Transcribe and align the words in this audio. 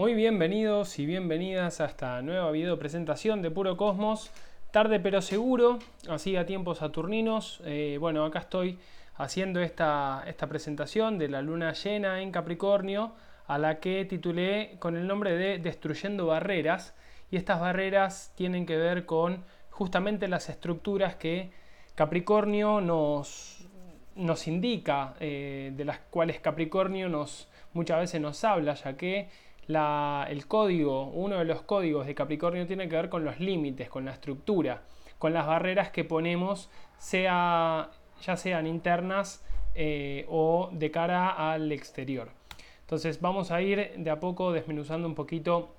Muy 0.00 0.14
bienvenidos 0.14 0.98
y 0.98 1.04
bienvenidas 1.04 1.82
a 1.82 1.84
esta 1.84 2.22
nueva 2.22 2.50
video 2.52 2.78
presentación 2.78 3.42
de 3.42 3.50
Puro 3.50 3.76
Cosmos. 3.76 4.30
Tarde 4.70 4.98
pero 4.98 5.20
seguro, 5.20 5.78
así 6.08 6.36
a 6.36 6.46
tiempos 6.46 6.78
saturninos. 6.78 7.60
Eh, 7.66 7.98
bueno, 8.00 8.24
acá 8.24 8.38
estoy 8.38 8.78
haciendo 9.16 9.60
esta, 9.60 10.24
esta 10.26 10.46
presentación 10.46 11.18
de 11.18 11.28
la 11.28 11.42
luna 11.42 11.74
llena 11.74 12.22
en 12.22 12.32
Capricornio, 12.32 13.12
a 13.46 13.58
la 13.58 13.78
que 13.78 14.06
titulé 14.06 14.76
con 14.78 14.96
el 14.96 15.06
nombre 15.06 15.36
de 15.36 15.58
Destruyendo 15.58 16.24
Barreras. 16.24 16.94
Y 17.30 17.36
estas 17.36 17.60
barreras 17.60 18.32
tienen 18.36 18.64
que 18.64 18.78
ver 18.78 19.04
con 19.04 19.44
justamente 19.68 20.28
las 20.28 20.48
estructuras 20.48 21.16
que 21.16 21.50
Capricornio 21.94 22.80
nos, 22.80 23.68
nos 24.16 24.48
indica, 24.48 25.14
eh, 25.20 25.72
de 25.76 25.84
las 25.84 25.98
cuales 25.98 26.40
Capricornio 26.40 27.10
nos, 27.10 27.50
muchas 27.74 28.00
veces 28.00 28.18
nos 28.22 28.42
habla, 28.44 28.72
ya 28.72 28.96
que 28.96 29.28
el 29.76 30.46
código, 30.46 31.04
uno 31.04 31.38
de 31.38 31.44
los 31.44 31.62
códigos 31.62 32.06
de 32.06 32.14
Capricornio 32.14 32.66
tiene 32.66 32.88
que 32.88 32.96
ver 32.96 33.08
con 33.08 33.24
los 33.24 33.40
límites, 33.40 33.88
con 33.88 34.04
la 34.04 34.12
estructura, 34.12 34.82
con 35.18 35.32
las 35.32 35.46
barreras 35.46 35.90
que 35.90 36.04
ponemos, 36.04 36.70
sea, 36.98 37.90
ya 38.22 38.36
sean 38.36 38.66
internas 38.66 39.44
eh, 39.74 40.26
o 40.28 40.70
de 40.72 40.90
cara 40.90 41.52
al 41.52 41.70
exterior. 41.72 42.30
Entonces 42.80 43.20
vamos 43.20 43.50
a 43.50 43.62
ir 43.62 43.92
de 43.96 44.10
a 44.10 44.18
poco 44.18 44.52
desmenuzando 44.52 45.06
un 45.06 45.14
poquito 45.14 45.74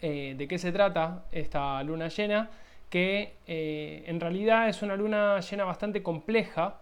eh, 0.00 0.34
de 0.38 0.48
qué 0.48 0.58
se 0.58 0.72
trata 0.72 1.24
esta 1.30 1.82
luna 1.82 2.08
llena, 2.08 2.50
que 2.88 3.34
eh, 3.46 4.04
en 4.06 4.18
realidad 4.20 4.68
es 4.68 4.80
una 4.80 4.96
luna 4.96 5.40
llena 5.40 5.64
bastante 5.64 6.02
compleja, 6.02 6.80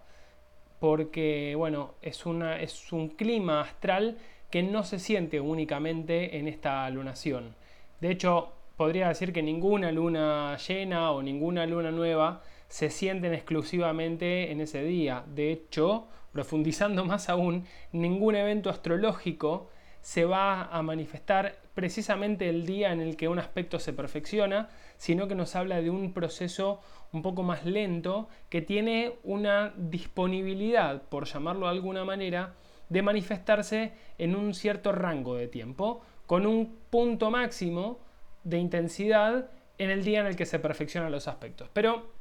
porque 0.79 1.53
bueno, 1.57 1.95
es, 2.01 2.25
una, 2.25 2.61
es 2.61 2.93
un 2.93 3.09
clima 3.09 3.61
astral 3.61 4.17
que 4.49 4.63
no 4.63 4.83
se 4.83 4.99
siente 4.99 5.39
únicamente 5.39 6.37
en 6.37 6.47
esta 6.47 6.89
lunación. 6.89 7.55
De 7.99 8.11
hecho, 8.11 8.53
podría 8.75 9.09
decir 9.09 9.33
que 9.33 9.43
ninguna 9.43 9.91
luna 9.91 10.55
llena 10.57 11.11
o 11.11 11.21
ninguna 11.21 11.65
luna 11.65 11.91
nueva 11.91 12.41
se 12.67 12.89
sienten 12.89 13.33
exclusivamente 13.33 14.51
en 14.51 14.61
ese 14.61 14.83
día. 14.83 15.23
De 15.27 15.51
hecho, 15.51 16.07
profundizando 16.31 17.05
más 17.05 17.29
aún, 17.29 17.65
ningún 17.91 18.35
evento 18.35 18.69
astrológico 18.69 19.69
se 20.01 20.25
va 20.25 20.63
a 20.63 20.81
manifestar 20.83 21.57
precisamente 21.73 22.47
el 22.47 22.65
día 22.65 22.91
en 22.91 23.01
el 23.01 23.17
que 23.17 23.27
un 23.27 23.39
aspecto 23.39 23.79
se 23.79 23.93
perfecciona, 23.93 24.69
sino 24.97 25.27
que 25.27 25.35
nos 25.35 25.55
habla 25.55 25.81
de 25.81 25.89
un 25.89 26.13
proceso 26.13 26.79
un 27.11 27.21
poco 27.21 27.43
más 27.43 27.65
lento 27.65 28.29
que 28.49 28.61
tiene 28.61 29.15
una 29.23 29.73
disponibilidad, 29.75 31.01
por 31.03 31.25
llamarlo 31.25 31.65
de 31.65 31.71
alguna 31.73 32.05
manera, 32.05 32.53
de 32.89 33.01
manifestarse 33.01 33.93
en 34.17 34.35
un 34.35 34.53
cierto 34.53 34.91
rango 34.91 35.35
de 35.35 35.47
tiempo, 35.47 36.01
con 36.25 36.45
un 36.45 36.77
punto 36.89 37.31
máximo 37.31 37.99
de 38.43 38.57
intensidad 38.57 39.49
en 39.77 39.89
el 39.89 40.03
día 40.03 40.21
en 40.21 40.27
el 40.27 40.35
que 40.35 40.45
se 40.45 40.59
perfeccionan 40.59 41.11
los 41.11 41.27
aspectos. 41.27 41.69
Pero 41.73 42.11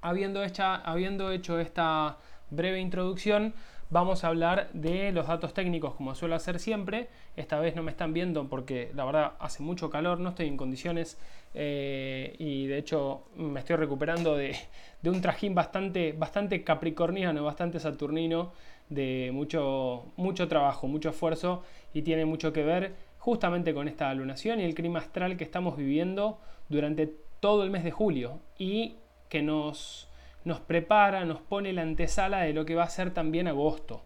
habiendo, 0.00 0.42
habiendo 0.84 1.30
hecho 1.30 1.58
esta 1.58 2.18
breve 2.50 2.80
introducción, 2.80 3.54
vamos 3.90 4.24
a 4.24 4.28
hablar 4.28 4.70
de 4.72 5.12
los 5.12 5.26
datos 5.26 5.54
técnicos 5.54 5.94
como 5.94 6.14
suelo 6.14 6.34
hacer 6.34 6.58
siempre. 6.58 7.08
Esta 7.36 7.58
vez 7.58 7.76
no 7.76 7.82
me 7.82 7.90
están 7.90 8.12
viendo 8.12 8.48
porque 8.48 8.90
la 8.94 9.04
verdad 9.04 9.32
hace 9.38 9.62
mucho 9.62 9.90
calor, 9.90 10.18
no 10.20 10.30
estoy 10.30 10.48
en 10.48 10.56
condiciones 10.56 11.18
eh, 11.54 12.34
y 12.38 12.66
de 12.66 12.78
hecho 12.78 13.24
me 13.36 13.60
estoy 13.60 13.76
recuperando 13.76 14.36
de, 14.36 14.56
de, 15.02 15.10
un 15.10 15.20
trajín 15.20 15.54
bastante, 15.54 16.12
bastante 16.12 16.64
capricorniano, 16.64 17.44
bastante 17.44 17.80
saturnino 17.80 18.52
de 18.88 19.30
mucho, 19.32 20.06
mucho 20.16 20.48
trabajo, 20.48 20.86
mucho 20.86 21.10
esfuerzo 21.10 21.62
y 21.92 22.02
tiene 22.02 22.24
mucho 22.24 22.52
que 22.52 22.62
ver 22.62 22.94
justamente 23.18 23.74
con 23.74 23.88
esta 23.88 24.12
lunación 24.14 24.60
y 24.60 24.64
el 24.64 24.74
clima 24.74 25.00
astral 25.00 25.36
que 25.36 25.44
estamos 25.44 25.76
viviendo 25.76 26.38
durante 26.68 27.12
todo 27.40 27.64
el 27.64 27.70
mes 27.70 27.84
de 27.84 27.90
julio 27.90 28.40
y 28.58 28.96
que 29.28 29.42
nos, 29.42 30.08
nos 30.44 30.60
prepara, 30.60 31.24
nos 31.24 31.40
pone 31.40 31.72
la 31.72 31.82
antesala 31.82 32.42
de 32.42 32.52
lo 32.52 32.64
que 32.64 32.74
va 32.74 32.84
a 32.84 32.88
ser 32.88 33.12
también 33.12 33.48
agosto. 33.48 34.02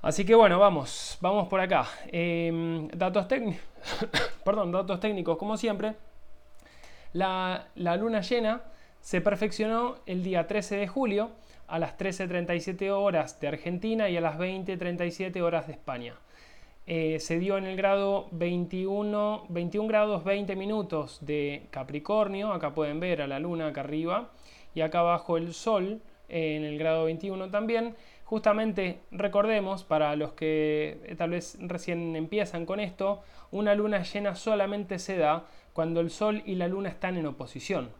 Así 0.00 0.24
que 0.24 0.34
bueno, 0.34 0.58
vamos, 0.58 1.16
vamos 1.20 1.48
por 1.48 1.60
acá. 1.60 1.86
Em, 2.08 2.88
datos, 2.88 3.26
Perdón, 4.44 4.72
datos 4.72 5.00
técnicos, 5.00 5.38
como 5.38 5.56
siempre. 5.56 5.94
La, 7.12 7.68
la 7.74 7.96
luna 7.96 8.20
llena 8.20 8.62
se 9.00 9.20
perfeccionó 9.20 9.96
el 10.06 10.22
día 10.22 10.46
13 10.46 10.76
de 10.76 10.88
julio 10.88 11.30
a 11.66 11.78
las 11.78 11.96
13.37 11.98 12.90
horas 12.90 13.40
de 13.40 13.48
Argentina 13.48 14.08
y 14.08 14.16
a 14.16 14.20
las 14.20 14.38
20.37 14.38 15.40
horas 15.40 15.66
de 15.66 15.72
España. 15.72 16.14
Eh, 16.86 17.18
se 17.18 17.38
dio 17.38 17.56
en 17.56 17.64
el 17.64 17.76
grado 17.76 18.28
21, 18.32 19.46
21 19.48 19.88
grados 19.88 20.22
20 20.22 20.54
minutos 20.54 21.18
de 21.22 21.66
Capricornio, 21.70 22.52
acá 22.52 22.74
pueden 22.74 23.00
ver 23.00 23.22
a 23.22 23.26
la 23.26 23.38
luna 23.38 23.68
acá 23.68 23.80
arriba, 23.80 24.30
y 24.74 24.82
acá 24.82 25.00
abajo 25.00 25.38
el 25.38 25.54
sol 25.54 26.02
eh, 26.28 26.56
en 26.56 26.64
el 26.64 26.78
grado 26.78 27.04
21 27.06 27.50
también. 27.50 27.94
Justamente 28.24 29.00
recordemos, 29.10 29.84
para 29.84 30.14
los 30.16 30.32
que 30.32 31.00
eh, 31.04 31.14
tal 31.16 31.30
vez 31.30 31.56
recién 31.60 32.16
empiezan 32.16 32.66
con 32.66 32.80
esto, 32.80 33.22
una 33.50 33.74
luna 33.74 34.02
llena 34.02 34.34
solamente 34.34 34.98
se 34.98 35.16
da 35.16 35.44
cuando 35.72 36.00
el 36.00 36.10
sol 36.10 36.42
y 36.44 36.56
la 36.56 36.68
luna 36.68 36.90
están 36.90 37.16
en 37.16 37.26
oposición. 37.26 37.90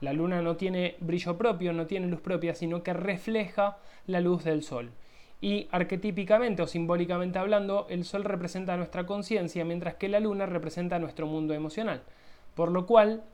La 0.00 0.12
luna 0.12 0.42
no 0.42 0.56
tiene 0.56 0.96
brillo 1.00 1.36
propio, 1.38 1.72
no 1.72 1.86
tiene 1.86 2.06
luz 2.06 2.20
propia, 2.20 2.54
sino 2.54 2.82
que 2.82 2.92
refleja 2.92 3.78
la 4.06 4.20
luz 4.20 4.44
del 4.44 4.62
sol. 4.62 4.90
Y 5.40 5.68
arquetípicamente 5.70 6.62
o 6.62 6.66
simbólicamente 6.66 7.38
hablando, 7.38 7.86
el 7.90 8.04
sol 8.04 8.24
representa 8.24 8.76
nuestra 8.76 9.06
conciencia, 9.06 9.64
mientras 9.64 9.94
que 9.94 10.08
la 10.08 10.20
luna 10.20 10.46
representa 10.46 10.98
nuestro 10.98 11.26
mundo 11.26 11.54
emocional. 11.54 12.02
Por 12.54 12.70
lo 12.70 12.86
cual, 12.86 13.24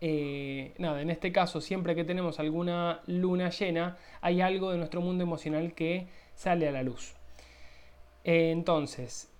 eh, 0.00 0.74
nada, 0.78 1.02
en 1.02 1.10
este 1.10 1.32
caso, 1.32 1.60
siempre 1.60 1.94
que 1.94 2.04
tenemos 2.04 2.38
alguna 2.38 3.00
luna 3.06 3.50
llena, 3.50 3.96
hay 4.20 4.40
algo 4.40 4.70
de 4.70 4.78
nuestro 4.78 5.00
mundo 5.00 5.24
emocional 5.24 5.74
que 5.74 6.06
sale 6.34 6.68
a 6.68 6.72
la 6.72 6.82
luz. 6.82 7.14
entonces, 8.24 9.30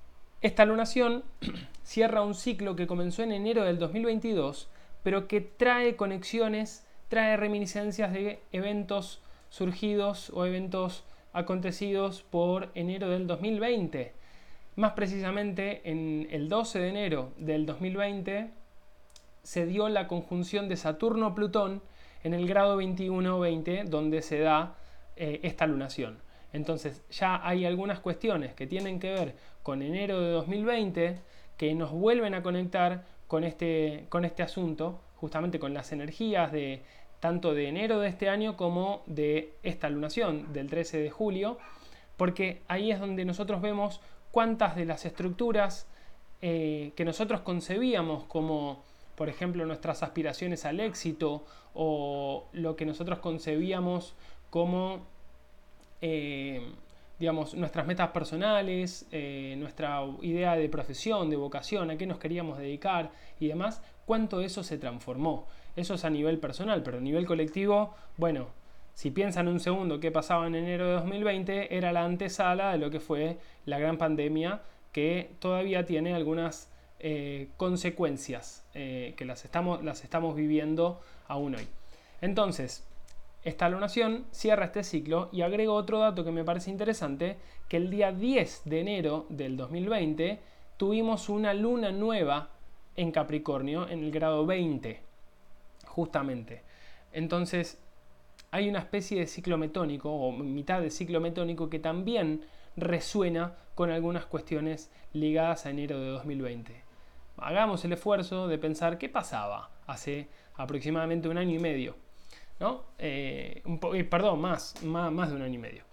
esta 0.42 0.64
lunación 0.64 1.24
cierra 1.82 2.22
un 2.22 2.34
ciclo 2.34 2.76
que 2.76 2.86
comenzó 2.86 3.22
en 3.22 3.32
enero 3.32 3.64
del 3.64 3.78
2022 3.78 4.68
pero 5.06 5.28
que 5.28 5.40
trae 5.40 5.94
conexiones, 5.94 6.84
trae 7.06 7.36
reminiscencias 7.36 8.12
de 8.12 8.40
eventos 8.50 9.22
surgidos 9.50 10.30
o 10.30 10.44
eventos 10.44 11.04
acontecidos 11.32 12.24
por 12.24 12.72
enero 12.74 13.08
del 13.10 13.28
2020. 13.28 14.12
Más 14.74 14.94
precisamente, 14.94 15.88
en 15.88 16.26
el 16.32 16.48
12 16.48 16.80
de 16.80 16.88
enero 16.88 17.30
del 17.36 17.66
2020 17.66 18.50
se 19.44 19.66
dio 19.66 19.88
la 19.88 20.08
conjunción 20.08 20.68
de 20.68 20.76
Saturno-Plutón 20.76 21.82
en 22.24 22.34
el 22.34 22.48
grado 22.48 22.82
21-20, 22.82 23.84
donde 23.84 24.22
se 24.22 24.40
da 24.40 24.74
eh, 25.14 25.38
esta 25.44 25.68
lunación. 25.68 26.18
Entonces 26.52 27.04
ya 27.12 27.40
hay 27.46 27.64
algunas 27.64 28.00
cuestiones 28.00 28.54
que 28.54 28.66
tienen 28.66 28.98
que 28.98 29.12
ver 29.12 29.36
con 29.62 29.82
enero 29.82 30.20
de 30.20 30.30
2020 30.30 31.20
que 31.56 31.74
nos 31.76 31.92
vuelven 31.92 32.34
a 32.34 32.42
conectar 32.42 33.04
con 33.26 33.44
este, 33.44 34.06
con 34.08 34.24
este 34.24 34.42
asunto, 34.42 35.00
justamente 35.16 35.58
con 35.58 35.74
las 35.74 35.92
energías 35.92 36.52
de 36.52 36.82
tanto 37.20 37.54
de 37.54 37.68
enero 37.68 37.98
de 38.00 38.08
este 38.08 38.28
año 38.28 38.56
como 38.56 39.02
de 39.06 39.54
esta 39.62 39.88
lunación 39.88 40.52
del 40.52 40.68
13 40.68 40.98
de 40.98 41.10
julio, 41.10 41.58
porque 42.16 42.62
ahí 42.68 42.90
es 42.90 43.00
donde 43.00 43.24
nosotros 43.24 43.60
vemos 43.60 44.00
cuántas 44.30 44.76
de 44.76 44.84
las 44.84 45.04
estructuras 45.06 45.86
eh, 46.42 46.92
que 46.94 47.04
nosotros 47.04 47.40
concebíamos 47.40 48.24
como, 48.24 48.82
por 49.14 49.28
ejemplo, 49.28 49.64
nuestras 49.64 50.02
aspiraciones 50.02 50.64
al 50.66 50.80
éxito 50.80 51.44
o 51.74 52.46
lo 52.52 52.76
que 52.76 52.86
nosotros 52.86 53.18
concebíamos 53.20 54.14
como 54.50 55.00
eh, 56.02 56.60
digamos, 57.18 57.54
nuestras 57.54 57.86
metas 57.86 58.10
personales, 58.10 59.06
eh, 59.10 59.54
nuestra 59.58 60.02
idea 60.22 60.54
de 60.56 60.68
profesión, 60.68 61.30
de 61.30 61.36
vocación, 61.36 61.90
a 61.90 61.96
qué 61.96 62.06
nos 62.06 62.18
queríamos 62.18 62.58
dedicar 62.58 63.10
y 63.40 63.48
demás, 63.48 63.82
cuánto 64.04 64.40
eso 64.40 64.62
se 64.62 64.78
transformó. 64.78 65.46
Eso 65.76 65.94
es 65.94 66.04
a 66.04 66.10
nivel 66.10 66.38
personal, 66.38 66.82
pero 66.82 66.98
a 66.98 67.00
nivel 67.00 67.26
colectivo, 67.26 67.94
bueno, 68.16 68.48
si 68.94 69.10
piensan 69.10 69.48
un 69.48 69.60
segundo 69.60 70.00
qué 70.00 70.10
pasaba 70.10 70.46
en 70.46 70.54
enero 70.54 70.86
de 70.86 70.92
2020, 70.94 71.76
era 71.76 71.92
la 71.92 72.04
antesala 72.04 72.72
de 72.72 72.78
lo 72.78 72.90
que 72.90 73.00
fue 73.00 73.38
la 73.66 73.78
gran 73.78 73.98
pandemia 73.98 74.62
que 74.92 75.32
todavía 75.38 75.84
tiene 75.84 76.14
algunas 76.14 76.70
eh, 76.98 77.48
consecuencias 77.58 78.64
eh, 78.72 79.12
que 79.18 79.26
las 79.26 79.44
estamos, 79.44 79.84
las 79.84 80.02
estamos 80.02 80.34
viviendo 80.34 81.00
aún 81.28 81.56
hoy. 81.56 81.68
Entonces, 82.22 82.86
esta 83.46 83.68
lunación 83.68 84.26
cierra 84.32 84.64
este 84.64 84.82
ciclo 84.82 85.28
y 85.30 85.42
agrego 85.42 85.74
otro 85.74 86.00
dato 86.00 86.24
que 86.24 86.32
me 86.32 86.42
parece 86.42 86.68
interesante, 86.68 87.36
que 87.68 87.76
el 87.76 87.90
día 87.90 88.10
10 88.10 88.62
de 88.64 88.80
enero 88.80 89.26
del 89.28 89.56
2020 89.56 90.40
tuvimos 90.76 91.28
una 91.28 91.54
luna 91.54 91.92
nueva 91.92 92.50
en 92.96 93.12
Capricornio 93.12 93.88
en 93.88 94.02
el 94.02 94.10
grado 94.10 94.46
20, 94.46 95.00
justamente. 95.84 96.64
Entonces, 97.12 97.80
hay 98.50 98.68
una 98.68 98.80
especie 98.80 99.20
de 99.20 99.28
ciclo 99.28 99.58
metónico 99.58 100.10
o 100.10 100.32
mitad 100.32 100.80
de 100.80 100.90
ciclo 100.90 101.20
metónico 101.20 101.70
que 101.70 101.78
también 101.78 102.44
resuena 102.76 103.54
con 103.76 103.92
algunas 103.92 104.26
cuestiones 104.26 104.90
ligadas 105.12 105.66
a 105.66 105.70
enero 105.70 106.00
de 106.00 106.08
2020. 106.08 106.82
Hagamos 107.36 107.84
el 107.84 107.92
esfuerzo 107.92 108.48
de 108.48 108.58
pensar 108.58 108.98
qué 108.98 109.08
pasaba 109.08 109.70
hace 109.86 110.26
aproximadamente 110.56 111.28
un 111.28 111.38
año 111.38 111.54
y 111.54 111.60
medio. 111.60 112.05
¿No? 112.60 112.84
Eh, 112.98 113.62
eh, 113.94 114.04
perdón, 114.04 114.40
más, 114.40 114.82
más, 114.82 115.30
de 115.30 115.36
un 115.36 115.42
año 115.42 115.54
y 115.54 115.58
medio. 115.58 115.84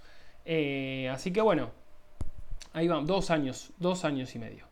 Eh, 0.45 1.09
así 1.11 1.31
que 1.31 1.41
bueno, 1.41 1.71
ahí 2.73 2.87
vamos, 2.87 3.07
dos 3.07 3.31
años, 3.31 3.71
dos 3.77 4.05
años 4.05 4.33
y 4.35 4.39
medio. 4.39 4.65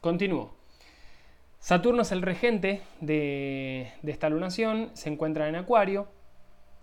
continúo. 0.00 0.56
Saturno 1.58 2.02
es 2.02 2.12
el 2.12 2.22
regente 2.22 2.82
de, 3.00 3.92
de 4.02 4.12
esta 4.12 4.28
lunación, 4.28 4.90
se 4.94 5.10
encuentra 5.10 5.48
en 5.48 5.56
Acuario. 5.56 6.06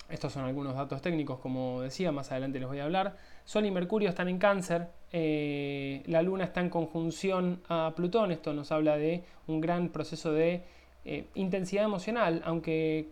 Estos 0.10 0.34
son 0.34 0.46
algunos 0.46 0.76
datos 0.76 1.02
técnicos, 1.02 1.40
como 1.40 1.82
decía, 1.82 2.12
más 2.12 2.32
adelante 2.32 2.60
les 2.60 2.68
voy 2.68 2.80
a 2.80 2.84
hablar. 2.84 3.18
Sol 3.44 3.66
y 3.66 3.72
Mercurio 3.72 4.10
están 4.10 4.28
en 4.28 4.38
cáncer, 4.38 4.90
eh, 5.12 6.04
la 6.08 6.22
Luna 6.22 6.44
está 6.44 6.62
en 6.62 6.70
conjunción 6.70 7.62
a 7.70 7.94
Plutón, 7.96 8.32
esto 8.32 8.54
nos 8.54 8.72
habla 8.72 8.98
de 8.98 9.24
un 9.48 9.62
gran 9.62 9.90
proceso 9.90 10.32
de 10.32 10.64
eh, 11.06 11.28
intensidad 11.36 11.86
emocional, 11.86 12.42
aunque 12.46 13.10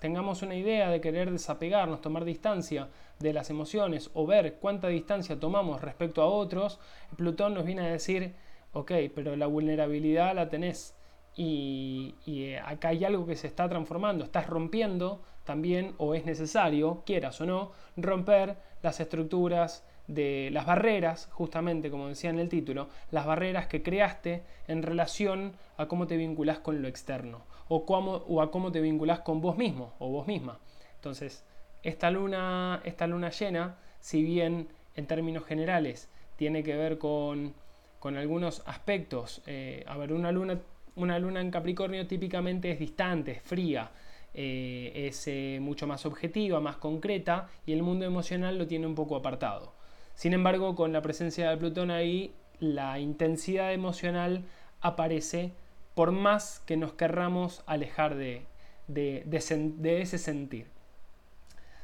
tengamos 0.00 0.42
una 0.42 0.54
idea 0.54 0.90
de 0.90 1.00
querer 1.00 1.30
desapegarnos, 1.30 2.00
tomar 2.00 2.24
distancia 2.24 2.88
de 3.18 3.32
las 3.32 3.50
emociones 3.50 4.10
o 4.14 4.26
ver 4.26 4.54
cuánta 4.54 4.88
distancia 4.88 5.38
tomamos 5.38 5.80
respecto 5.80 6.22
a 6.22 6.26
otros, 6.26 6.78
Plutón 7.16 7.54
nos 7.54 7.64
viene 7.64 7.82
a 7.82 7.92
decir, 7.92 8.34
ok, 8.72 8.92
pero 9.14 9.36
la 9.36 9.46
vulnerabilidad 9.46 10.34
la 10.34 10.48
tenés. 10.48 10.94
Y, 11.34 12.14
eh, 12.26 12.58
acá 12.64 12.88
hay 12.88 13.04
algo 13.04 13.26
que 13.26 13.36
se 13.36 13.46
está 13.46 13.68
transformando, 13.68 14.24
estás 14.24 14.46
rompiendo 14.46 15.22
también, 15.44 15.94
o 15.98 16.14
es 16.14 16.24
necesario, 16.24 17.02
quieras 17.04 17.40
o 17.40 17.46
no, 17.46 17.72
romper 17.96 18.56
las 18.82 19.00
estructuras 19.00 19.84
de 20.06 20.50
las 20.52 20.66
barreras, 20.66 21.28
justamente 21.32 21.90
como 21.90 22.08
decía 22.08 22.30
en 22.30 22.38
el 22.38 22.48
título, 22.48 22.88
las 23.10 23.26
barreras 23.26 23.66
que 23.66 23.82
creaste 23.82 24.42
en 24.68 24.82
relación 24.82 25.52
a 25.76 25.86
cómo 25.86 26.06
te 26.06 26.16
vinculás 26.16 26.58
con 26.58 26.82
lo 26.82 26.88
externo 26.88 27.42
o, 27.68 27.84
cómo, 27.84 28.24
o 28.28 28.42
a 28.42 28.50
cómo 28.50 28.72
te 28.72 28.80
vinculás 28.80 29.20
con 29.20 29.40
vos 29.40 29.56
mismo 29.56 29.94
o 29.98 30.08
vos 30.08 30.26
misma. 30.26 30.58
Entonces, 30.94 31.44
esta 31.82 32.10
luna, 32.10 32.80
esta 32.84 33.06
luna 33.06 33.30
llena, 33.30 33.76
si 34.00 34.22
bien 34.22 34.68
en 34.94 35.06
términos 35.06 35.44
generales 35.44 36.08
tiene 36.36 36.62
que 36.62 36.76
ver 36.76 36.98
con, 36.98 37.54
con 37.98 38.16
algunos 38.16 38.62
aspectos, 38.66 39.42
eh, 39.46 39.84
a 39.86 39.96
ver, 39.96 40.12
una 40.12 40.32
luna 40.32 40.60
una 40.96 41.18
luna 41.18 41.40
en 41.40 41.50
Capricornio 41.50 42.06
típicamente 42.06 42.70
es 42.70 42.78
distante, 42.78 43.32
es 43.32 43.42
fría, 43.42 43.90
eh, 44.34 44.92
es 44.94 45.28
eh, 45.28 45.58
mucho 45.60 45.86
más 45.86 46.04
objetiva, 46.06 46.60
más 46.60 46.76
concreta 46.76 47.48
y 47.64 47.72
el 47.72 47.82
mundo 47.82 48.04
emocional 48.04 48.58
lo 48.58 48.66
tiene 48.66 48.86
un 48.86 48.94
poco 48.94 49.16
apartado. 49.16 49.74
Sin 50.16 50.32
embargo, 50.32 50.74
con 50.74 50.94
la 50.94 51.02
presencia 51.02 51.50
de 51.50 51.56
Plutón 51.58 51.90
ahí, 51.90 52.34
la 52.58 52.98
intensidad 52.98 53.74
emocional 53.74 54.44
aparece 54.80 55.52
por 55.94 56.10
más 56.10 56.60
que 56.60 56.78
nos 56.78 56.94
querramos 56.94 57.62
alejar 57.66 58.16
de, 58.16 58.46
ese 58.88 60.18
sentir. 60.18 60.68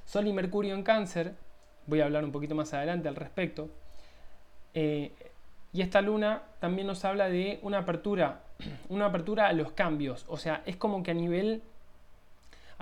Sol 0.07 0.27
y 0.27 0.33
Mercurio 0.33 0.75
en 0.75 0.83
cáncer, 0.83 1.35
voy 1.87 2.01
a 2.01 2.07
hablar 2.07 2.25
un 2.25 2.33
poquito 2.33 2.55
más 2.55 2.73
adelante 2.73 3.07
al 3.07 3.17
respecto, 3.17 3.69
eh, 4.73 5.13
y 5.75 5.83
esta 5.83 6.01
luna 6.01 6.43
también 6.59 6.87
nos 6.87 7.05
habla 7.05 7.29
de 7.29 7.59
una 7.61 7.81
apertura, 7.81 8.45
una 8.89 9.07
apertura 9.07 9.49
a 9.49 9.53
los 9.53 9.73
cambios. 9.73 10.25
O 10.29 10.39
sea, 10.39 10.63
es 10.65 10.77
como 10.77 11.03
que 11.03 11.11
a 11.11 11.15
nivel, 11.15 11.63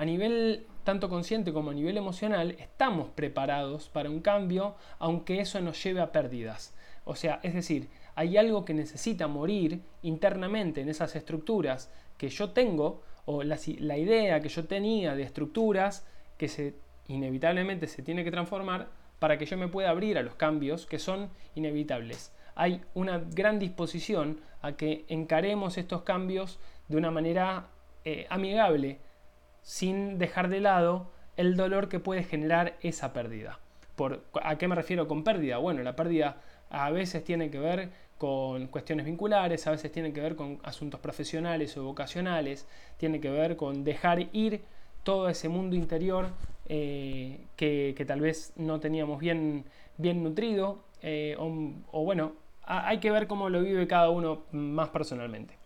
a 0.01 0.05
nivel 0.07 0.67
tanto 0.83 1.11
consciente 1.11 1.53
como 1.53 1.73
a 1.73 1.75
nivel 1.75 1.99
emocional, 1.99 2.53
estamos 2.53 3.11
preparados 3.11 3.91
para 3.91 4.09
un 4.09 4.21
cambio, 4.21 4.75
aunque 4.99 5.41
eso 5.41 5.61
nos 5.61 5.85
lleve 5.85 6.01
a 6.01 6.11
pérdidas. 6.11 6.75
O 7.05 7.15
sea, 7.15 7.39
es 7.43 7.53
decir, 7.53 7.91
hay 8.15 8.39
algo 8.39 8.65
que 8.65 8.73
necesita 8.73 9.29
morir 9.29 9.83
internamente 10.01 10.81
en 10.81 10.89
esas 10.89 11.17
estructuras 11.17 11.91
que 12.17 12.31
yo 12.31 12.53
tengo, 12.53 13.03
o 13.27 13.43
la, 13.43 13.59
idea 13.99 14.41
que 14.41 14.49
yo 14.49 14.65
tenía 14.65 15.15
de 15.15 15.23
estructuras 15.23 16.07
que 16.39 16.49
se 16.49 16.77
inevitablemente 17.09 17.87
se 17.87 18.03
tiene 18.03 18.25
que 18.25 18.31
transformar 18.31 18.89
para 19.19 19.37
que 19.37 19.45
yo 19.45 19.59
me 19.59 19.69
pueda 19.69 19.91
abrir 19.91 20.17
a 20.17 20.23
los 20.23 20.35
cambios 20.35 20.87
que 20.87 20.99
son 20.99 21.29
inevitables 21.55 22.33
hay 22.55 22.83
una 22.95 23.19
gran 23.19 23.59
disposición 23.59 24.41
a 24.63 24.73
que 24.73 25.05
encaremos 25.09 25.79
estos 25.79 26.03
cambios 26.03 26.59
de 26.89 26.97
una 26.97 27.11
manera 27.11 27.69
eh, 28.05 28.27
amigable, 28.31 28.99
sin 29.71 30.19
dejar 30.19 30.49
de 30.49 30.59
lado 30.59 31.13
el 31.37 31.57
dolor 31.57 31.89
que 31.89 32.01
puede 32.01 32.25
generar 32.25 32.77
esa 32.81 33.13
pérdida. 33.13 33.61
Por, 33.95 34.25
¿A 34.43 34.59
qué 34.59 34.67
me 34.67 34.75
refiero 34.75 35.07
con 35.07 35.23
pérdida? 35.23 35.59
Bueno, 35.59 35.85
la 35.85 35.95
pérdida 35.95 36.39
a 36.71 36.91
veces 36.91 37.23
tiene 37.23 37.53
que 37.53 37.61
ver 37.61 37.91
con 38.19 38.67
cuestiones 38.67 39.07
vinculares, 39.07 39.69
a 39.69 39.71
veces 39.71 39.93
tiene 39.93 40.13
que 40.13 40.21
ver 40.21 40.35
con 40.35 40.59
asuntos 40.65 40.99
profesionales 40.99 41.77
o 41.77 41.85
vocacionales, 41.85 42.67
tiene 42.97 43.21
que 43.21 43.31
ver 43.31 43.57
con 43.57 43.85
dejar 43.85 44.27
ir 44.33 44.63
todo 45.05 45.29
ese 45.29 45.49
mundo 45.49 45.77
interior 45.77 46.31
eh, 46.67 47.47
que, 47.55 48.05
tal 48.09 48.21
vez 48.21 48.53
no 48.57 48.81
teníamos 48.81 49.21
bien, 49.21 49.67
bien 49.99 50.25
nutrido, 50.25 50.83
eh, 51.01 51.37
o, 51.39 52.03
bueno, 52.03 52.33
hay 52.65 52.99
que 52.99 53.13
ver 53.13 53.29
cómo 53.29 53.49
lo 53.49 53.63
vive 53.63 53.87
cada 53.87 54.11
uno 54.11 54.43
más 54.51 54.89
personalmente. 54.89 55.60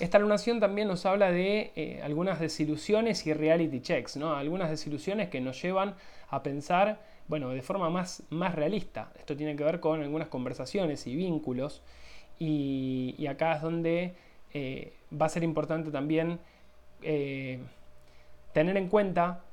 Esta 0.00 0.18
lunación 0.18 0.58
también 0.58 0.88
nos 0.88 1.06
habla 1.06 1.30
de 1.30 1.72
eh, 1.76 2.00
algunas 2.02 2.40
desilusiones 2.40 3.26
y 3.26 3.32
reality 3.32 3.80
checks, 3.80 4.16
¿no? 4.16 4.34
algunas 4.34 4.70
desilusiones 4.70 5.28
que 5.28 5.40
nos 5.40 5.62
llevan 5.62 5.94
a 6.30 6.42
pensar 6.42 7.00
bueno, 7.28 7.50
de 7.50 7.62
forma 7.62 7.90
más, 7.90 8.22
más 8.30 8.54
realista. 8.54 9.12
Esto 9.18 9.36
tiene 9.36 9.56
que 9.56 9.64
ver 9.64 9.80
con 9.80 10.02
algunas 10.02 10.28
conversaciones 10.28 11.06
y 11.06 11.16
vínculos 11.16 11.82
y, 12.38 13.26
acá 13.28 13.54
es 13.54 13.62
donde 13.62 14.14
eh, 14.52 14.92
va 15.10 15.26
a 15.26 15.28
ser 15.28 15.42
importante 15.44 15.90
también 15.90 16.38
eh, 17.02 17.60
tener 18.52 18.76
en 18.76 18.88
cuenta 18.88 19.44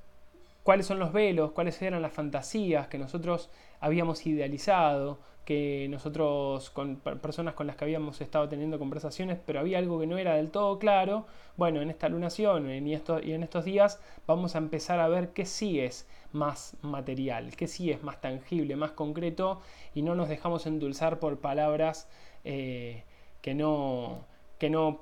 cuáles 0.64 0.86
son 0.86 1.00
los 1.00 1.12
velos, 1.14 1.52
cuáles 1.52 1.82
eran 1.82 2.02
las 2.02 2.14
fantasías 2.14 2.88
que 2.88 2.98
nosotros 2.98 3.50
habíamos 3.80 4.26
idealizado, 4.26 5.20
que 5.46 5.88
nosotros 5.90 6.70
con 6.70 6.98
personas 6.98 7.56
con 7.56 7.66
las 7.68 7.76
que 7.76 7.86
habíamos 7.86 8.22
estado 8.22 8.48
teniendo 8.48 8.78
conversaciones, 8.78 9.40
pero 9.46 9.60
había 9.60 9.80
algo 9.80 10.00
que 10.00 10.08
no 10.08 10.18
era 10.18 10.36
del 10.36 10.52
todo 10.52 10.78
claro. 10.78 11.26
Bueno, 11.58 11.82
en 11.82 11.90
esta 11.90 12.10
lunación 12.10 12.70
esto, 12.70 13.20
y 13.22 13.34
en 13.34 13.44
estos 13.44 13.66
días 13.66 14.00
vamos 14.28 14.56
a 14.56 14.60
empezar 14.60 15.00
a 15.00 15.08
ver 15.08 15.30
qué 15.34 15.46
sí 15.46 15.80
es 15.80 16.08
más 16.32 16.78
material, 16.82 17.56
qué 17.56 17.68
sí 17.68 17.92
es 17.92 18.04
más 18.04 18.22
tangible, 18.22 18.76
más 18.76 18.92
concreto 18.92 19.62
y 19.96 20.04
no 20.04 20.16
nos 20.16 20.30
dejamos 20.30 20.66
endulzar 20.68 21.20
por 21.20 21.40
palabras 21.40 22.08
eh, 22.44 23.04
que, 23.42 23.56
no, 23.56 24.26
que, 24.60 24.70
no, 24.70 25.02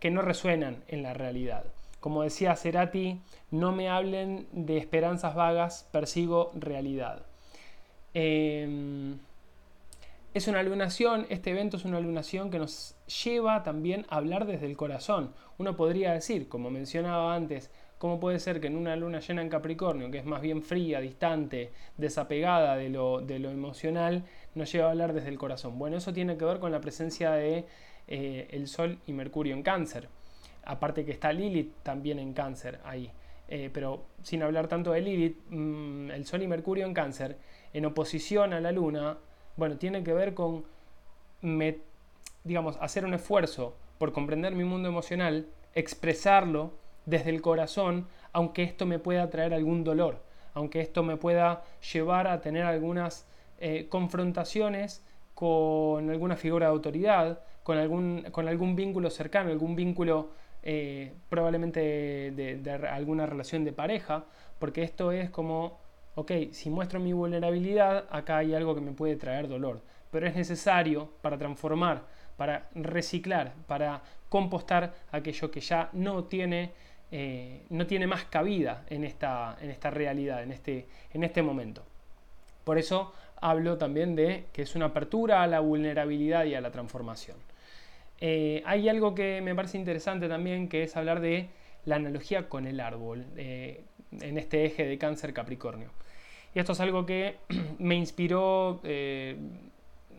que 0.00 0.10
no 0.10 0.22
resuenan 0.22 0.82
en 0.88 1.02
la 1.02 1.14
realidad. 1.14 1.64
Como 2.00 2.22
decía 2.22 2.56
Cerati, 2.56 3.20
no 3.50 3.72
me 3.72 3.88
hablen 3.88 4.48
de 4.52 4.78
esperanzas 4.78 5.34
vagas, 5.34 5.88
persigo 5.92 6.50
realidad. 6.54 7.26
Em, 8.14 9.18
es 10.32 10.48
una 10.48 10.62
lunación, 10.62 11.26
este 11.28 11.50
evento 11.50 11.76
es 11.76 11.84
una 11.84 12.00
lunación 12.00 12.50
que 12.50 12.58
nos 12.58 12.94
lleva 13.24 13.62
también 13.62 14.06
a 14.08 14.16
hablar 14.16 14.46
desde 14.46 14.66
el 14.66 14.76
corazón. 14.76 15.34
Uno 15.58 15.76
podría 15.76 16.12
decir, 16.12 16.48
como 16.48 16.70
mencionaba 16.70 17.34
antes, 17.34 17.70
¿cómo 17.98 18.18
puede 18.18 18.38
ser 18.38 18.60
que 18.60 18.68
en 18.68 18.76
una 18.76 18.96
luna 18.96 19.20
llena 19.20 19.42
en 19.42 19.48
Capricornio, 19.48 20.10
que 20.10 20.18
es 20.18 20.24
más 20.24 20.40
bien 20.40 20.62
fría, 20.62 21.00
distante, 21.00 21.72
desapegada 21.96 22.76
de 22.76 22.88
lo, 22.88 23.20
emocional, 23.28 24.24
nos 24.54 24.72
lleva 24.72 24.86
a 24.86 24.90
hablar 24.92 25.12
desde 25.12 25.28
el 25.28 25.38
corazón? 25.38 25.78
Bueno, 25.78 25.96
eso 25.98 26.12
tiene 26.12 26.36
que 26.36 26.44
ver 26.44 26.60
con 26.60 26.72
la 26.72 26.80
presencia 26.80 27.32
de 27.32 27.66
eh, 28.08 28.48
el 28.52 28.68
Sol 28.68 28.98
y 29.06 29.12
Mercurio 29.12 29.54
en 29.54 29.62
cáncer. 29.62 30.08
Aparte 30.70 31.04
que 31.04 31.10
está 31.10 31.32
Lilith 31.32 31.82
también 31.82 32.20
en 32.20 32.32
cáncer 32.32 32.78
ahí. 32.84 33.10
Eh, 33.48 33.70
pero 33.72 34.04
sin 34.22 34.44
hablar 34.44 34.68
tanto 34.68 34.92
de 34.92 35.00
Lilith, 35.00 35.36
mm, 35.48 36.12
el 36.12 36.24
Sol 36.24 36.42
y 36.42 36.46
Mercurio 36.46 36.86
en 36.86 36.94
cáncer 36.94 37.36
en 37.72 37.86
oposición 37.86 38.52
a 38.52 38.60
la 38.60 38.70
Luna, 38.70 39.18
bueno, 39.56 39.76
tiene 39.78 40.04
que 40.04 40.12
ver 40.12 40.32
con, 40.32 40.64
digamos, 42.44 42.76
hacer 42.80 43.04
un 43.04 43.14
esfuerzo 43.14 43.76
por 43.98 44.12
comprender 44.12 44.54
mi 44.54 44.62
mundo 44.62 44.88
emocional, 44.88 45.48
expresarlo 45.74 46.74
desde 47.04 47.30
el 47.30 47.42
corazón, 47.42 48.06
aunque 48.32 48.62
esto 48.62 48.86
me 48.86 49.00
pueda 49.00 49.28
traer 49.28 49.52
algún 49.54 49.82
dolor, 49.82 50.22
aunque 50.54 50.80
esto 50.80 51.02
me 51.02 51.16
pueda 51.16 51.64
llevar 51.92 52.28
a 52.28 52.40
tener 52.40 52.62
algunas 52.62 53.26
eh, 53.58 53.86
confrontaciones 53.88 55.04
con 55.34 56.10
alguna 56.10 56.36
figura 56.36 56.66
de 56.66 56.72
autoridad, 56.72 57.40
con 57.64 57.76
algún, 57.76 58.24
con 58.30 58.46
algún 58.46 58.76
vínculo 58.76 59.10
cercano, 59.10 59.50
algún 59.50 59.74
vínculo 59.74 60.30
eh, 60.62 61.12
probablemente 61.28 61.80
de, 61.80 62.88
alguna 62.90 63.26
relación 63.26 63.64
de 63.64 63.72
pareja, 63.72 64.24
porque 64.58 64.82
esto 64.82 65.12
es 65.12 65.30
como 65.30 65.78
ok, 66.14 66.32
si 66.52 66.70
muestro 66.70 67.00
mi 67.00 67.12
vulnerabilidad, 67.12 68.04
acá 68.10 68.38
hay 68.38 68.54
algo 68.54 68.74
que 68.74 68.80
me 68.80 68.92
puede 68.92 69.16
traer 69.16 69.48
dolor, 69.48 69.80
pero 70.10 70.26
es 70.26 70.34
necesario 70.34 71.10
para 71.22 71.38
transformar, 71.38 72.02
para 72.36 72.68
reciclar, 72.74 73.54
para 73.66 74.02
compostar 74.28 74.94
aquello 75.12 75.50
que 75.50 75.60
ya 75.60 75.88
no 75.92 76.24
tiene, 76.24 76.72
eh, 77.10 77.64
no 77.70 77.86
tiene 77.86 78.06
más 78.06 78.24
cabida 78.24 78.84
en 78.88 79.04
esta, 79.04 79.56
en 79.60 79.70
esta 79.70 79.90
realidad, 79.90 80.42
en 80.42 80.52
este, 80.52 80.88
en 81.12 81.24
este 81.24 81.42
momento. 81.42 81.82
Por 82.64 82.78
eso 82.78 83.12
hablo 83.40 83.78
también 83.78 84.14
de 84.14 84.46
que 84.52 84.62
es 84.62 84.74
una 84.74 84.86
apertura 84.86 85.42
a 85.42 85.46
la 85.46 85.60
vulnerabilidad 85.60 86.44
y 86.44 86.54
a 86.54 86.60
la 86.60 86.70
transformación. 86.70 87.36
Eh, 88.20 88.62
hay 88.66 88.88
algo 88.88 89.14
que 89.14 89.40
me 89.40 89.54
parece 89.54 89.78
interesante 89.78 90.28
también, 90.28 90.68
que 90.68 90.82
es 90.82 90.96
hablar 90.96 91.20
de 91.20 91.48
la 91.84 91.96
analogía 91.96 92.48
con 92.48 92.66
el 92.66 92.80
árbol, 92.80 93.26
eh, 93.36 93.84
en 94.20 94.38
este 94.38 94.64
eje 94.64 94.86
de 94.86 94.98
cáncer 94.98 95.32
Capricornio. 95.32 95.90
Y 96.54 96.58
esto 96.58 96.72
es 96.72 96.80
algo 96.80 97.06
que 97.06 97.36
me 97.78 97.94
inspiró 97.94 98.80
eh, 98.84 99.36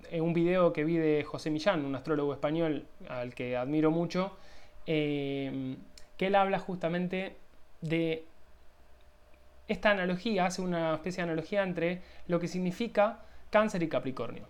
en 0.09 0.21
un 0.23 0.33
video 0.33 0.73
que 0.73 0.83
vi 0.83 0.97
de 0.97 1.23
José 1.23 1.51
Millán, 1.51 1.85
un 1.85 1.95
astrólogo 1.95 2.33
español 2.33 2.85
al 3.07 3.33
que 3.33 3.55
admiro 3.55 3.91
mucho, 3.91 4.35
que 4.85 5.77
él 6.19 6.35
habla 6.35 6.59
justamente 6.59 7.35
de 7.81 8.25
esta 9.67 9.91
analogía, 9.91 10.47
hace 10.47 10.61
una 10.61 10.95
especie 10.95 11.23
de 11.23 11.29
analogía 11.29 11.63
entre 11.63 12.01
lo 12.27 12.39
que 12.39 12.47
significa 12.47 13.23
cáncer 13.49 13.83
y 13.83 13.87
Capricornio. 13.87 14.47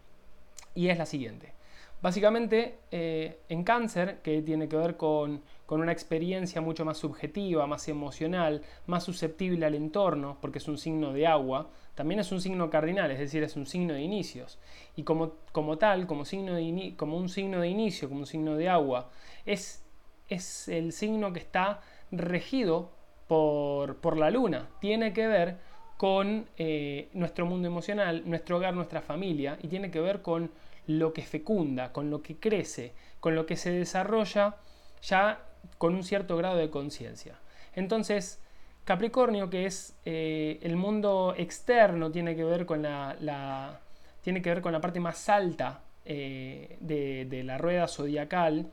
Y 0.74 0.88
es 0.88 0.98
la 0.98 1.06
siguiente. 1.06 1.54
Básicamente, 2.02 2.80
eh, 2.90 3.42
en 3.48 3.64
cáncer, 3.64 4.22
que 4.24 4.42
tiene 4.42 4.68
que 4.68 4.76
ver 4.76 4.98
con, 4.98 5.44
una 5.68 5.92
experiencia 5.94 6.60
mucho 6.60 6.84
más 6.84 6.98
subjetiva, 6.98 7.66
más 7.66 7.88
emocional, 7.88 8.62
más 8.88 9.06
susceptible 9.06 9.66
al 9.66 9.74
entorno, 9.74 10.38
porque 10.42 10.58
es 10.58 10.68
un 10.68 10.78
signo 10.78 11.14
de 11.14 11.26
agua, 11.26 11.70
también 11.96 12.20
es 12.20 12.30
un 12.34 12.42
signo 12.42 12.70
cardinal, 12.70 13.10
es 13.10 13.20
decir, 13.20 13.42
es 13.44 13.56
un 13.56 13.66
signo 13.66 13.94
de 13.94 14.02
inicios. 14.02 14.60
Y 14.98 15.04
como, 15.04 15.36
como 15.54 15.78
tal, 15.78 16.08
como, 16.08 16.26
signo 16.26 16.56
de 16.56 16.94
como 16.98 17.16
un 17.16 17.30
signo 17.30 17.62
de 17.62 17.70
inicio, 17.70 18.10
como 18.10 18.22
un 18.22 18.26
signo 18.26 18.58
de 18.58 18.68
agua, 18.68 19.12
es, 19.46 19.86
es 20.28 20.68
el 20.68 20.92
signo 20.92 21.32
que 21.32 21.40
está 21.40 21.80
regido 22.12 22.92
por, 23.28 23.96
por 24.02 24.18
la 24.18 24.30
luna. 24.30 24.68
Tiene 24.82 25.14
que 25.14 25.28
ver 25.28 25.58
con 25.96 26.48
eh, 26.58 27.10
nuestro 27.14 27.46
mundo 27.46 27.68
emocional, 27.68 28.24
nuestro 28.26 28.58
hogar, 28.58 28.74
nuestra 28.74 29.02
familia, 29.02 29.58
y 29.62 29.70
tiene 29.70 29.90
que 29.90 30.02
ver 30.02 30.22
con 30.22 30.52
lo 30.88 31.14
que 31.14 31.22
fecunda, 31.22 31.92
con 31.92 32.10
lo 32.10 32.22
que 32.22 32.38
crece, 32.38 32.94
con 33.20 33.36
lo 33.36 33.46
que 33.46 33.56
se 33.56 33.72
desarrolla 33.72 34.58
ya 35.02 35.44
con 35.78 35.96
un 35.96 36.04
cierto 36.04 36.38
grado 36.38 36.58
de 36.58 36.70
conciencia. 36.70 37.36
Entonces, 37.76 38.40
Capricornio, 38.84 39.50
que 39.50 39.66
es 39.66 39.96
eh, 40.06 40.60
el 40.64 40.76
mundo 40.76 41.36
externo, 41.38 42.12
tiene 42.12 42.36
que 42.36 42.44
ver 42.44 42.66
con 42.66 42.82
la, 42.82 43.80
tiene 44.22 44.42
que 44.42 44.50
ver 44.50 44.62
con 44.62 44.72
la 44.72 44.82
parte 44.82 45.00
más 45.00 45.30
alta 45.30 45.82
eh, 46.04 46.78
de, 46.80 47.44
la 47.44 47.58
rueda 47.58 47.88
zodiacal. 47.88 48.72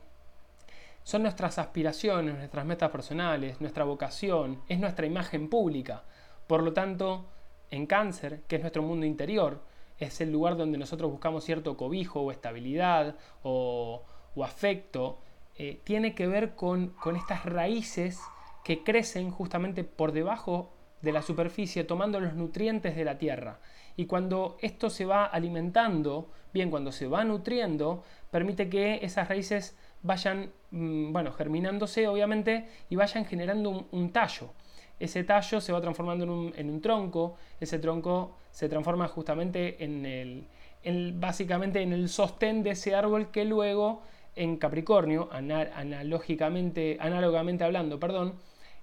Son 1.03 1.21
nuestras 1.21 1.57
aspiraciones, 1.59 2.35
nuestras 2.37 2.65
metas 2.65 2.89
personales, 2.91 3.61
nuestra 3.61 3.83
vocación, 3.83 4.61
es 4.67 4.79
nuestra 4.79 5.05
imagen 5.05 5.49
pública. 5.49 6.03
Por 6.47 6.63
lo 6.63 6.73
tanto, 6.73 7.25
en 7.71 7.85
cáncer, 7.85 8.41
que 8.47 8.55
es 8.57 8.61
nuestro 8.61 8.81
mundo 8.81 9.05
interior, 9.05 9.61
es 9.99 10.21
el 10.21 10.31
lugar 10.31 10.55
donde 10.57 10.77
nosotros 10.77 11.11
buscamos 11.11 11.43
cierto 11.43 11.75
cobijo 11.75 12.21
o 12.21 12.31
estabilidad 12.31 13.15
o, 13.43 14.03
afecto, 14.43 15.19
eh, 15.57 15.81
tiene 15.83 16.15
que 16.15 16.25
ver 16.25 16.55
con, 16.55 16.93
estas 17.17 17.43
raíces 17.45 18.21
que 18.63 18.83
crecen 18.83 19.31
justamente 19.31 19.83
por 19.83 20.13
debajo 20.13 20.71
de 21.01 21.11
la 21.11 21.21
superficie 21.21 21.83
tomando 21.83 22.21
los 22.21 22.35
nutrientes 22.35 22.95
de 22.95 23.03
la 23.03 23.17
tierra. 23.17 23.59
Y 23.97 24.05
cuando 24.05 24.57
esto 24.61 24.89
se 24.89 25.03
va 25.05 25.25
alimentando, 25.25 26.29
bien, 26.53 26.69
cuando 26.69 26.93
se 26.93 27.07
va 27.07 27.25
nutriendo, 27.25 28.03
permite 28.31 28.69
que 28.69 28.99
esas 29.01 29.27
raíces 29.27 29.75
vayan, 30.03 30.53
mm, 30.71 31.11
bueno, 31.11 31.33
germinándose 31.33 32.07
obviamente 32.07 32.69
y 32.89 32.95
vayan 32.95 33.25
generando 33.25 33.87
un 33.91 34.11
tallo 34.13 34.53
ese 34.99 35.23
tallo 35.23 35.61
se 35.61 35.71
va 35.71 35.81
transformando 35.81 36.51
en 36.55 36.69
un, 36.69 36.81
tronco, 36.81 37.37
ese 37.59 37.79
tronco 37.79 38.35
se 38.51 38.67
transforma 38.67 39.07
justamente 39.07 39.83
en 39.83 40.05
el, 40.05 41.13
básicamente 41.13 41.81
en 41.81 41.93
el 41.93 42.09
sostén 42.09 42.63
de 42.63 42.71
ese 42.71 42.95
árbol 42.95 43.31
que 43.31 43.45
luego 43.45 44.01
en 44.35 44.57
Capricornio, 44.57 45.29
analógicamente, 45.31 46.97
análogamente 46.99 47.63
hablando, 47.63 47.99
perdón, 47.99 48.35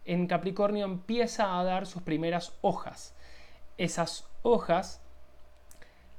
en 0.04 0.26
Capricornio 0.26 0.84
empieza 0.84 1.58
a 1.58 1.64
dar 1.64 1.86
sus 1.86 2.02
primeras 2.02 2.56
hojas. 2.62 3.14
Esas 3.76 4.28
hojas, 4.42 5.02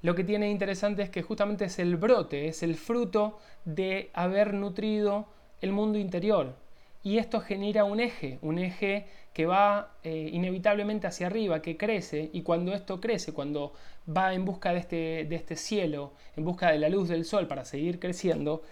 lo 0.01 0.13
que 0.13 0.23
tiene 0.23 0.51
interesante 0.51 1.01
es 1.01 1.09
que 1.09 1.23
justamente 1.23 1.65
es 1.65 1.79
el 1.79 1.97
brote, 1.97 2.47
es 2.47 2.61
el 2.63 2.75
fruto 2.75 3.39
de 3.65 4.11
haber 4.13 4.53
nutrido 4.53 5.27
el 5.61 5.71
mundo 5.71 5.97
interior. 5.97 6.55
Y 7.03 7.19
esto 7.19 7.39
genera 7.39 7.85
un 7.85 7.99
eje, 7.99 8.37
un 8.41 8.59
eje 8.59 9.07
que 9.37 9.45
va 9.45 9.91
eh, 10.03 10.31
inevitablemente 10.33 11.05
hacia 11.05 11.27
arriba, 11.27 11.61
que 11.61 11.77
crece, 11.77 12.31
y 12.33 12.41
cuando 12.41 12.73
esto 12.73 12.99
crece, 12.99 13.33
cuando 13.33 13.71
va 14.09 14.33
en 14.33 14.45
busca 14.45 14.73
de 14.73 14.79
este, 14.79 15.25
de 15.29 15.35
este 15.35 15.55
cielo, 15.55 16.13
en 16.35 16.43
busca 16.43 16.71
de 16.71 16.79
la 16.79 16.89
luz 16.89 17.07
del 17.07 17.23
sol 17.23 17.45
para 17.45 17.63
seguir 17.63 17.99
creciendo, 17.99 18.63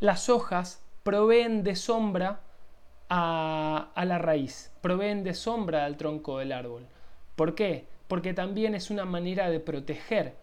las 0.00 0.28
hojas 0.28 0.82
proveen 1.04 1.62
de 1.62 1.76
sombra 1.76 2.40
a, 3.08 3.92
a 3.94 4.04
la 4.04 4.18
raíz, 4.18 4.72
proveen 4.80 5.22
de 5.22 5.34
sombra 5.34 5.84
al 5.84 5.96
tronco 5.96 6.38
del 6.38 6.50
árbol. 6.50 6.88
¿Por 7.36 7.54
qué? 7.54 7.86
Porque 8.08 8.34
también 8.34 8.74
es 8.74 8.90
una 8.90 9.04
manera 9.04 9.50
de 9.50 9.60
proteger 9.60 10.34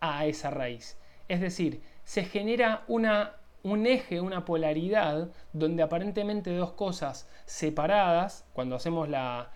a 0.00 0.24
esa 0.24 0.48
raíz. 0.48 0.96
Es 1.28 1.42
decir, 1.42 1.82
se 2.04 2.24
genera 2.24 2.82
una 2.88 3.34
un 3.62 3.86
eje, 3.86 4.20
una 4.20 4.44
polaridad, 4.44 5.30
donde 5.52 5.82
aparentemente 5.82 6.54
dos 6.54 6.72
cosas 6.72 7.28
separadas, 7.46 8.44
cuando 8.52 8.76
hacemos 8.76 9.08
la, 9.08 9.50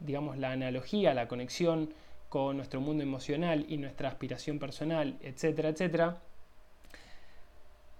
digamos, 0.00 0.36
la 0.38 0.52
analogía, 0.52 1.14
la 1.14 1.28
conexión 1.28 1.94
con 2.28 2.56
nuestro 2.56 2.80
mundo 2.80 3.02
emocional 3.02 3.64
y 3.68 3.78
nuestra 3.78 4.08
aspiración 4.08 4.58
personal, 4.58 5.16
etcétera, 5.22 5.70
etcétera, 5.70 6.18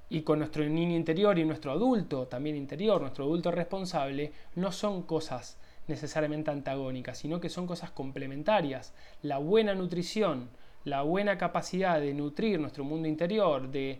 y 0.08 0.22
con 0.22 0.38
nuestro 0.38 0.64
niño 0.64 0.96
interior 0.96 1.38
y 1.38 1.44
nuestro 1.44 1.72
adulto 1.72 2.26
también 2.26 2.56
interior, 2.56 3.00
nuestro 3.00 3.24
adulto 3.24 3.50
responsable, 3.50 4.32
no 4.54 4.70
son 4.70 5.02
cosas 5.02 5.58
necesariamente 5.88 6.50
antagónicas, 6.50 7.18
sino 7.18 7.40
que 7.40 7.48
son 7.48 7.66
cosas 7.66 7.90
complementarias. 7.90 8.92
La 9.22 9.38
buena 9.38 9.74
nutrición, 9.74 10.48
la 10.86 11.02
buena 11.02 11.36
capacidad 11.36 12.00
de 12.00 12.14
nutrir 12.14 12.60
nuestro 12.60 12.84
mundo 12.84 13.08
interior, 13.08 13.68
de, 13.68 13.98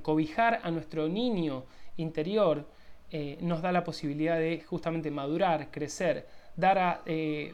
cobijar 0.00 0.60
a 0.62 0.70
nuestro 0.70 1.06
niño 1.06 1.64
interior, 1.98 2.66
eh, 3.10 3.36
nos 3.42 3.60
da 3.60 3.70
la 3.70 3.84
posibilidad 3.84 4.38
de 4.38 4.64
justamente 4.66 5.10
madurar, 5.10 5.70
crecer, 5.70 6.26
dar 6.56 6.78
a 6.78 7.02
eh, 7.04 7.52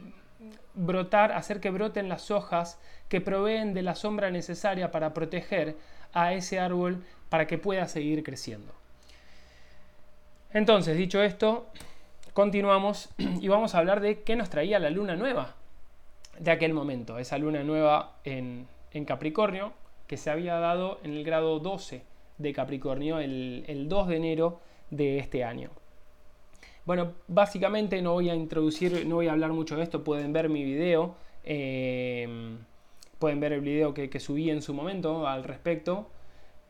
brotar, 0.73 1.33
hacer 1.33 1.59
que 1.59 1.69
broten 1.69 2.07
las 2.07 2.31
hojas 2.31 2.79
que 3.09 3.19
proveen 3.19 3.73
de 3.73 3.81
la 3.81 3.95
sombra 3.95 4.31
necesaria 4.31 4.89
para 4.89 5.13
proteger 5.13 5.75
a 6.13 6.33
ese 6.33 6.59
árbol 6.59 7.03
para 7.27 7.45
que 7.45 7.57
pueda 7.57 7.89
seguir 7.89 8.23
creciendo. 8.23 8.73
Entonces, 10.53 10.95
dicho 10.95 11.21
esto, 11.21 11.67
continuamos 12.31 13.09
y 13.17 13.49
vamos 13.49 13.75
a 13.75 13.79
hablar 13.79 13.99
de 13.99 14.21
qué 14.21 14.37
nos 14.37 14.49
traía 14.49 14.79
la 14.79 14.89
luna 14.89 15.17
nueva 15.17 15.55
de 16.41 16.49
aquel 16.49 16.73
momento, 16.73 17.19
esa 17.19 17.37
luna 17.37 17.63
nueva 17.63 18.15
en, 18.23 18.67
Capricornio, 19.05 19.73
que 20.07 20.17
se 20.17 20.31
había 20.31 20.55
dado 20.55 20.99
en 21.03 21.13
el 21.13 21.23
grado 21.23 21.59
12 21.59 22.01
de 22.39 22.53
Capricornio 22.53 23.19
el, 23.19 23.85
2 23.87 24.07
de 24.07 24.15
enero 24.15 24.59
de 24.89 25.19
este 25.19 25.43
año. 25.43 25.69
Bueno, 26.83 27.11
básicamente 27.27 28.01
no 28.01 28.13
voy 28.13 28.31
a 28.31 28.35
introducir, 28.35 29.05
no 29.05 29.15
voy 29.15 29.27
a 29.27 29.33
hablar 29.33 29.51
mucho 29.51 29.77
de 29.77 29.83
esto, 29.83 30.03
pueden 30.03 30.33
ver 30.33 30.49
mi 30.49 30.63
video, 30.63 31.13
eh, 31.43 32.57
pueden 33.19 33.39
ver 33.39 33.53
el 33.53 33.61
video 33.61 33.93
que, 33.93 34.09
que, 34.09 34.19
subí 34.19 34.49
en 34.49 34.63
su 34.63 34.73
momento 34.73 35.27
al 35.27 35.43
respecto, 35.43 36.07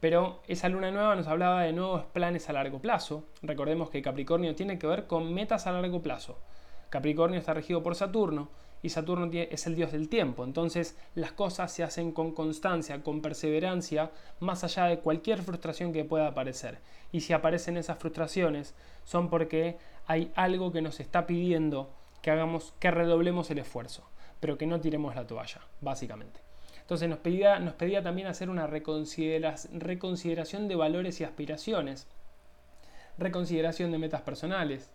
pero 0.02 0.42
esa 0.50 0.68
luna 0.68 0.92
nueva 0.92 1.16
nos 1.16 1.28
hablaba 1.28 1.64
de 1.64 1.72
nuevos 1.72 2.04
planes 2.08 2.50
a 2.50 2.54
largo 2.54 2.80
plazo. 2.80 3.24
Recordemos 3.42 3.90
que 3.90 4.02
Capricornio 4.02 4.54
tiene 4.54 4.78
que 4.78 4.88
ver 4.88 5.08
con 5.08 5.34
metas 5.34 5.66
a 5.66 5.72
largo 5.72 6.02
plazo. 6.02 6.38
Capricornio 6.90 7.40
está 7.40 7.54
regido 7.54 7.82
por 7.82 7.96
Saturno, 7.96 8.50
y 8.84 8.90
Saturno 8.90 9.30
es 9.32 9.68
el 9.68 9.76
dios 9.76 9.92
del 9.92 10.10
tiempo. 10.10 10.44
Entonces 10.44 10.98
las 11.16 11.32
cosas 11.32 11.72
se 11.72 11.84
hacen 11.84 12.12
con 12.12 12.34
constancia, 12.34 13.04
con 13.04 13.22
perseverancia, 13.22 14.12
más 14.40 14.64
allá 14.64 14.86
de 14.86 15.00
cualquier 15.00 15.42
frustración 15.42 15.94
que 15.94 16.06
pueda 16.06 16.28
aparecer. 16.28 16.80
Y 17.12 17.22
si 17.22 17.34
aparecen 17.34 17.78
esas 17.78 18.00
frustraciones 18.00 18.74
son 19.04 19.30
porque 19.30 19.78
hay 20.08 20.32
algo 20.36 20.72
que 20.72 20.82
nos 20.82 21.00
está 21.00 21.28
pidiendo 21.28 21.94
que 22.22 22.32
hagamos, 22.32 22.74
que 22.80 22.92
redoblemos 22.92 23.50
el 23.52 23.60
esfuerzo, 23.60 24.10
pero 24.40 24.58
que 24.58 24.68
no 24.68 24.80
tiremos 24.80 25.16
la 25.16 25.28
toalla, 25.28 25.62
básicamente. 25.82 26.40
Entonces 26.80 27.08
nos 27.08 27.20
pedía, 27.20 27.60
nos 27.60 27.76
pedía 27.76 28.04
también 28.04 28.28
hacer 28.28 28.50
una 28.50 28.68
reconsideración 28.68 30.68
de 30.68 30.76
valores 30.76 31.22
y 31.22 31.24
aspiraciones, 31.24 32.08
reconsideración 33.18 33.92
de 33.92 33.98
metas 33.98 34.24
personales. 34.24 34.92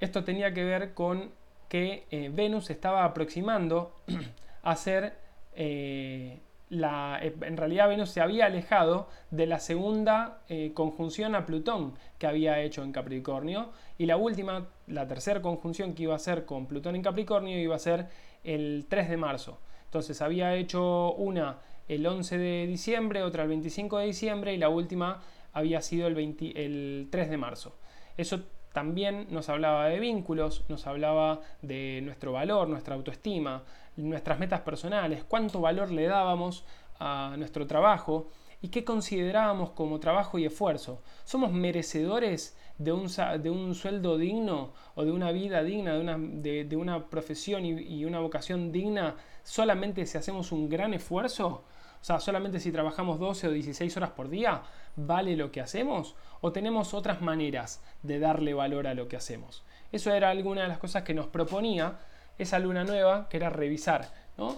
Esto 0.00 0.24
tenía 0.24 0.54
que 0.54 0.64
ver 0.64 0.94
con 0.94 1.30
que 1.68 2.06
eh, 2.10 2.30
Venus 2.32 2.70
estaba 2.70 3.04
aproximando 3.04 3.94
a 4.62 4.76
ser 4.76 5.14
eh, 5.54 6.40
la, 6.70 7.18
eh, 7.22 7.34
en 7.42 7.56
realidad 7.56 7.88
Venus 7.88 8.10
se 8.10 8.20
había 8.20 8.46
alejado 8.46 9.08
de 9.30 9.46
la 9.46 9.58
segunda 9.58 10.40
conjunción 10.74 11.34
a 11.34 11.46
Plutón 11.46 11.94
que 12.18 12.26
había 12.26 12.60
hecho 12.60 12.82
en 12.82 12.92
Capricornio 12.92 13.70
y 13.98 14.06
la 14.06 14.16
última, 14.16 14.66
la 14.86 15.06
tercera 15.06 15.42
conjunción 15.42 15.94
que 15.94 16.04
iba 16.04 16.14
a 16.14 16.18
ser 16.18 16.44
con 16.44 16.66
Plutón 16.66 16.96
en 16.96 17.02
Capricornio 17.02 17.58
iba 17.58 17.76
a 17.76 17.78
ser 17.78 18.06
el 18.42 18.86
3 18.88 19.10
de 19.10 19.16
marzo. 19.16 19.58
Entonces 19.86 20.20
había 20.22 20.54
hecho 20.54 21.12
una 21.14 21.58
el 21.88 22.06
11 22.06 22.38
de 22.38 22.66
diciembre, 22.66 23.22
otra 23.22 23.42
el 23.42 23.48
25 23.50 23.98
de 23.98 24.06
diciembre 24.06 24.54
y 24.54 24.58
la 24.58 24.68
última 24.68 25.22
había 25.52 25.80
sido 25.82 26.08
el, 26.08 26.16
el 26.56 27.08
3 27.10 27.30
de 27.30 27.36
marzo. 27.36 27.76
Eso 28.16 28.42
también 28.74 29.28
nos 29.30 29.48
hablaba 29.50 29.88
de 29.88 30.00
vínculos, 30.00 30.64
nos 30.68 30.88
hablaba 30.88 31.38
de 31.62 32.00
nuestro 32.02 32.32
valor, 32.32 32.68
nuestra 32.68 32.96
autoestima, 32.96 33.62
nuestras 33.96 34.40
metas 34.40 34.62
personales, 34.62 35.22
cuánto 35.22 35.60
valor 35.60 35.92
le 35.92 36.08
dábamos 36.08 36.64
a 36.98 37.36
nuestro 37.38 37.68
trabajo 37.68 38.30
y 38.60 38.70
qué 38.70 38.84
considerábamos 38.84 39.70
como 39.70 40.00
trabajo 40.00 40.40
y 40.40 40.46
esfuerzo. 40.46 41.02
¿Somos 41.22 41.52
merecedores 41.52 42.58
de 42.78 42.90
un, 42.90 43.06
de 43.40 43.48
un 43.48 43.76
sueldo 43.76 44.18
digno 44.18 44.72
o 44.96 45.04
de 45.04 45.12
una 45.12 45.30
vida 45.30 45.62
digna, 45.62 45.94
de 45.94 46.00
una, 46.00 46.18
de, 46.18 46.76
una 46.76 47.06
profesión 47.08 47.64
y, 47.64 47.80
y, 47.80 48.04
una 48.04 48.18
vocación 48.18 48.72
digna 48.72 49.14
solamente 49.44 50.04
si 50.04 50.18
hacemos 50.18 50.50
un 50.50 50.68
gran 50.68 50.94
esfuerzo? 50.94 51.62
O 52.00 52.04
sea, 52.04 52.18
solamente 52.18 52.58
si 52.58 52.72
trabajamos 52.72 53.20
12 53.20 53.48
o 53.48 53.50
16 53.52 53.96
horas 53.96 54.10
por 54.10 54.28
día, 54.28 54.62
¿vale 54.96 55.36
lo 55.36 55.50
que 55.50 55.60
hacemos? 55.60 56.14
¿O 56.40 56.52
tenemos 56.52 56.94
otras 56.94 57.20
maneras 57.20 57.82
de 58.02 58.18
darle 58.18 58.54
valor 58.54 58.86
a 58.86 58.94
lo 58.94 59.08
que 59.08 59.16
hacemos? 59.16 59.64
Eso 59.92 60.12
era 60.12 60.30
alguna 60.30 60.62
de 60.62 60.68
las 60.68 60.78
cosas 60.78 61.02
que 61.02 61.14
nos 61.14 61.26
proponía 61.26 61.98
esa 62.38 62.58
luna 62.58 62.84
nueva, 62.84 63.28
que 63.28 63.36
era 63.36 63.50
revisar 63.50 64.10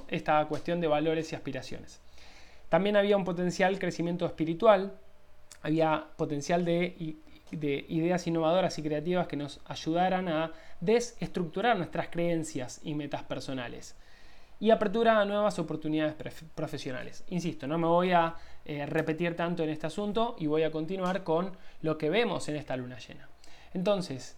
esta 0.08 0.44
cuestión 0.46 0.80
de 0.80 0.86
valores 0.86 1.32
y 1.32 1.36
aspiraciones. 1.36 2.00
También 2.68 2.96
había 2.96 3.16
un 3.16 3.24
potencial 3.24 3.78
crecimiento 3.78 4.26
espiritual, 4.26 4.98
había 5.62 6.06
potencial 6.16 6.64
de, 6.64 7.16
de 7.50 7.86
ideas 7.88 8.26
innovadoras 8.26 8.78
y 8.78 8.82
creativas 8.82 9.26
que 9.26 9.36
nos 9.36 9.60
ayudaran 9.66 10.28
a 10.28 10.52
desestructurar 10.80 11.76
nuestras 11.76 12.08
creencias 12.08 12.80
y 12.82 12.94
metas 12.94 13.22
personales 13.22 13.94
y 14.58 14.70
apertura 14.70 15.20
a 15.20 15.24
nuevas 15.24 15.58
oportunidades 15.58 16.14
profesionales. 16.54 17.24
Insisto, 17.28 17.66
no 17.66 17.78
me 17.78 17.86
voy 17.86 18.12
a 18.12 18.34
eh, 18.66 18.86
repetir 18.86 19.36
tanto 19.36 19.62
en 19.62 19.70
este 19.70 19.86
asunto 19.86 20.36
y 20.38 20.46
voy 20.46 20.62
a 20.64 20.70
continuar 20.70 21.24
con 21.24 21.56
lo 21.82 21.96
que 21.98 22.10
vemos 22.10 22.48
en 22.48 22.56
esta 22.56 22.76
luna 22.76 22.98
llena. 22.98 23.28
Entonces, 23.72 24.36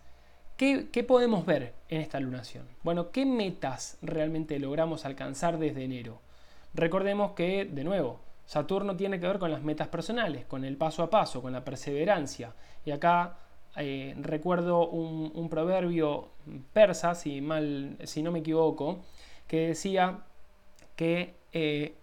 ¿qué, 0.57 0.89
¿qué, 0.93 1.03
podemos 1.03 1.47
ver 1.47 1.75
en 1.89 2.01
esta 2.01 2.21
lunación? 2.21 2.67
Bueno, 2.83 3.11
¿qué 3.11 3.25
metas 3.25 3.99
realmente 4.03 4.59
logramos 4.59 5.05
alcanzar 5.05 5.59
desde 5.59 5.85
enero? 5.85 6.21
Recordemos 6.75 7.33
que, 7.33 7.65
de 7.65 7.85
nuevo, 7.85 8.21
Saturno 8.45 8.97
tiene 8.97 9.21
que 9.21 9.27
ver 9.27 9.39
con 9.39 9.51
las 9.51 9.63
metas 9.63 9.89
personales, 9.89 10.47
con 10.47 10.65
el 10.65 10.77
paso 10.77 11.03
a 11.03 11.11
paso, 11.11 11.43
con 11.43 11.53
la 11.53 11.65
perseverancia. 11.65 12.55
Y 12.85 12.91
acá 12.91 13.37
eh, 13.77 14.15
recuerdo 14.21 14.89
un, 14.89 15.49
proverbio 15.49 16.31
persa, 16.73 17.15
si, 17.15 17.41
mal, 17.41 17.97
si 18.05 18.23
no 18.23 18.33
me 18.33 18.39
equivoco, 18.39 19.01
que 19.47 19.69
decía 19.69 20.21
que 20.97 21.35
eh, 21.53 21.95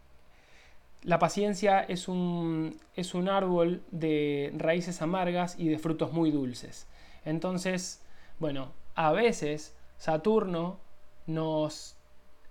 la 1.05 1.19
paciencia 1.19 1.81
es 1.81 2.07
un, 2.07 2.79
es 2.95 3.13
un 3.13 3.29
árbol 3.29 3.83
de 3.91 4.51
raíces 4.57 5.01
amargas 5.01 5.55
y 5.57 5.67
de 5.67 5.77
frutos 5.77 6.12
muy 6.12 6.31
dulces. 6.31 6.88
Entonces, 7.25 8.01
bueno, 8.39 8.71
a 8.95 9.12
veces 9.12 9.75
Saturno 9.97 10.79
nos 11.27 11.95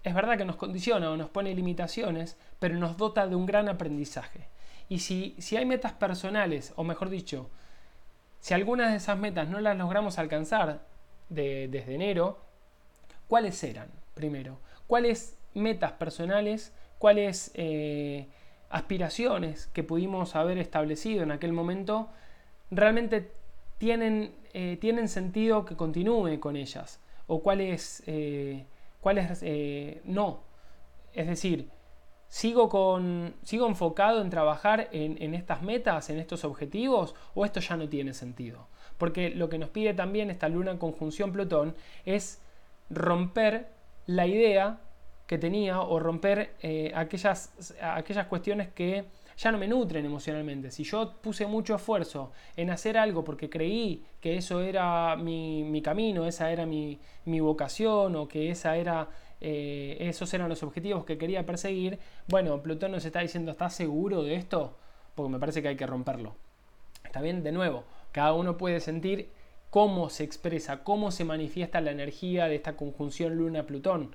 es 0.04 0.14
verdad 0.14 0.36
que 0.36 0.44
nos 0.44 0.56
condiciona 0.56 1.10
o 1.10 1.16
nos 1.16 1.30
pone 1.30 1.54
limitaciones, 1.54 2.36
pero 2.58 2.76
nos 2.76 2.96
dota 2.98 3.26
de 3.26 3.34
un 3.34 3.46
gran 3.46 3.68
aprendizaje. 3.68 4.48
Y 4.88 4.98
si, 4.98 5.34
si 5.38 5.56
hay 5.56 5.64
metas 5.64 5.92
personales, 5.92 6.74
o 6.76 6.84
mejor 6.84 7.08
dicho, 7.08 7.48
si 8.38 8.52
algunas 8.52 8.90
de 8.90 8.98
esas 8.98 9.18
metas 9.18 9.48
no 9.48 9.60
las 9.60 9.76
logramos 9.78 10.18
alcanzar 10.18 10.86
desde 11.30 11.94
enero, 11.94 12.38
¿cuáles 13.28 13.64
eran? 13.64 13.88
Primero, 14.12 14.58
¿cuáles 14.86 15.38
metas 15.54 15.92
personales, 15.92 16.74
cuáles 16.98 17.50
eh, 17.54 18.28
aspiraciones 18.74 19.68
que 19.68 19.84
pudimos 19.84 20.34
haber 20.34 20.58
establecido 20.58 21.22
en 21.22 21.30
aquel 21.30 21.52
momento 21.52 22.08
realmente 22.72 23.30
tienen, 23.78 24.34
eh, 24.52 24.78
tienen 24.80 25.08
sentido 25.08 25.64
que 25.64 25.76
continúe 25.76 26.40
con 26.40 26.56
ellas? 26.56 27.00
¿O 27.28 27.40
cuáles... 27.40 28.02
Eh, 28.06 28.66
eh, 29.42 30.02
no. 30.04 30.40
Es 31.12 31.28
decir, 31.28 31.70
¿sigo, 32.26 32.68
con, 32.68 33.36
¿sigo 33.44 33.68
enfocado 33.68 34.20
en 34.20 34.28
trabajar 34.28 34.88
en, 34.90 35.34
estas 35.34 35.62
metas, 35.62 36.10
en 36.10 36.18
estos 36.18 36.44
objetivos, 36.44 37.14
o 37.34 37.44
esto 37.44 37.60
ya 37.60 37.76
no 37.76 37.88
tiene 37.88 38.12
sentido? 38.12 38.66
Porque 38.98 39.30
lo 39.30 39.48
que 39.48 39.58
nos 39.58 39.70
pide 39.70 39.94
también 39.94 40.30
esta 40.30 40.48
luna 40.48 40.72
en 40.72 40.78
conjunción 40.78 41.32
Plutón 41.32 41.76
es 42.04 42.40
romper 42.90 43.68
la 44.06 44.26
idea 44.26 44.80
tenía 45.38 45.80
o 45.80 45.98
romper 45.98 46.54
eh, 46.62 46.92
aquellas, 46.94 47.52
aquellas 47.80 48.26
cuestiones 48.26 48.68
que 48.68 49.04
ya 49.36 49.50
no 49.50 49.58
me 49.58 49.66
nutren 49.68 50.04
emocionalmente. 50.04 50.70
Si 50.70 50.84
yo 50.84 51.14
puse 51.20 51.46
mucho 51.46 51.74
esfuerzo 51.74 52.32
en 52.56 52.70
hacer 52.70 52.96
algo 52.96 53.24
porque 53.24 53.50
creí 53.50 54.04
que 54.20 54.36
eso 54.36 54.60
era 54.60 55.16
mi, 55.16 55.80
camino, 55.82 56.26
esa 56.26 56.50
era 56.50 56.66
mi, 56.66 56.98
vocación 57.26 58.16
o 58.16 58.28
que 58.28 58.50
esa 58.50 58.76
era, 58.76 59.08
eh, 59.40 59.96
esos 60.00 60.32
eran 60.34 60.48
los 60.48 60.62
objetivos 60.62 61.04
que 61.04 61.18
quería 61.18 61.44
perseguir, 61.44 61.98
bueno, 62.28 62.62
Plutón 62.62 62.92
nos 62.92 63.04
está 63.04 63.20
diciendo, 63.20 63.50
¿estás 63.50 63.74
seguro 63.74 64.22
de 64.22 64.36
esto? 64.36 64.76
Porque 65.14 65.32
me 65.32 65.38
parece 65.38 65.62
que 65.62 65.68
hay 65.68 65.76
que 65.76 65.86
romperlo. 65.86 66.36
Está 67.04 67.20
bien, 67.20 67.42
de 67.42 67.52
nuevo, 67.52 67.84
cada 68.12 68.32
uno 68.32 68.56
puede 68.56 68.80
sentir 68.80 69.28
cómo 69.70 70.08
se 70.08 70.22
expresa, 70.22 70.84
cómo 70.84 71.10
se 71.10 71.24
manifiesta 71.24 71.80
la 71.80 71.90
energía 71.90 72.46
de 72.46 72.54
esta 72.54 72.76
conjunción 72.76 73.36
Luna-Plutón. 73.36 74.14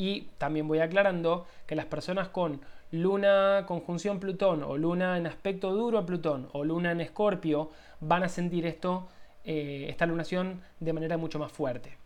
Y 0.00 0.28
también 0.38 0.66
voy 0.66 0.78
aclarando 0.78 1.46
que 1.66 1.76
las 1.76 1.84
personas 1.84 2.28
con 2.28 2.62
luna 2.90 3.64
conjunción 3.66 4.18
Plutón 4.18 4.62
o 4.62 4.78
luna 4.78 5.18
en 5.18 5.26
aspecto 5.26 5.74
duro 5.74 5.98
a 5.98 6.06
Plutón 6.06 6.48
o 6.52 6.64
luna 6.64 6.92
en 6.92 7.02
Escorpio 7.02 7.70
van 8.00 8.22
a 8.22 8.30
sentir 8.30 8.64
esto, 8.64 9.08
eh, 9.44 9.88
esta 9.90 10.06
lunación 10.06 10.62
de 10.80 10.94
manera 10.94 11.18
mucho 11.18 11.38
más 11.38 11.52
fuerte. 11.52 11.98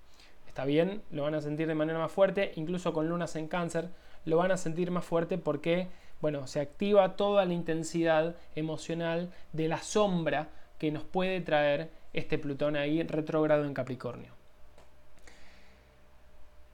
Está 0.48 0.64
bien, 0.64 1.02
lo 1.12 1.22
van 1.22 1.36
a 1.36 1.40
sentir 1.40 1.68
de 1.68 1.76
manera 1.76 2.00
más 2.00 2.10
fuerte, 2.10 2.50
incluso 2.56 2.92
con 2.92 3.08
lunas 3.08 3.36
en 3.36 3.46
cáncer 3.46 3.90
lo 4.24 4.38
van 4.38 4.50
a 4.50 4.56
sentir 4.56 4.90
más 4.90 5.04
fuerte 5.04 5.38
porque, 5.38 5.86
bueno, 6.20 6.48
se 6.48 6.58
activa 6.58 7.14
toda 7.14 7.44
la 7.44 7.54
intensidad 7.54 8.34
emocional 8.56 9.30
de 9.52 9.68
la 9.68 9.78
sombra 9.78 10.48
que 10.80 10.90
nos 10.90 11.04
puede 11.04 11.40
traer 11.42 11.90
este 12.12 12.38
Plutón 12.38 12.74
ahí 12.74 13.04
retrógrado 13.04 13.64
en 13.64 13.72
Capricornio. 13.72 14.32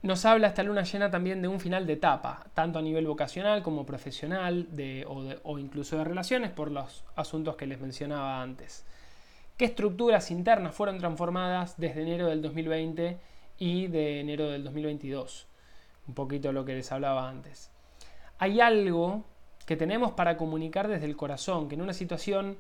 Nos 0.03 0.25
habla 0.25 0.47
esta 0.47 0.63
luna 0.63 0.83
llena 0.85 1.11
también 1.11 1.43
de 1.43 1.49
un 1.49 1.61
final 1.61 1.87
de 1.87 1.93
etapa, 1.93 2.47
tanto 2.55 2.79
a 2.79 2.83
nivel 2.83 3.07
vocacional 3.07 3.63
como 3.63 3.85
profesional 3.85 4.67
o, 5.43 5.59
incluso 5.59 5.99
de 5.99 6.05
relaciones 6.05 6.51
por 6.51 6.71
los 6.71 7.05
asuntos 7.17 7.57
que 7.57 7.67
les 7.67 7.81
mencionaba 7.81 8.41
antes. 8.41 8.87
¿Qué 9.59 9.67
estructuras 9.67 10.31
internas 10.31 10.75
fueron 10.75 10.99
transformadas 10.99 11.79
desde 11.79 12.01
enero 12.01 12.29
del 12.29 12.41
2020 12.41 13.19
y 13.59 13.89
de 13.89 14.21
enero 14.21 14.49
del 14.49 14.65
2022? 14.65 15.47
Un 16.09 16.15
poquito 16.15 16.51
lo 16.51 16.65
que 16.65 16.77
les 16.77 16.91
hablaba 16.93 17.29
antes. 17.29 17.71
Hay 18.39 18.59
algo 18.59 19.25
que 19.67 19.77
tenemos 19.77 20.13
para 20.13 20.39
comunicar 20.39 20.89
desde 20.89 21.05
el 21.05 21.15
corazón, 21.15 21.69
que 21.69 21.75
en 21.75 21.83
una 21.83 21.93
situación 21.93 22.57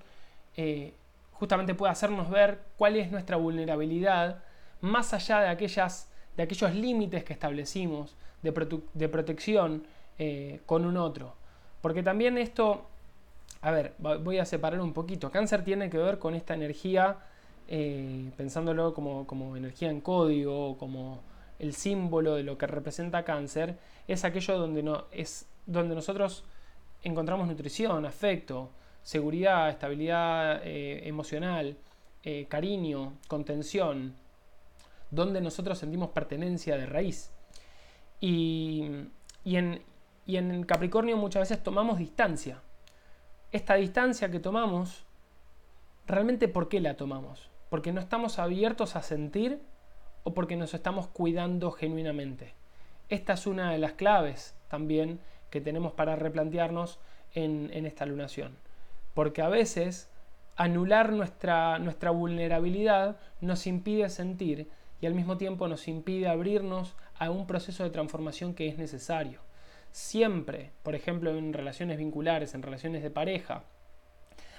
eh, 0.58 0.92
justamente 1.32 1.74
puede 1.74 1.92
hacernos 1.92 2.28
ver 2.28 2.60
cuál 2.76 2.96
es 2.96 3.10
nuestra 3.10 3.38
vulnerabilidad 3.38 4.42
más 4.82 5.14
allá 5.14 5.40
de 5.40 5.48
aquellas 5.48 6.09
de 6.40 6.44
aquellos 6.44 6.74
límites 6.74 7.22
que 7.22 7.34
establecimos 7.34 8.16
de, 8.40 9.08
protección 9.10 9.84
eh, 10.18 10.60
con 10.64 10.86
un 10.86 10.96
otro. 10.96 11.34
Porque 11.82 12.02
también 12.02 12.38
esto, 12.38 12.86
a 13.60 13.70
ver, 13.70 13.92
voy 13.98 14.38
a 14.38 14.46
separar 14.46 14.80
un 14.80 14.94
poquito. 14.94 15.30
Cáncer 15.30 15.62
tiene 15.64 15.90
que 15.90 15.98
ver 15.98 16.18
con 16.18 16.34
esta 16.34 16.54
energía, 16.54 17.18
eh, 17.68 18.30
pensándolo 18.38 18.94
como, 18.94 19.26
como 19.26 19.54
energía 19.54 19.90
en 19.90 20.00
código, 20.00 20.78
como 20.78 21.20
el 21.58 21.74
símbolo 21.74 22.36
de 22.36 22.42
lo 22.42 22.56
que 22.56 22.66
representa 22.66 23.22
cáncer, 23.22 23.76
es 24.08 24.24
aquello 24.24 24.56
donde, 24.56 24.82
no, 24.82 25.04
es 25.12 25.44
donde 25.66 25.94
nosotros 25.94 26.42
encontramos 27.02 27.48
nutrición, 27.48 28.06
afecto, 28.06 28.70
seguridad, 29.02 29.68
estabilidad 29.68 30.62
eh, 30.64 31.06
emocional, 31.06 31.76
cariño, 32.48 33.14
contención, 33.28 34.14
donde 35.10 35.40
nosotros 35.40 35.78
sentimos 35.78 36.10
pertenencia 36.10 36.76
de 36.76 36.86
raíz. 36.86 37.30
Y, 38.20 38.84
en, 39.44 39.82
en 40.26 40.62
Capricornio 40.64 41.16
muchas 41.16 41.48
veces 41.48 41.62
tomamos 41.62 41.98
distancia. 41.98 42.60
Esta 43.52 43.74
distancia 43.74 44.30
que 44.30 44.38
tomamos, 44.38 45.04
¿realmente 46.06 46.48
por 46.48 46.68
qué 46.68 46.80
la 46.80 46.96
tomamos? 46.96 47.50
¿Porque 47.68 47.92
no 47.92 48.00
estamos 48.00 48.38
abiertos 48.38 48.96
a 48.96 49.02
sentir 49.02 49.60
o 50.22 50.34
porque 50.34 50.56
nos 50.56 50.74
estamos 50.74 51.08
cuidando 51.08 51.70
genuinamente? 51.72 52.54
Esta 53.08 53.32
es 53.32 53.46
una 53.46 53.72
de 53.72 53.78
las 53.78 53.92
claves 53.94 54.54
también 54.68 55.18
que 55.50 55.60
tenemos 55.60 55.92
para 55.92 56.14
replantearnos 56.14 57.00
en, 57.34 57.70
en 57.72 57.86
esta 57.86 58.06
lunación. 58.06 58.56
Porque 59.14 59.42
a 59.42 59.48
veces 59.48 60.08
anular 60.56 61.12
nuestra, 61.12 61.78
nuestra 61.78 62.10
vulnerabilidad 62.10 63.16
nos 63.40 63.66
impide 63.66 64.10
sentir 64.10 64.68
y 65.00 65.06
al 65.06 65.14
mismo 65.14 65.36
tiempo 65.36 65.68
nos 65.68 65.88
impide 65.88 66.28
abrirnos 66.28 66.94
a 67.18 67.30
un 67.30 67.46
proceso 67.46 67.84
de 67.84 67.90
transformación 67.90 68.54
que 68.54 68.68
es 68.68 68.78
necesario. 68.78 69.40
Siempre, 69.92 70.72
por 70.82 70.94
ejemplo, 70.94 71.30
en 71.30 71.52
relaciones 71.52 71.98
vinculares, 71.98 72.54
en 72.54 72.62
relaciones 72.62 73.02
de 73.02 73.10
pareja, 73.10 73.64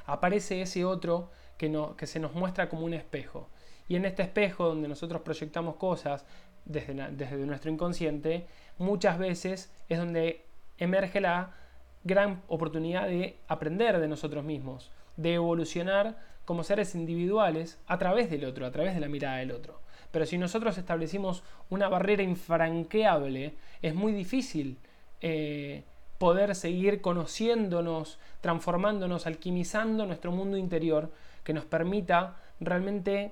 aparece 0.06 0.62
ese 0.62 0.84
otro 0.84 1.30
que, 1.58 1.70
no, 1.70 1.96
que 1.96 2.08
se 2.08 2.20
nos 2.20 2.34
muestra 2.34 2.70
como 2.70 2.86
un 2.86 2.94
espejo. 2.94 3.50
Y 3.88 3.96
en 3.96 4.06
este 4.06 4.24
espejo 4.24 4.68
donde 4.68 4.88
nosotros 4.88 5.22
proyectamos 5.22 5.76
cosas 5.76 6.26
desde, 6.66 6.94
desde 7.12 7.38
nuestro 7.46 7.72
inconsciente, 7.72 8.48
muchas 8.78 9.18
veces 9.18 9.72
es 9.90 10.00
donde 10.00 10.46
emerge 10.78 11.22
la 11.22 11.56
gran 12.04 12.42
oportunidad 12.48 13.08
de 13.08 13.38
aprender 13.48 14.00
de 14.00 14.08
nosotros 14.08 14.44
mismos, 14.44 14.92
de 15.18 15.36
evolucionar 15.36 16.18
como 16.52 16.66
seres 16.66 16.96
individuales 16.96 17.80
a 17.88 17.98
través 17.98 18.30
del 18.30 18.44
otro, 18.44 18.66
a 18.66 18.72
través 18.72 18.94
de 18.94 19.00
la 19.00 19.08
mirada 19.08 19.38
del 19.38 19.54
otro. 19.54 19.80
Pero 20.12 20.26
si 20.26 20.38
nosotros 20.38 20.78
establecimos 20.78 21.44
una 21.70 21.88
barrera 21.88 22.24
infranqueable, 22.24 23.54
es 23.82 23.96
muy 23.96 24.12
difícil 24.12 24.78
eh, 25.22 25.86
poder 26.18 26.54
seguir 26.56 27.00
conociéndonos, 27.00 28.20
transformándonos, 28.42 29.28
alquimizando 29.28 30.06
nuestro 30.06 30.34
mundo 30.34 30.58
interior, 30.58 31.14
que 31.46 31.54
nos 31.54 31.64
permita 31.64 32.36
realmente 32.60 33.32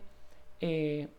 eh, 0.62 1.10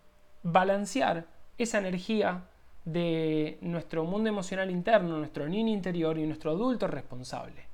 balancear 0.42 1.26
esa 1.58 1.80
energía 1.80 2.44
de 2.86 3.58
nuestro 3.60 4.04
mundo 4.04 4.30
emocional 4.30 4.70
interno, 4.70 5.18
nuestro 5.18 5.46
niño 5.50 5.70
interior 5.70 6.16
y 6.16 6.24
nuestro 6.24 6.52
adulto 6.52 6.86
responsable. 6.86 7.69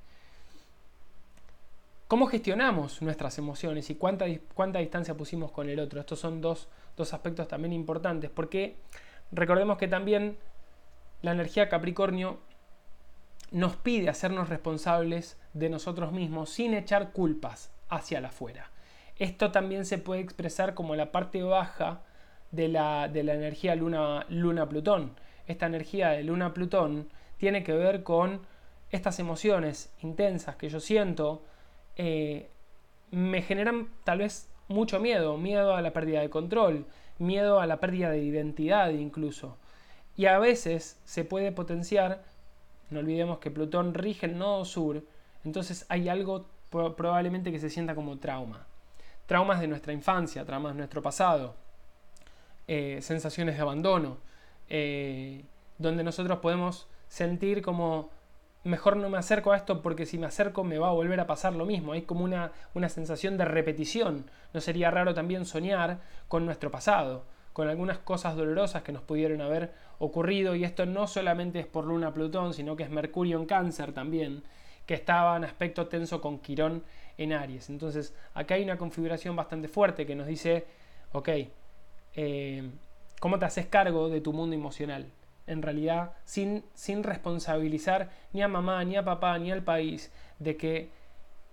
¿Cómo 2.09 2.27
gestionamos 2.27 3.03
nuestras 3.03 3.37
emociones 3.39 3.91
y 3.91 3.97
cuánta, 3.97 4.27
cuánta 4.55 4.79
distancia 4.79 5.17
pusimos 5.17 5.51
con 5.51 5.69
el 5.69 5.81
otro? 5.81 5.99
Estos 5.99 6.21
son 6.21 6.41
dos, 6.41 6.69
dos 6.97 7.13
aspectos 7.13 7.49
también 7.49 7.73
importantes, 7.73 8.31
porque 8.31 8.77
recordemos 9.33 9.77
que 9.77 9.89
también 9.89 10.39
la 11.23 11.33
energía 11.33 11.69
Capricornio 11.69 12.39
nos 13.51 13.75
pide 13.75 14.09
hacernos 14.09 14.49
responsables 14.49 15.37
de 15.53 15.69
nosotros 15.69 16.13
mismos 16.13 16.51
sin 16.51 16.75
echar 16.75 17.11
culpas 17.11 17.73
hacia 17.89 18.21
la 18.21 18.29
afuera. 18.29 18.71
Esto 19.19 19.51
también 19.51 19.85
se 19.85 19.99
puede 19.99 20.21
expresar 20.21 20.75
como 20.75 20.95
la 20.95 21.11
parte 21.11 21.43
baja 21.43 22.03
de 22.53 22.69
la, 22.69 23.07
energía 23.07 23.75
Luna-Plutón. 23.75 25.17
Esta 25.47 25.67
energía 25.67 26.11
de 26.11 26.23
Luna-Plutón 26.23 27.09
tiene 27.39 27.65
que 27.65 27.73
ver 27.73 28.03
con 28.03 28.43
estas 28.91 29.19
emociones 29.19 29.93
intensas 30.03 30.57
que 30.57 30.69
yo 30.69 30.79
siento, 30.81 31.43
eh, 31.97 32.51
me 33.11 33.43
generan 33.43 33.89
tal 34.05 34.19
vez 34.19 34.49
mucho 34.69 35.01
miedo, 35.01 35.37
miedo 35.37 35.75
a 35.75 35.83
la 35.83 35.93
pérdida 35.93 36.21
de 36.21 36.31
control, 36.31 36.87
miedo 37.19 37.61
a 37.61 37.67
la 37.67 37.81
pérdida 37.81 38.11
de 38.11 38.23
identidad 38.23 38.91
incluso. 38.91 39.57
Y 40.17 40.27
a 40.27 40.39
veces 40.39 41.01
se 41.05 41.25
puede 41.25 41.53
potenciar, 41.53 42.25
no 42.91 43.01
olvidemos 43.01 43.39
que 43.39 43.51
Plutón 43.51 43.95
rige 43.95 44.27
el 44.27 44.39
nodo 44.39 44.65
sur, 44.65 45.05
entonces 45.45 45.87
hay 45.89 46.09
algo 46.09 46.47
probablemente 46.71 47.53
que 47.53 47.59
se 47.59 47.71
sienta 47.71 47.95
como 47.95 48.19
trauma. 48.19 48.67
Traumas 49.27 49.61
de 49.61 49.69
nuestra 49.69 49.93
infancia, 49.93 50.45
traumas 50.45 50.73
de 50.73 50.79
nuestro 50.79 51.03
pasado, 51.03 51.55
eh, 52.67 52.99
sensaciones 53.03 53.57
de 53.57 53.63
abandono, 53.63 54.19
eh, 54.69 55.45
donde 55.79 56.03
nosotros 56.03 56.39
podemos 56.39 56.89
sentir 57.09 57.63
como 57.63 58.11
mejor 58.67 58.97
no 58.97 59.09
me 59.09 59.19
acerco 59.19 59.53
a 59.53 59.57
esto 59.57 59.83
porque 59.83 60.07
si 60.07 60.19
me 60.19 60.27
acerco 60.27 60.65
me 60.65 60.79
va 60.79 60.89
a 60.89 60.93
volver 60.93 61.21
a 61.21 61.27
pasar 61.27 61.55
lo 61.55 61.65
mismo. 61.65 61.93
Hay 61.93 62.03
como 62.03 62.25
una, 62.25 62.53
una 62.75 62.89
sensación 62.89 63.37
de 63.39 63.45
repetición. 63.45 64.27
No 64.53 64.61
sería 64.61 64.91
raro 64.91 65.15
también 65.15 65.45
soñar 65.45 66.01
con 66.29 66.45
nuestro 66.45 66.71
pasado, 66.71 67.25
con 67.53 67.69
algunas 67.69 67.99
cosas 67.99 68.37
dolorosas 68.37 68.83
que 68.83 68.93
nos 68.93 69.03
pudieron 69.03 69.41
haber 69.41 69.73
ocurrido 69.99 70.55
y 70.55 70.65
esto 70.65 70.85
no 70.87 71.07
solamente 71.07 71.61
es 71.61 71.67
por 71.67 71.87
Luna 71.87 72.13
Plutón, 72.13 72.53
sino 72.55 72.77
que 72.77 72.83
es 72.83 72.91
Mercurio 72.91 73.39
en 73.39 73.47
cáncer 73.47 73.93
también, 73.93 74.43
que 74.85 74.95
estaba 74.95 75.37
en 75.37 75.45
aspecto 75.45 75.87
tenso 75.87 76.21
con 76.21 76.39
Quirón 76.39 76.83
en 77.19 77.33
Aries. 77.33 77.71
Entonces 77.71 78.15
acá 78.35 78.57
hay 78.57 78.63
una 78.63 78.77
configuración 78.77 79.35
bastante 79.37 79.69
fuerte 79.69 80.07
que 80.07 80.15
nos 80.15 80.27
dice, 80.27 80.67
ok, 81.13 81.29
eh, 82.15 82.71
cómo 83.21 83.39
te 83.39 83.45
haces 83.45 83.67
cargo 83.67 84.09
de 84.09 84.21
tu 84.21 84.33
mundo 84.33 84.55
emocional. 84.55 85.07
En 85.47 85.63
realidad, 85.63 86.13
sin, 86.25 86.65
sin 86.75 87.03
responsabilizar 87.03 88.11
ni 88.33 88.43
a 88.43 88.49
mamá, 88.49 88.83
ni 88.85 88.97
a 88.97 89.05
papá, 89.05 89.39
ni 89.39 89.53
al 89.53 89.63
país 89.63 90.13
de 90.39 90.57
que 90.57 90.91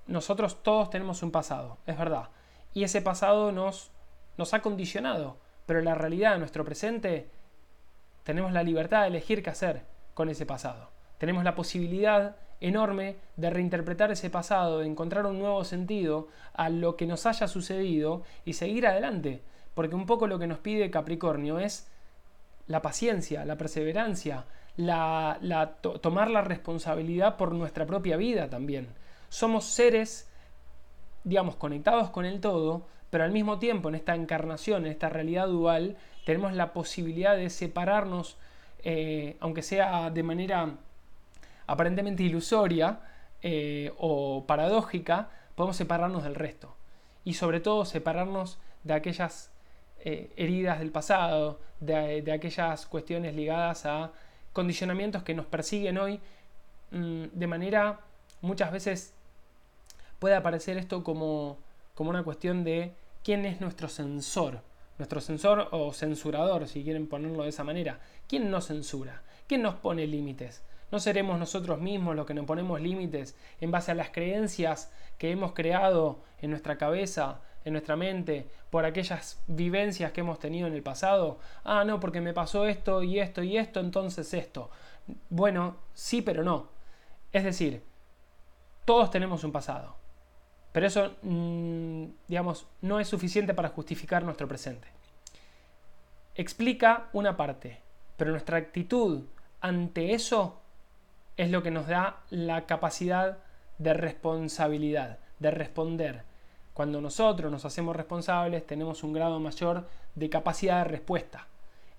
nosotros 0.08 0.64
todos 0.64 0.90
tenemos 0.90 1.24
un 1.24 1.32
pasado, 1.32 1.78
es 1.86 1.98
verdad. 1.98 2.30
Y 2.74 2.84
ese 2.84 3.02
pasado 3.02 3.52
nos, 3.52 3.92
nos 4.38 4.54
ha 4.54 4.62
condicionado. 4.62 5.38
Pero 5.66 5.82
la 5.82 5.96
realidad, 5.96 6.38
nuestro 6.38 6.66
presente, 6.66 7.30
tenemos 8.24 8.52
la 8.52 8.64
libertad 8.64 9.02
de 9.02 9.08
elegir 9.08 9.44
qué 9.44 9.50
hacer 9.50 9.86
con 10.14 10.30
ese 10.30 10.46
pasado. 10.46 10.90
Tenemos 11.18 11.44
la 11.44 11.56
posibilidad 11.56 12.36
enorme 12.60 13.18
de 13.36 13.50
reinterpretar 13.50 14.12
ese 14.12 14.30
pasado, 14.30 14.80
de 14.80 14.88
encontrar 14.88 15.26
un 15.26 15.40
nuevo 15.40 15.64
sentido 15.64 16.28
a 16.54 16.70
lo 16.70 16.96
que 16.96 17.06
nos 17.06 17.26
haya 17.26 17.48
sucedido 17.48 18.24
y 18.46 18.54
seguir 18.54 18.88
adelante. 18.88 19.42
Porque 19.74 19.96
un 19.96 20.06
poco 20.06 20.28
lo 20.28 20.40
que 20.40 20.48
nos 20.48 20.60
pide 20.60 20.92
Capricornio 20.92 21.60
es 21.60 21.90
la 22.68 22.82
paciencia, 22.82 23.46
la 23.46 23.58
perseverancia, 23.58 24.46
la, 24.78 25.78
tomar 26.02 26.30
la 26.30 26.42
responsabilidad 26.42 27.38
por 27.38 27.54
nuestra 27.54 27.86
propia 27.86 28.18
vida 28.18 28.50
también. 28.50 28.88
Somos 29.30 29.66
seres, 29.66 30.30
digamos, 31.24 31.56
conectados 31.56 32.10
con 32.10 32.26
el 32.26 32.40
todo, 32.40 32.88
pero 33.10 33.24
al 33.24 33.32
mismo 33.32 33.60
tiempo 33.60 33.90
en 33.90 33.96
esta 33.96 34.16
encarnación, 34.16 34.86
en 34.86 34.92
esta 34.92 35.10
realidad 35.10 35.48
dual, 35.48 35.98
tenemos 36.26 36.54
la 36.54 36.74
posibilidad 36.74 37.36
de 37.36 37.50
separarnos, 37.50 38.38
eh, 38.84 39.38
aunque 39.40 39.62
sea 39.62 40.10
de 40.10 40.24
manera 40.24 40.78
aparentemente 41.68 42.24
ilusoria 42.24 43.02
eh, 43.42 43.92
o 43.98 44.46
paradójica, 44.48 45.30
podemos 45.56 45.78
separarnos 45.78 46.24
del 46.24 46.36
resto. 46.36 46.76
Y 47.24 47.36
sobre 47.36 47.60
todo 47.60 47.86
separarnos 47.86 48.60
de 48.84 48.94
aquellas 48.94 49.53
eh, 50.06 50.34
heridas 50.36 50.80
del 50.80 50.92
pasado, 50.92 51.62
de, 51.80 52.30
aquellas 52.34 52.86
cuestiones 52.88 53.34
ligadas 53.36 53.86
a 53.86 54.12
condicionamientos 54.52 55.24
que 55.24 55.34
nos 55.34 55.46
persiguen 55.46 55.98
hoy, 55.98 56.20
mm, 56.92 57.24
de 57.32 57.48
manera 57.48 58.02
muchas 58.42 58.74
veces 58.74 59.14
puede 60.20 60.36
aparecer 60.36 60.78
esto 60.78 61.06
como, 61.06 61.58
como 61.96 62.10
una 62.10 62.22
cuestión 62.22 62.66
de 62.66 62.92
quién 63.24 63.46
es 63.46 63.62
nuestro 63.62 63.88
censor, 63.88 64.60
nuestro 64.98 65.22
censor 65.22 65.70
o 65.72 65.94
censurador, 65.94 66.68
si 66.68 66.84
quieren 66.84 67.08
ponerlo 67.08 67.44
de 67.44 67.50
esa 67.50 67.64
manera. 67.64 68.02
¿Quién 68.28 68.52
nos 68.52 68.68
censura? 68.68 69.24
¿Quién 69.48 69.62
nos 69.62 69.76
pone 69.76 70.06
límites? 70.06 70.64
¿No 70.92 71.00
seremos 71.00 71.40
nosotros 71.40 71.80
mismos 71.80 72.18
los 72.18 72.26
que 72.26 72.34
nos 72.34 72.46
ponemos 72.46 72.82
límites 72.82 73.38
en 73.62 73.72
base 73.72 73.92
a 73.92 73.96
las 73.96 74.10
creencias 74.10 74.92
que 75.18 75.32
hemos 75.32 75.54
creado 75.54 76.20
en 76.42 76.50
nuestra 76.50 76.78
cabeza, 76.78 77.40
en 77.66 77.74
nuestra 77.74 77.96
mente 77.96 78.48
por 78.70 78.86
aquellas 78.86 79.42
vivencias 79.48 80.12
que 80.12 80.22
hemos 80.22 80.40
tenido 80.40 80.68
en 80.68 80.74
el 80.74 80.84
pasado. 80.84 81.40
Ah, 81.64 81.84
no, 81.86 82.00
porque 82.00 82.22
me 82.22 82.34
pasó 82.34 82.66
esto 82.66 83.04
y 83.04 83.20
esto 83.20 83.44
y 83.44 83.58
esto, 83.58 83.80
entonces 83.80 84.34
esto. 84.34 84.70
Bueno, 85.30 85.78
sí, 85.94 86.22
pero 86.22 86.44
no. 86.44 86.70
Es 87.32 87.44
decir, 87.44 87.84
todos 88.86 89.12
tenemos 89.12 89.44
un 89.44 89.52
pasado. 89.52 89.96
Pero 90.72 90.88
eso, 90.88 91.14
mm, 91.22 92.06
digamos, 92.28 92.68
no 92.82 93.00
es 93.00 93.08
suficiente 93.08 93.54
para 93.54 93.70
justificar 93.70 94.24
nuestro 94.24 94.48
presente. 94.48 94.88
Explica 96.36 97.10
una 97.14 97.38
parte, 97.38 97.80
pero 98.18 98.32
nuestra 98.32 98.58
actitud 98.58 99.24
ante 99.62 100.14
eso 100.14 100.62
es 101.38 101.52
lo 101.52 101.62
que 101.62 101.72
nos 101.72 101.88
da 101.88 102.22
la 102.32 102.66
capacidad 102.66 103.38
de 103.78 103.94
responsabilidad, 103.94 105.20
de 105.40 105.52
responder, 105.52 106.24
cuando 106.74 107.02
nosotros 107.02 107.52
nos 107.52 107.66
hacemos 107.66 107.96
responsables, 107.96 108.66
tenemos 108.66 109.04
un 109.04 109.14
grado 109.14 109.40
mayor 109.40 109.88
de 110.16 110.30
capacidad 110.30 110.80
de 110.80 110.90
respuesta. 110.90 111.48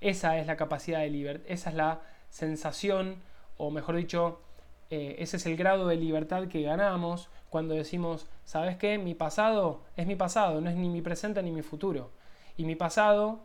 Esa 0.00 0.38
es 0.38 0.46
la 0.46 0.56
capacidad 0.56 1.00
de 1.00 1.10
libertad, 1.10 1.46
esa 1.48 1.70
es 1.70 1.76
la 1.76 2.00
sensación, 2.28 3.16
o 3.56 3.70
mejor 3.70 3.96
dicho, 3.96 4.40
eh, 4.90 5.16
ese 5.18 5.36
es 5.36 5.46
el 5.46 5.56
grado 5.56 5.86
de 5.86 5.96
libertad 5.96 6.48
que 6.48 6.62
ganamos 6.62 7.28
cuando 7.50 7.74
decimos, 7.74 8.26
¿sabes 8.44 8.76
qué? 8.76 8.98
Mi 8.98 9.14
pasado 9.14 9.82
es 9.96 10.06
mi 10.06 10.16
pasado, 10.16 10.60
no 10.60 10.68
es 10.68 10.76
ni 10.76 10.88
mi 10.88 11.02
presente 11.02 11.42
ni 11.42 11.52
mi 11.52 11.62
futuro. 11.62 12.10
Y 12.56 12.64
mi 12.64 12.74
pasado 12.74 13.38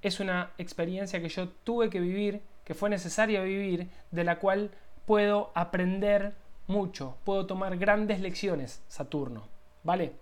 es 0.00 0.20
una 0.20 0.50
experiencia 0.58 1.20
que 1.20 1.28
yo 1.28 1.48
tuve 1.48 1.90
que 1.90 2.00
vivir, 2.00 2.40
que 2.64 2.74
fue 2.74 2.90
necesaria 2.90 3.42
vivir, 3.42 3.88
de 4.10 4.24
la 4.24 4.38
cual 4.38 4.70
puedo 5.06 5.50
aprender 5.54 6.32
mucho, 6.66 7.16
puedo 7.24 7.46
tomar 7.46 7.76
grandes 7.76 8.20
lecciones, 8.20 8.82
Saturno. 8.88 9.42
¿Vale? 9.84 10.12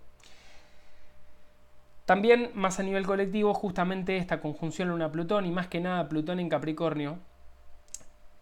También, 2.05 2.51
más 2.55 2.79
a 2.79 2.83
nivel 2.83 3.05
colectivo, 3.05 3.53
justamente 3.53 4.17
esta 4.17 4.41
conjunción 4.41 4.89
Luna-Plutón 4.89 5.45
y 5.45 5.51
más 5.51 5.67
que 5.67 5.79
nada 5.79 6.09
Plutón 6.09 6.39
en 6.39 6.49
Capricornio, 6.49 7.19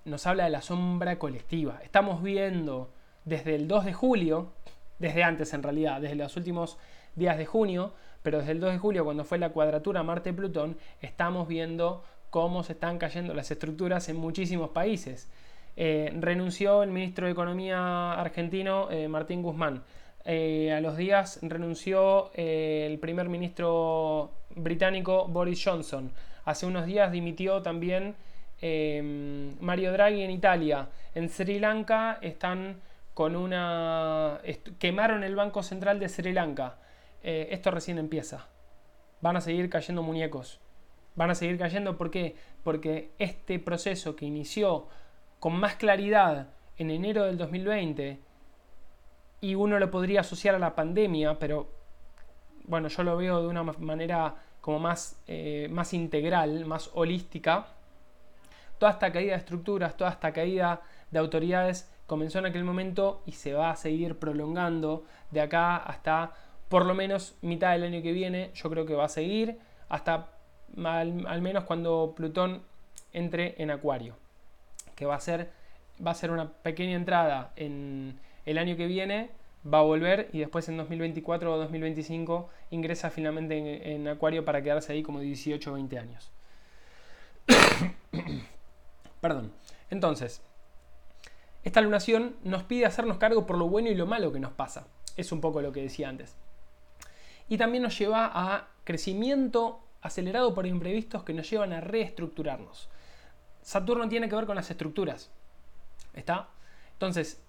nos 0.05 0.25
habla 0.27 0.45
de 0.45 0.49
la 0.49 0.61
sombra 0.61 1.19
colectiva. 1.19 1.79
Estamos 1.83 2.23
viendo 2.23 2.91
desde 3.25 3.55
el 3.55 3.67
2 3.67 3.85
de 3.85 3.93
julio, 3.93 4.53
desde 4.97 5.23
antes 5.23 5.53
en 5.53 5.63
realidad, 5.63 6.01
desde 6.01 6.15
los 6.15 6.35
últimos 6.37 6.77
días 7.15 7.37
de 7.37 7.45
junio, 7.45 7.93
pero 8.23 8.39
desde 8.39 8.53
el 8.53 8.59
2 8.59 8.71
de 8.73 8.79
julio, 8.79 9.05
cuando 9.05 9.23
fue 9.23 9.37
la 9.37 9.49
cuadratura 9.49 10.03
Marte-Plutón, 10.03 10.77
estamos 11.01 11.47
viendo 11.47 12.03
cómo 12.29 12.63
se 12.63 12.73
están 12.73 12.97
cayendo 12.97 13.33
las 13.33 13.51
estructuras 13.51 14.09
en 14.09 14.17
muchísimos 14.17 14.69
países. 14.69 15.29
Eh, 15.75 16.11
renunció 16.19 16.83
el 16.83 16.91
ministro 16.91 17.25
de 17.25 17.31
Economía 17.31 18.13
argentino, 18.13 18.89
eh, 18.91 19.07
Martín 19.07 19.41
Guzmán. 19.41 19.83
Eh, 20.25 20.73
a 20.73 20.81
los 20.81 20.97
días 20.97 21.39
renunció 21.41 22.31
el 22.33 22.99
primer 22.99 23.29
ministro 23.29 24.31
británico 24.55 25.27
Boris 25.27 25.63
Johnson. 25.63 26.11
Hace 26.45 26.65
unos 26.65 26.85
días 26.85 27.11
dimitió 27.11 27.61
también 27.61 28.15
Mario 29.61 29.93
Draghi 29.93 30.21
en 30.21 30.31
Italia. 30.31 30.89
En 31.15 31.29
Sri 31.29 31.59
Lanka 31.59 32.19
están 32.21 32.81
con 33.13 33.35
una... 33.35 34.39
quemaron 34.79 35.23
el 35.23 35.35
Banco 35.35 35.63
Central 35.63 35.99
de 35.99 36.09
Sri 36.09 36.33
Lanka. 36.33 36.77
esto 37.21 37.71
recién 37.71 37.97
empieza. 37.97 38.47
Van 39.21 39.37
a 39.37 39.41
seguir 39.41 39.69
cayendo 39.69 40.03
muñecos. 40.03 40.59
Van 41.15 41.29
a 41.29 41.35
seguir 41.35 41.57
cayendo, 41.57 41.97
¿por 41.97 42.11
qué? 42.11 42.35
Porque 42.63 43.11
este 43.19 43.59
proceso 43.59 44.15
que 44.15 44.25
inició 44.25 44.87
con 45.39 45.53
más 45.53 45.75
claridad 45.75 46.47
en 46.77 46.91
enero 46.91 47.25
del 47.25 47.37
2020 47.37 48.19
y 49.41 49.55
uno 49.55 49.79
lo 49.79 49.89
podría 49.91 50.21
asociar 50.21 50.55
a 50.55 50.59
la 50.59 50.75
pandemia, 50.75 51.39
pero 51.39 51.69
bueno, 52.65 52.87
yo 52.87 53.03
lo 53.03 53.17
veo 53.17 53.41
de 53.41 53.47
una 53.47 53.63
manera 53.63 54.35
como 54.61 54.79
más, 54.79 55.21
eh, 55.27 55.67
más 55.71 55.93
integral, 55.93 56.65
más 56.65 56.89
holística. 56.93 57.67
Toda 58.77 58.93
esta 58.93 59.11
caída 59.11 59.31
de 59.31 59.39
estructuras, 59.39 59.97
toda 59.97 60.11
esta 60.11 60.31
caída 60.31 60.81
de 61.11 61.19
autoridades 61.19 61.89
comenzó 62.05 62.39
en 62.39 62.47
aquel 62.47 62.63
momento 62.63 63.21
y 63.25 63.33
se 63.33 63.53
va 63.53 63.71
a 63.71 63.75
seguir 63.75 64.17
prolongando 64.19 65.05
de 65.31 65.41
acá 65.41 65.77
hasta 65.77 66.33
por 66.69 66.85
lo 66.85 66.93
menos 66.93 67.35
mitad 67.41 67.71
del 67.71 67.83
año 67.83 68.01
que 68.01 68.11
viene. 68.11 68.51
Yo 68.53 68.69
creo 68.69 68.85
que 68.85 68.93
va 68.93 69.05
a 69.05 69.09
seguir 69.09 69.59
hasta 69.89 70.29
al 70.83 71.41
menos 71.41 71.63
cuando 71.63 72.13
Plutón 72.15 72.61
entre 73.11 73.55
en 73.61 73.71
Acuario 73.71 74.15
que 74.99 75.05
va 75.05 75.15
a 75.15 75.19
ser, 75.21 75.49
va 76.05 76.11
a 76.11 76.13
ser 76.13 76.29
una 76.29 76.51
pequeña 76.51 76.97
entrada 76.97 77.53
en 77.55 78.19
el 78.45 78.57
año 78.57 78.75
que 78.75 78.87
viene, 78.87 79.29
va 79.65 79.79
a 79.79 79.83
volver 79.83 80.29
y 80.31 80.39
después 80.39 80.67
en 80.69 80.77
2024 80.77 81.53
o 81.53 81.57
2025 81.57 82.49
ingresa 82.71 83.09
finalmente 83.09 83.93
en, 83.93 84.07
Acuario 84.07 84.45
para 84.45 84.61
quedarse 84.61 84.93
ahí 84.93 85.03
como 85.03 85.19
18 85.19 85.69
o 85.69 85.73
20 85.73 85.99
años. 85.99 86.31
Perdón. 89.21 89.51
Entonces, 89.89 90.41
esta 91.63 91.81
lunación 91.81 92.35
nos 92.43 92.63
pide 92.63 92.85
hacernos 92.85 93.17
cargo 93.17 93.45
por 93.45 93.57
lo 93.57 93.67
bueno 93.67 93.89
y 93.89 93.95
lo 93.95 94.05
malo 94.05 94.31
que 94.31 94.39
nos 94.39 94.53
pasa. 94.53 94.87
Es 95.17 95.31
un 95.31 95.41
poco 95.41 95.61
lo 95.61 95.71
que 95.71 95.81
decía 95.81 96.07
antes. 96.07 96.35
Y 97.49 97.57
también 97.57 97.83
nos 97.83 97.97
lleva 97.97 98.29
a 98.31 98.67
crecimiento 98.83 99.81
acelerado 100.01 100.53
por 100.53 100.65
imprevistos 100.65 101.23
que 101.23 101.33
nos 101.33 101.49
llevan 101.49 101.73
a 101.73 101.81
reestructurarnos. 101.81 102.89
Saturno 103.61 104.07
tiene 104.07 104.29
que 104.29 104.35
ver 104.35 104.45
con 104.45 104.55
las 104.55 104.71
estructuras. 104.71 105.31
¿Está? 106.13 106.49
Entonces, 106.93 107.41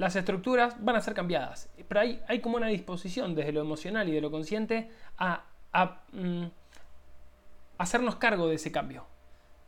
las 0.00 0.16
estructuras 0.16 0.82
van 0.82 0.96
a 0.96 1.02
ser 1.02 1.12
cambiadas. 1.12 1.68
Pero 1.86 2.00
hay, 2.00 2.22
hay 2.26 2.40
como 2.40 2.56
una 2.56 2.68
disposición 2.68 3.34
desde 3.34 3.52
lo 3.52 3.60
emocional 3.60 4.08
y 4.08 4.12
de 4.12 4.22
lo 4.22 4.30
consciente 4.30 4.90
a, 5.18 5.44
mm, 6.12 6.44
hacernos 7.76 8.16
cargo 8.16 8.48
de 8.48 8.54
ese 8.54 8.72
cambio. 8.72 9.04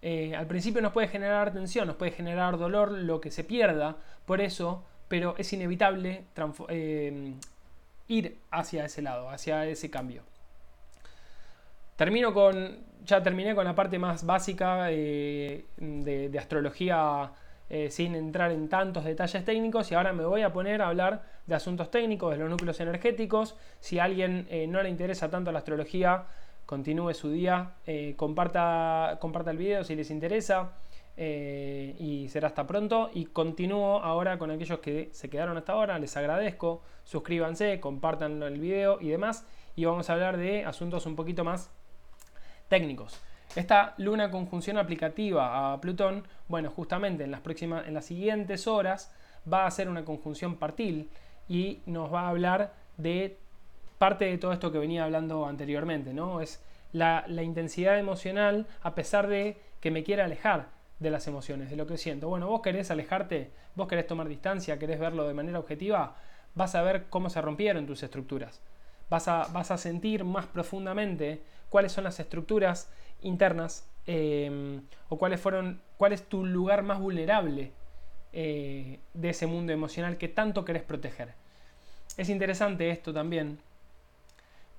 Eh, 0.00 0.34
al 0.34 0.46
principio 0.46 0.80
nos 0.80 0.92
puede 0.92 1.08
generar 1.08 1.52
tensión, 1.52 1.86
nos 1.86 1.96
puede 1.96 2.12
generar 2.12 2.56
dolor 2.56 2.90
lo 2.92 3.20
que 3.20 3.30
se 3.30 3.44
pierda, 3.44 3.96
por 4.24 4.40
eso, 4.40 4.82
pero 5.06 5.34
es 5.36 5.52
inevitable 5.52 6.24
eh, 6.68 7.34
ir 8.08 8.38
hacia 8.50 8.86
ese 8.86 9.02
lado, 9.02 9.28
hacia 9.28 9.66
ese 9.66 9.90
cambio. 9.90 10.22
Termino 11.96 12.32
con, 12.32 12.78
ya 13.04 13.22
terminé 13.22 13.54
con 13.54 13.66
la 13.66 13.74
parte 13.74 13.98
más 13.98 14.24
básica 14.24 14.86
eh, 14.90 15.66
de, 15.76 16.38
astrología 16.38 17.30
eh, 17.74 17.90
sin 17.90 18.14
entrar 18.14 18.52
en 18.52 18.68
tantos 18.68 19.02
detalles 19.02 19.46
técnicos 19.46 19.90
y 19.90 19.94
ahora 19.94 20.12
me 20.12 20.26
voy 20.26 20.42
a 20.42 20.52
poner 20.52 20.82
a 20.82 20.88
hablar 20.88 21.22
de 21.46 21.54
asuntos 21.54 21.90
técnicos, 21.90 22.30
de 22.32 22.36
los 22.36 22.50
núcleos 22.50 22.78
energéticos. 22.80 23.56
Si 23.80 23.98
a 23.98 24.04
alguien 24.04 24.46
eh, 24.50 24.66
no 24.66 24.82
le 24.82 24.90
interesa 24.90 25.30
tanto 25.30 25.50
la 25.52 25.60
astrología, 25.60 26.26
continúe 26.66 27.14
su 27.14 27.30
día, 27.30 27.72
comparta, 28.16 29.16
comparta 29.22 29.52
el 29.52 29.56
video 29.56 29.84
si 29.84 29.96
les 29.96 30.10
interesa. 30.10 30.72
y 31.16 32.28
será 32.28 32.48
hasta 32.48 32.66
pronto. 32.66 33.10
Y 33.14 33.24
continúo 33.24 34.00
ahora 34.00 34.36
con 34.36 34.50
aquellos 34.50 34.80
que 34.80 35.08
se 35.12 35.30
quedaron 35.30 35.56
hasta 35.56 35.72
ahora. 35.72 35.98
Les 35.98 36.14
agradezco. 36.14 36.82
Suscríbanse, 37.04 37.80
compartan 37.80 38.42
el 38.42 38.60
video 38.60 39.00
y 39.00 39.08
demás. 39.08 39.46
Y 39.76 39.86
vamos 39.86 40.10
a 40.10 40.12
hablar 40.12 40.36
de 40.36 40.66
asuntos 40.66 41.06
un 41.06 41.16
poquito 41.16 41.42
más 41.42 41.70
técnicos. 42.68 43.18
Esta 43.54 43.92
luna 43.98 44.30
conjunción 44.30 44.78
aplicativa 44.78 45.72
a 45.74 45.80
Plutón, 45.80 46.26
bueno, 46.48 46.70
justamente 46.70 47.24
en 47.24 47.30
las 47.30 47.40
próximas, 47.40 47.86
en 47.86 47.92
las 47.92 48.06
siguientes 48.06 48.66
horas 48.66 49.14
va 49.50 49.66
a 49.66 49.70
ser 49.70 49.90
una 49.90 50.06
conjunción 50.06 50.56
partil 50.56 51.10
y 51.48 51.80
nos 51.84 52.12
va 52.12 52.22
a 52.22 52.28
hablar 52.28 52.72
de 52.96 53.36
parte 53.98 54.24
de 54.24 54.38
todo 54.38 54.54
esto 54.54 54.72
que 54.72 54.78
venía 54.78 55.04
hablando 55.04 55.44
anteriormente, 55.46 56.14
¿no? 56.14 56.40
Es 56.40 56.62
la, 56.92 57.26
intensidad 57.28 57.98
emocional 57.98 58.66
a 58.82 58.94
pesar 58.94 59.28
de 59.28 59.58
que 59.80 59.90
me 59.90 60.02
quiera 60.02 60.24
alejar 60.24 60.68
de 60.98 61.10
las 61.10 61.26
emociones, 61.26 61.68
de 61.68 61.76
lo 61.76 61.86
que 61.86 61.98
siento. 61.98 62.30
Bueno, 62.30 62.48
vos 62.48 62.62
querés 62.62 62.90
alejarte, 62.90 63.50
vos 63.74 63.86
querés 63.86 64.06
tomar 64.06 64.28
distancia, 64.28 64.78
querés 64.78 64.98
verlo 64.98 65.28
de 65.28 65.34
manera 65.34 65.58
objetiva, 65.58 66.16
vas 66.54 66.74
a 66.74 66.80
ver 66.80 67.06
cómo 67.10 67.28
se 67.28 67.42
rompieron 67.42 67.86
tus 67.86 68.02
estructuras 68.02 68.62
vas 69.12 69.70
a, 69.70 69.76
sentir 69.76 70.24
más 70.24 70.46
profundamente 70.46 71.42
cuáles 71.68 71.92
son 71.92 72.04
las 72.04 72.18
estructuras 72.18 72.90
internas 73.22 73.88
em, 74.06 74.82
o 75.08 75.18
cuáles 75.18 75.40
fueron, 75.40 75.80
cuál 75.96 76.12
es 76.12 76.28
tu 76.28 76.44
lugar 76.44 76.82
más 76.82 76.98
vulnerable 77.00 77.72
eh, 78.32 78.98
de 79.14 79.28
ese 79.28 79.46
mundo 79.46 79.72
emocional 79.72 80.18
que 80.18 80.28
tanto 80.28 80.64
querés 80.64 80.82
proteger. 80.82 81.34
Es 82.16 82.28
interesante 82.28 82.90
esto 82.90 83.12
también, 83.12 83.58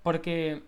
porque, 0.03 0.63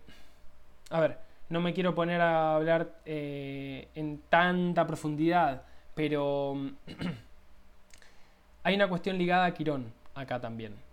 a 0.90 1.00
ver, 1.00 1.18
no 1.48 1.60
me 1.60 1.74
quiero 1.74 1.94
poner 1.94 2.20
a 2.20 2.56
hablar 2.56 3.00
eh, 3.04 3.88
en 3.94 4.20
tanta 4.28 4.86
profundidad, 4.86 5.62
pero 5.94 6.54
hay 8.64 8.74
una 8.74 8.88
cuestión 8.88 9.18
ligada 9.18 9.44
a 9.46 9.54
Quirón 9.54 9.92
acá 10.14 10.40
también 10.40 10.85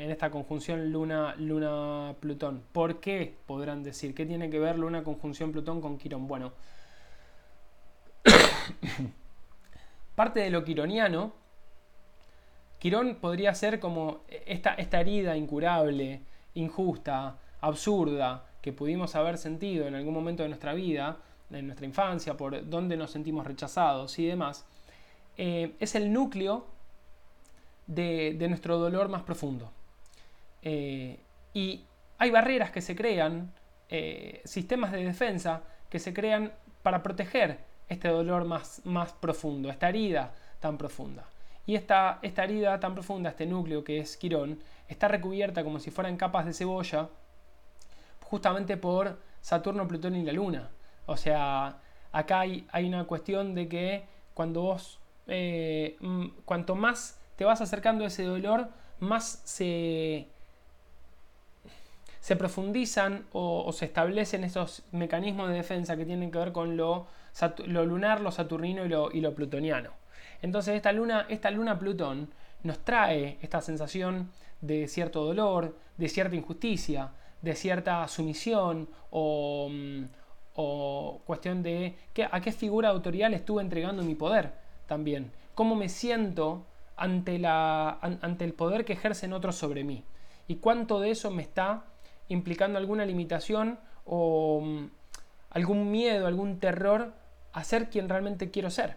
en 0.00 0.10
esta 0.10 0.30
conjunción 0.30 0.90
Luna-Plutón. 0.92 2.62
¿Por 2.72 3.00
qué? 3.00 3.34
Podrán 3.44 3.82
decir. 3.82 4.14
¿Qué 4.14 4.24
tiene 4.24 4.48
que 4.48 4.58
ver 4.58 4.78
Luna 4.78 5.04
conjunción 5.04 5.52
Plutón 5.52 5.82
con 5.82 5.98
Quirón? 5.98 6.26
Bueno, 6.26 6.52
parte 10.14 10.40
de 10.40 10.48
lo 10.48 10.64
quironiano, 10.64 11.34
Quirón 12.78 13.16
podría 13.16 13.54
ser 13.54 13.78
como 13.78 14.22
esta, 14.46 14.72
esta 14.72 15.02
herida 15.02 15.36
incurable, 15.36 16.22
injusta, 16.54 17.36
absurda, 17.60 18.46
que 18.62 18.72
pudimos 18.72 19.14
haber 19.16 19.36
sentido 19.36 19.86
en 19.86 19.94
algún 19.94 20.14
momento 20.14 20.42
de 20.42 20.48
nuestra 20.48 20.72
vida, 20.72 21.18
en 21.50 21.66
nuestra 21.66 21.84
infancia, 21.84 22.38
por 22.38 22.70
donde 22.70 22.96
nos 22.96 23.10
sentimos 23.10 23.46
rechazados 23.46 24.18
y 24.18 24.24
demás, 24.24 24.64
eh, 25.36 25.74
es 25.78 25.94
el 25.94 26.10
núcleo 26.10 26.64
de 27.86 28.46
nuestro 28.48 28.78
dolor 28.78 29.10
más 29.10 29.24
profundo. 29.24 29.70
Eh, 30.62 31.18
y 31.54 31.84
hay 32.18 32.30
barreras 32.30 32.70
que 32.70 32.80
se 32.80 32.94
crean, 32.94 33.52
eh, 33.88 34.40
sistemas 34.44 34.92
de 34.92 35.04
defensa 35.04 35.62
que 35.88 35.98
se 35.98 36.12
crean 36.14 36.52
para 36.82 37.02
proteger 37.02 37.58
este 37.88 38.08
dolor 38.08 38.44
más, 38.44 38.82
más 38.84 39.12
profundo, 39.12 39.70
esta 39.70 39.88
herida 39.88 40.32
tan 40.60 40.78
profunda. 40.78 41.26
Y 41.66 41.74
esta, 41.74 42.18
esta 42.22 42.44
herida 42.44 42.78
tan 42.80 42.94
profunda, 42.94 43.30
este 43.30 43.46
núcleo 43.46 43.84
que 43.84 43.98
es 43.98 44.16
Quirón, 44.16 44.60
está 44.88 45.08
recubierta 45.08 45.64
como 45.64 45.78
si 45.78 45.90
fueran 45.90 46.16
capas 46.16 46.46
de 46.46 46.52
cebolla, 46.52 47.08
justamente 48.24 48.76
por 48.76 49.18
Saturno, 49.40 49.88
Plutón 49.88 50.16
y 50.16 50.24
la 50.24 50.32
Luna. 50.32 50.70
O 51.06 51.16
sea, 51.16 51.78
acá 52.12 52.40
hay, 52.40 52.66
hay 52.70 52.86
una 52.86 53.04
cuestión 53.04 53.54
de 53.54 53.68
que 53.68 54.04
cuando 54.34 54.62
vos, 54.62 55.00
eh, 55.26 55.96
mm, 56.00 56.26
cuanto 56.44 56.74
más 56.74 57.18
te 57.36 57.44
vas 57.44 57.60
acercando 57.60 58.04
a 58.04 58.08
ese 58.08 58.24
dolor, 58.24 58.68
más 59.00 59.42
se, 59.44 60.28
se 62.20 62.36
profundizan 62.36 63.26
o, 63.32 63.72
se 63.72 63.86
establecen 63.86 64.44
esos 64.44 64.82
mecanismos 64.92 65.48
de 65.48 65.54
defensa 65.54 65.96
que 65.96 66.04
tienen 66.04 66.30
que 66.30 66.38
ver 66.38 66.52
con 66.52 66.76
lo, 66.76 67.06
lunar, 67.66 68.20
lo 68.20 68.30
saturnino 68.30 68.84
y 68.84 69.20
lo, 69.20 69.34
plutoniano. 69.34 69.90
Entonces 70.42 70.74
esta 70.74 70.92
luna, 70.92 71.26
esta 71.28 71.50
luna 71.50 71.78
Plutón 71.78 72.30
nos 72.62 72.78
trae 72.80 73.38
esta 73.40 73.62
sensación 73.62 74.30
de 74.60 74.86
cierto 74.86 75.24
dolor, 75.24 75.76
de 75.96 76.08
cierta 76.08 76.36
injusticia, 76.36 77.10
de 77.40 77.54
cierta 77.54 78.06
sumisión 78.06 78.88
o, 79.10 79.68
mm, 79.70 80.04
cuestión 81.24 81.62
de 81.62 81.96
a 82.30 82.40
qué 82.42 82.52
figura 82.52 82.90
de 82.90 82.94
autoridad 82.94 83.32
estuve 83.32 83.62
entregando 83.62 84.02
mi 84.02 84.14
poder 84.14 84.52
también. 84.86 85.32
Cómo 85.54 85.74
me 85.74 85.88
siento 85.88 86.66
ante, 86.96 87.38
la, 87.38 87.98
ante 88.02 88.44
el 88.44 88.52
poder 88.52 88.84
que 88.84 88.92
ejercen 88.92 89.32
otros 89.32 89.56
sobre 89.56 89.84
mí. 89.84 90.04
Y 90.48 90.56
cuánto 90.56 91.00
de 91.00 91.12
eso 91.12 91.30
me 91.30 91.40
está 91.42 91.84
implicando 92.30 92.78
alguna 92.78 93.04
limitación 93.04 93.78
o 94.06 94.60
mm, 94.62 94.86
algún 95.50 95.90
miedo, 95.90 96.26
algún 96.26 96.58
terror 96.58 97.12
a 97.52 97.64
ser 97.64 97.90
quien 97.90 98.08
realmente 98.08 98.50
quiero 98.50 98.70
ser, 98.70 98.96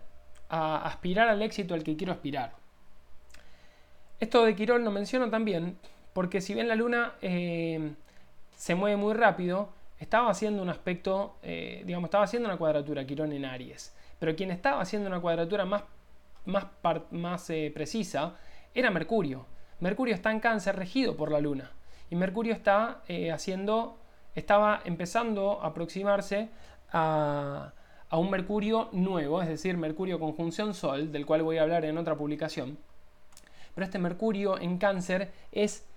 a 0.50 0.86
aspirar 0.88 1.28
al 1.28 1.41
éxito 1.41 1.74
al 1.74 1.84
que 1.84 1.98
quiero 1.98 2.13
aspirar. 2.13 2.54
Esto 4.19 4.46
de 4.46 4.56
Quirón 4.56 4.86
lo 4.86 4.91
menciono 4.91 5.30
también 5.30 5.78
porque 6.13 6.41
si 6.41 6.54
bien 6.54 6.67
la 6.67 6.76
luna 6.76 7.13
eh, 7.22 7.93
se 8.56 8.76
mueve 8.76 8.96
muy 8.98 9.13
rápido, 9.13 9.69
estaba 10.00 10.30
haciendo 10.30 10.62
un 10.62 10.69
aspecto, 10.69 11.38
eh, 11.41 11.82
digamos, 11.86 12.08
estaba 12.08 12.24
haciendo 12.24 12.48
una 12.48 12.58
cuadratura 12.58 13.06
Quirón 13.06 13.34
en 13.34 13.46
Aries. 13.46 13.96
Pero 14.19 14.36
quien 14.36 14.52
estaba 14.52 14.82
haciendo 14.82 15.10
una 15.10 15.19
cuadratura 15.19 15.65
más, 15.65 15.84
más, 16.46 16.67
más 17.12 17.50
eh, 17.50 17.72
precisa 17.74 18.36
era 18.76 18.91
Mercurio. 18.91 19.48
Mercurio 19.80 20.13
está 20.13 20.32
en 20.32 20.39
cáncer 20.39 20.76
regido 20.76 21.17
por 21.17 21.32
la 21.32 21.39
luna. 21.39 21.72
Y 22.13 22.15
Mercurio 22.15 22.54
está 22.54 23.02
haciendo, 23.34 23.97
estaba 24.36 24.82
empezando 24.86 25.60
a 25.63 25.69
aproximarse 25.69 26.47
a, 26.91 27.73
a 28.08 28.17
un 28.19 28.30
Mercurio 28.30 28.89
nuevo, 28.91 29.41
es 29.41 29.47
decir, 29.47 29.78
Mercurio 29.78 30.19
conjunción 30.19 30.76
Sol, 30.76 31.12
del 31.12 31.26
cual 31.26 31.41
voy 31.41 31.58
a 31.58 31.63
hablar 31.63 31.86
en 31.86 31.97
otra 31.97 32.15
publicación. 32.15 32.78
Pero 33.73 33.86
este 33.86 33.97
Mercurio 33.97 34.60
en 34.60 34.78
cáncer 34.78 35.32
es 35.52 35.88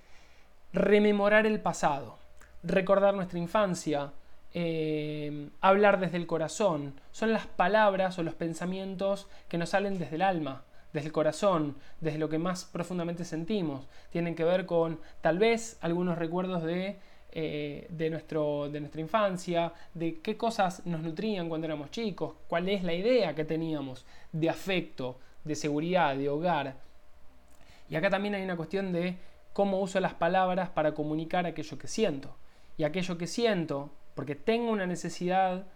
rememorar 0.72 1.44
el 1.44 1.61
pasado, 1.61 2.16
recordar 2.62 3.12
nuestra 3.12 3.38
infancia, 3.38 4.12
eh, 4.55 5.50
hablar 5.61 6.00
desde 6.00 6.16
el 6.16 6.26
corazón. 6.26 6.98
Son 7.12 7.31
las 7.31 7.46
palabras 7.46 8.18
o 8.18 8.22
los 8.22 8.35
pensamientos 8.35 9.29
que 9.50 9.59
nos 9.59 9.68
salen 9.68 9.98
desde 9.98 10.16
el 10.16 10.22
alma, 10.22 10.64
desde 10.96 11.09
el 11.09 11.12
corazón, 11.12 11.76
desde 12.00 12.18
lo 12.18 12.30
que 12.30 12.38
más 12.38 12.64
profundamente 12.64 13.26
sentimos. 13.26 13.87
Tienen 14.11 14.35
que 14.35 14.44
ver 14.44 14.64
con 14.64 14.98
tal 15.20 15.38
vez 15.38 15.76
algunos 15.82 16.16
recuerdos 16.16 16.62
de, 16.62 16.96
eh, 17.32 17.87
de, 17.90 18.09
nuestro, 18.09 18.70
de 18.70 18.80
nuestra 18.80 19.02
infancia, 19.02 19.74
de 19.92 20.20
qué 20.20 20.38
cosas 20.38 20.87
nos 20.87 21.02
nutrían 21.02 21.50
cuando 21.50 21.66
éramos 21.66 21.90
chicos, 21.90 22.32
cuál 22.48 22.70
es 22.70 22.82
la 22.82 22.94
idea 22.94 23.35
que 23.35 23.44
teníamos 23.44 24.06
de 24.32 24.48
afecto, 24.48 25.18
de 25.44 25.54
seguridad, 25.54 26.16
de 26.16 26.30
hogar. 26.30 26.76
Y 27.90 27.96
acá 27.96 28.09
también 28.09 28.35
hay 28.35 28.42
una 28.42 28.56
cuestión 28.56 28.90
de 28.90 29.18
cómo 29.52 29.80
uso 29.80 30.00
las 30.00 30.14
palabras 30.14 30.70
para 30.70 30.94
comunicar 30.94 31.44
aquello 31.44 31.78
que 31.78 31.88
siento. 31.88 32.38
Y 32.78 32.85
aquello 32.85 33.18
que 33.18 33.26
siento, 33.26 33.90
porque 34.14 34.35
tengo 34.35 34.70
una 34.70 34.87
necesidad, 34.87 35.66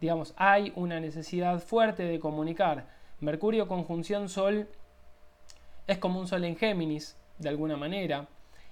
digamos, 0.00 0.34
hay 0.36 0.72
una 0.76 1.00
necesidad 1.00 1.58
fuerte 1.58 2.04
de 2.04 2.20
comunicar. 2.20 2.97
Mercurio 3.20 3.66
conjunción 3.66 4.28
Sol 4.28 4.68
es 5.88 5.98
como 5.98 6.20
un 6.20 6.28
Sol 6.28 6.44
en 6.44 6.56
Géminis, 6.56 7.16
de 7.38 7.48
alguna 7.48 7.76
manera. 7.76 8.28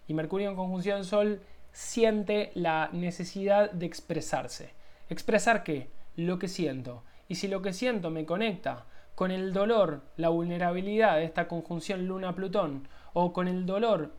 Y 0.07 0.15
Mercurio 0.15 0.49
en 0.49 0.55
conjunción 0.55 1.05
Sol 1.05 1.41
siente 1.73 2.53
la 2.55 2.89
necesidad 2.93 3.73
de 3.73 3.87
expresarse. 3.87 4.71
¿Expresar 5.09 5.65
qué? 5.65 5.91
Lo 6.15 6.39
que 6.39 6.47
siento. 6.47 7.03
Y 7.27 7.35
si 7.35 7.49
lo 7.49 7.61
que 7.61 7.73
siento 7.73 8.11
me 8.11 8.25
conecta 8.25 8.87
con 9.17 9.33
el 9.33 9.53
dolor, 9.53 10.03
la 10.17 10.29
vulnerabilidad 10.29 11.17
de 11.17 11.25
esta 11.25 11.49
conjunción 11.49 12.07
Luna-Plutón, 12.07 12.87
o 13.15 13.33
con 13.33 13.49
el 13.49 13.67
dolor 13.67 14.13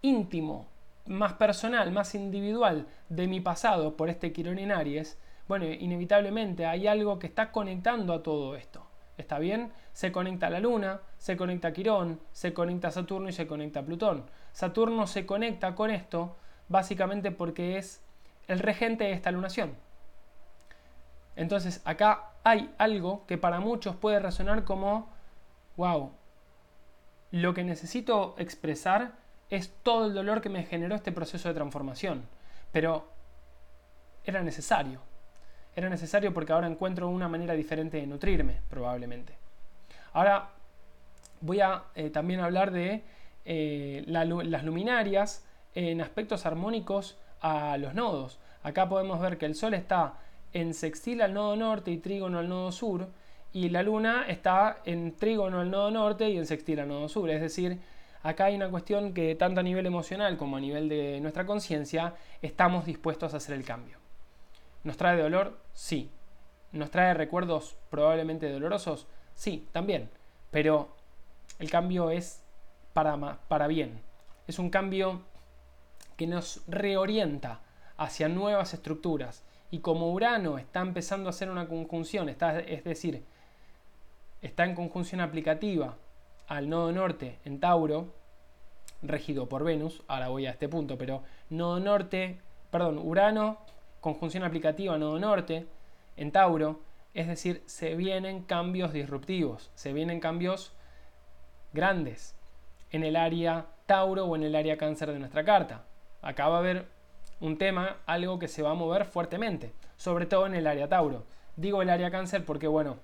íntimo, 0.00 0.68
más 1.06 1.34
personal, 1.34 1.92
más 1.92 2.14
individual 2.14 2.86
de 3.10 3.26
mi 3.26 3.40
pasado 3.40 3.94
por 3.94 4.08
este 4.08 4.32
Quirón 4.32 4.58
en 4.58 4.72
Aries, 4.72 5.18
bueno, 5.48 5.66
inevitablemente 5.66 6.64
hay 6.64 6.86
algo 6.86 7.18
que 7.18 7.26
está 7.26 7.52
conectando 7.52 8.14
a 8.14 8.22
todo 8.22 8.56
esto. 8.56 8.89
¿Está 9.20 9.38
bien? 9.38 9.70
Se 9.92 10.12
conecta 10.12 10.46
a 10.46 10.50
la 10.50 10.60
Luna, 10.60 11.02
se 11.18 11.36
conecta 11.36 11.68
a 11.68 11.72
Quirón, 11.72 12.20
se 12.32 12.54
conecta 12.54 12.88
a 12.88 12.90
Saturno 12.90 13.28
y 13.28 13.32
se 13.34 13.46
conecta 13.46 13.80
a 13.80 13.82
Plutón. 13.84 14.24
Saturno 14.52 15.06
se 15.06 15.26
conecta 15.26 15.74
con 15.74 15.90
esto 15.90 16.36
básicamente 16.68 17.30
porque 17.30 17.76
es 17.76 18.02
el 18.48 18.60
regente 18.60 19.04
de 19.04 19.12
esta 19.12 19.30
lunación. 19.30 19.74
Entonces 21.36 21.82
acá 21.84 22.30
hay 22.44 22.74
algo 22.78 23.26
que 23.26 23.36
para 23.36 23.60
muchos 23.60 23.94
puede 23.94 24.20
resonar 24.20 24.64
como, 24.64 25.10
wow, 25.76 26.12
lo 27.30 27.52
que 27.52 27.62
necesito 27.62 28.34
expresar 28.38 29.12
es 29.50 29.70
todo 29.82 30.06
el 30.06 30.14
dolor 30.14 30.40
que 30.40 30.48
me 30.48 30.64
generó 30.64 30.94
este 30.94 31.12
proceso 31.12 31.48
de 31.48 31.54
transformación. 31.54 32.26
Pero 32.72 33.06
era 34.24 34.42
necesario. 34.42 35.09
Era 35.76 35.88
necesario 35.88 36.32
porque 36.34 36.52
ahora 36.52 36.66
encuentro 36.66 37.08
una 37.08 37.28
manera 37.28 37.54
diferente 37.54 37.98
de 37.98 38.06
nutrirme, 38.06 38.60
probablemente. 38.68 39.34
Ahora 40.12 40.50
voy 41.40 41.60
a 41.60 41.84
eh, 41.94 42.10
también 42.10 42.40
hablar 42.40 42.70
de 42.70 43.02
eh, 43.44 44.04
las 44.06 44.64
luminarias 44.64 45.44
en 45.74 46.00
aspectos 46.00 46.46
armónicos 46.46 47.18
a 47.40 47.76
los 47.78 47.94
nodos. 47.94 48.38
Acá 48.62 48.88
podemos 48.88 49.20
ver 49.20 49.38
que 49.38 49.46
el 49.46 49.54
Sol 49.54 49.74
está 49.74 50.14
en 50.52 50.74
sextil 50.74 51.22
al 51.22 51.32
nodo 51.32 51.56
norte 51.56 51.90
y 51.90 51.98
trígono 51.98 52.40
al 52.40 52.48
nodo 52.48 52.72
sur, 52.72 53.08
y 53.52 53.68
la 53.68 53.82
Luna 53.82 54.26
está 54.28 54.78
en 54.84 55.16
trígono 55.16 55.60
al 55.60 55.70
nodo 55.70 55.90
norte 55.90 56.28
y 56.28 56.36
en 56.36 56.46
sextil 56.46 56.80
al 56.80 56.88
nodo 56.88 57.08
sur. 57.08 57.30
Es 57.30 57.40
decir, 57.40 57.80
Acá 58.22 58.46
hay 58.46 58.56
una 58.56 58.68
cuestión 58.68 59.14
que 59.14 59.34
tanto 59.34 59.60
a 59.60 59.62
nivel 59.62 59.86
emocional 59.86 60.36
como 60.36 60.56
a 60.56 60.60
nivel 60.60 60.88
de 60.88 61.20
nuestra 61.20 61.46
conciencia 61.46 62.14
estamos 62.42 62.84
dispuestos 62.84 63.32
a 63.32 63.38
hacer 63.38 63.56
el 63.56 63.64
cambio. 63.64 63.99
¿Nos 64.84 64.96
trae 64.96 65.20
dolor? 65.20 65.58
Sí. 65.72 66.10
¿Nos 66.72 66.90
trae 66.90 67.14
recuerdos 67.14 67.76
probablemente 67.90 68.50
dolorosos? 68.50 69.06
Sí, 69.34 69.68
también. 69.72 70.10
Pero 70.50 70.94
el 71.58 71.70
cambio 71.70 72.10
es 72.10 72.42
para, 72.92 73.38
para 73.48 73.66
bien. 73.66 74.00
Es 74.46 74.58
un 74.58 74.70
cambio 74.70 75.22
que 76.16 76.26
nos 76.26 76.62
reorienta 76.66 77.60
hacia 77.96 78.28
nuevas 78.28 78.74
estructuras. 78.74 79.42
Y 79.70 79.80
como 79.80 80.12
Urano 80.12 80.58
está 80.58 80.80
empezando 80.80 81.28
a 81.28 81.30
hacer 81.30 81.50
una 81.50 81.68
conjunción, 81.68 82.28
está, 82.28 82.58
es 82.58 82.82
decir, 82.84 83.24
está 84.42 84.64
en 84.64 84.74
conjunción 84.74 85.20
aplicativa 85.20 85.96
al 86.48 86.68
nodo 86.68 86.90
norte 86.92 87.38
en 87.44 87.60
Tauro, 87.60 88.12
regido 89.02 89.48
por 89.48 89.64
Venus, 89.64 90.02
ahora 90.08 90.28
voy 90.28 90.46
a 90.46 90.50
este 90.50 90.68
punto, 90.68 90.98
pero 90.98 91.22
nodo 91.48 91.78
norte, 91.78 92.40
perdón, 92.70 92.98
Urano, 92.98 93.58
conjunción 94.00 94.42
aplicativa 94.44 94.98
nodo 94.98 95.18
norte 95.18 95.66
en 96.16 96.32
Tauro, 96.32 96.80
es 97.14 97.26
decir, 97.26 97.62
se 97.66 97.94
vienen 97.94 98.42
cambios 98.42 98.92
disruptivos, 98.92 99.70
se 99.74 99.92
vienen 99.92 100.20
cambios 100.20 100.72
grandes 101.72 102.34
en 102.90 103.04
el 103.04 103.16
área 103.16 103.66
Tauro 103.86 104.24
o 104.24 104.36
en 104.36 104.42
el 104.42 104.54
área 104.54 104.76
cáncer 104.76 105.12
de 105.12 105.18
nuestra 105.18 105.44
carta. 105.44 105.84
Acá 106.22 106.48
va 106.48 106.56
a 106.56 106.60
haber 106.60 106.86
un 107.40 107.58
tema, 107.58 107.96
algo 108.06 108.38
que 108.38 108.48
se 108.48 108.62
va 108.62 108.70
a 108.70 108.74
mover 108.74 109.04
fuertemente, 109.04 109.72
sobre 109.96 110.26
todo 110.26 110.46
en 110.46 110.54
el 110.54 110.66
área 110.66 110.88
Tauro. 110.88 111.24
Digo 111.56 111.82
el 111.82 111.90
área 111.90 112.10
cáncer 112.10 112.44
porque, 112.44 112.68
bueno, 112.68 112.98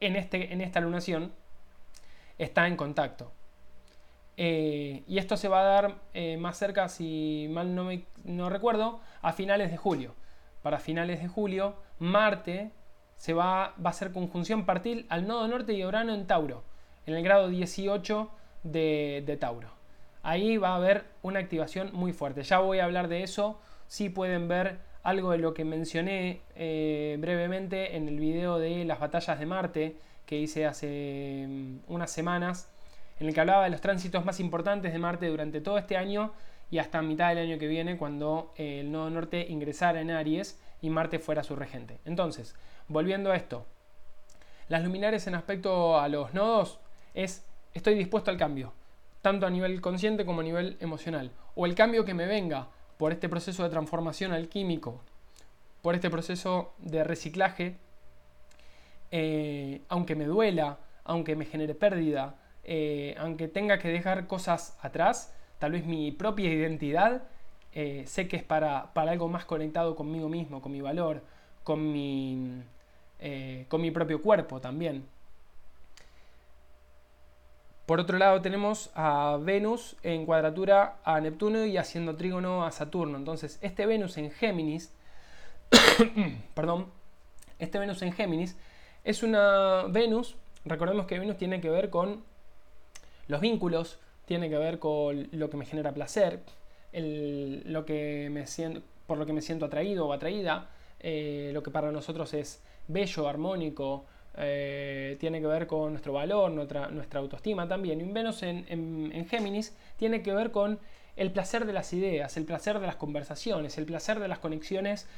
en, 0.00 0.16
este, 0.16 0.52
en 0.52 0.60
esta 0.60 0.80
lunación 0.80 1.32
está 2.38 2.66
en 2.66 2.76
contacto. 2.76 3.32
Eh, 4.36 5.02
y 5.06 5.18
esto 5.18 5.36
se 5.36 5.48
va 5.48 5.60
a 5.60 5.64
dar 5.64 5.94
eh, 6.14 6.36
más 6.36 6.58
cerca, 6.58 6.88
si 6.88 7.48
mal 7.50 7.74
no, 7.74 7.84
me, 7.84 8.04
no 8.24 8.50
recuerdo, 8.50 9.00
a 9.22 9.32
finales 9.32 9.70
de 9.70 9.76
julio. 9.76 10.14
Para 10.62 10.78
finales 10.78 11.22
de 11.22 11.28
julio, 11.28 11.76
Marte 11.98 12.70
se 13.16 13.32
va, 13.32 13.74
va 13.82 13.90
a 13.90 13.90
hacer 13.90 14.12
conjunción 14.12 14.66
partil 14.66 15.06
al 15.08 15.26
nodo 15.26 15.48
norte 15.48 15.72
de 15.72 15.86
Urano 15.86 16.12
en 16.12 16.26
Tauro, 16.26 16.64
en 17.06 17.14
el 17.14 17.22
grado 17.22 17.48
18 17.48 18.30
de, 18.72 19.36
Tauro. 19.40 19.70
Ahí 20.22 20.56
va 20.56 20.70
a 20.70 20.76
haber 20.76 21.04
una 21.22 21.40
activación 21.40 21.90
muy 21.92 22.12
fuerte. 22.12 22.42
Ya 22.42 22.58
voy 22.58 22.80
a 22.80 22.84
hablar 22.84 23.08
de 23.08 23.22
eso. 23.22 23.60
Si 23.86 24.08
pueden 24.08 24.48
ver 24.48 24.78
algo 25.02 25.30
de 25.30 25.38
lo 25.38 25.54
que 25.54 25.64
mencioné 25.64 26.40
eh, 26.56 27.16
brevemente 27.20 27.96
en 27.96 28.08
el 28.08 28.18
video 28.18 28.58
de 28.58 28.84
las 28.84 28.98
batallas 28.98 29.38
de 29.38 29.46
Marte 29.46 29.96
que 30.26 30.36
hice 30.36 30.66
hace 30.66 31.46
mm, 31.48 31.76
unas 31.86 32.10
semanas, 32.10 32.68
en 33.18 33.26
el 33.26 33.34
que 33.34 33.40
hablaba 33.40 33.64
de 33.64 33.70
los 33.70 33.80
tránsitos 33.80 34.24
más 34.24 34.40
importantes 34.40 34.92
de 34.92 34.98
Marte 34.98 35.26
durante 35.28 35.60
todo 35.60 35.78
este 35.78 35.96
año 35.96 36.32
y 36.70 36.78
hasta 36.78 37.02
mitad 37.02 37.28
del 37.28 37.38
año 37.38 37.58
que 37.58 37.68
viene, 37.68 37.96
cuando 37.96 38.52
eh, 38.56 38.80
el 38.80 38.90
nodo 38.90 39.10
norte 39.10 39.46
ingresara 39.48 40.00
en 40.00 40.10
Aries 40.10 40.60
y 40.82 40.90
Marte 40.90 41.18
fuera 41.18 41.42
su 41.42 41.56
regente. 41.56 41.98
Entonces, 42.04 42.54
volviendo 42.88 43.30
a 43.30 43.36
esto, 43.36 43.66
las 44.68 44.82
luminares 44.82 45.26
en 45.26 45.34
aspecto 45.34 45.98
a 45.98 46.08
los 46.08 46.34
nodos 46.34 46.80
es 47.14 47.46
estoy 47.72 47.94
dispuesto 47.94 48.30
al 48.30 48.36
cambio, 48.36 48.72
tanto 49.22 49.46
a 49.46 49.50
nivel 49.50 49.80
consciente 49.80 50.26
como 50.26 50.40
a 50.40 50.44
nivel 50.44 50.76
emocional, 50.80 51.30
o 51.54 51.66
el 51.66 51.74
cambio 51.74 52.04
que 52.04 52.14
me 52.14 52.26
venga 52.26 52.68
por 52.96 53.12
este 53.12 53.28
proceso 53.28 53.62
de 53.62 53.70
transformación 53.70 54.32
alquímico, 54.32 55.02
por 55.82 55.94
este 55.94 56.10
proceso 56.10 56.74
de 56.78 57.04
reciclaje 57.04 57.76
eh, 59.10 59.82
aunque 59.88 60.16
me 60.16 60.24
duela, 60.24 60.78
aunque 61.04 61.36
me 61.36 61.44
genere 61.44 61.74
pérdida, 61.74 62.34
eh, 62.66 63.14
aunque 63.18 63.48
tenga 63.48 63.78
que 63.78 63.88
dejar 63.88 64.26
cosas 64.26 64.76
atrás, 64.82 65.34
tal 65.58 65.72
vez 65.72 65.86
mi 65.86 66.12
propia 66.12 66.52
identidad, 66.52 67.22
eh, 67.72 68.04
sé 68.06 68.28
que 68.28 68.36
es 68.36 68.42
para, 68.42 68.90
algo 68.94 69.28
más 69.28 69.46
conectado 69.46 69.96
conmigo 69.96 70.28
mismo, 70.28 70.60
con 70.60 70.72
mi 70.72 70.82
valor, 70.82 71.22
con 71.64 71.92
mi, 71.92 72.62
con 73.68 73.80
mi 73.80 73.90
propio 73.90 74.20
cuerpo 74.20 74.60
también. 74.60 75.04
Por 77.86 78.00
otro 78.00 78.18
lado 78.18 78.42
tenemos 78.42 78.90
a 78.96 79.38
Venus 79.40 79.96
en 80.02 80.26
cuadratura 80.26 80.96
a 81.04 81.20
Neptuno 81.20 81.64
y 81.64 81.76
haciendo 81.76 82.16
trígono 82.16 82.66
a 82.66 82.72
Saturno. 82.72 83.16
Entonces 83.16 83.60
este 83.62 83.86
Venus 83.86 84.18
en 84.18 84.32
Géminis, 84.32 84.92
perdón, 86.54 86.88
este 87.60 87.78
Venus 87.78 88.02
en 88.02 88.12
Géminis 88.12 88.56
Es 89.04 89.22
una 89.22 89.84
Venus, 89.88 90.36
recordemos 90.64 91.06
que 91.06 91.20
Venus 91.20 91.36
tiene 91.36 91.60
que 91.60 91.70
ver 91.70 91.88
con 91.90 92.24
los 93.28 93.40
vínculos, 93.40 93.98
tiene 94.24 94.48
que 94.48 94.58
ver 94.58 94.78
con 94.78 95.28
lo 95.32 95.50
que 95.50 95.56
me 95.56 95.64
genera 95.64 95.92
placer, 95.92 96.40
lo 96.92 97.84
que 97.84 98.28
me 98.30 98.46
siento, 98.46 98.82
por 99.06 99.18
lo 99.18 99.26
que 99.26 99.32
me 99.32 99.42
siento 99.42 99.66
atraído 99.66 100.06
o 100.06 100.12
atraída, 100.12 100.70
eh, 101.00 101.50
lo 101.52 101.62
que 101.62 101.70
para 101.70 101.92
nosotros 101.92 102.34
es 102.34 102.62
bello, 102.88 103.28
armónico, 103.28 104.04
eh, 104.38 105.16
tiene 105.18 105.40
que 105.40 105.46
ver 105.46 105.66
con 105.66 105.92
nuestro 105.92 106.12
valor, 106.12 106.50
nuestra, 106.50 106.88
nuestra 106.88 107.20
autoestima 107.20 107.66
también. 107.68 108.00
Y 108.00 108.12
Venus 108.12 108.42
en, 108.42 109.26
Géminis 109.28 109.74
tiene 109.96 110.22
que 110.22 110.32
ver 110.32 110.50
con 110.50 110.78
el 111.16 111.30
placer 111.32 111.64
de 111.64 111.72
las 111.72 111.92
ideas, 111.92 112.36
el 112.36 112.44
placer 112.44 112.78
de 112.78 112.86
las 112.86 112.96
conversaciones, 112.96 113.78
el 113.78 113.86
placer 113.86 114.20
de 114.20 114.28
las 114.28 114.38
conexiones, 114.38 115.08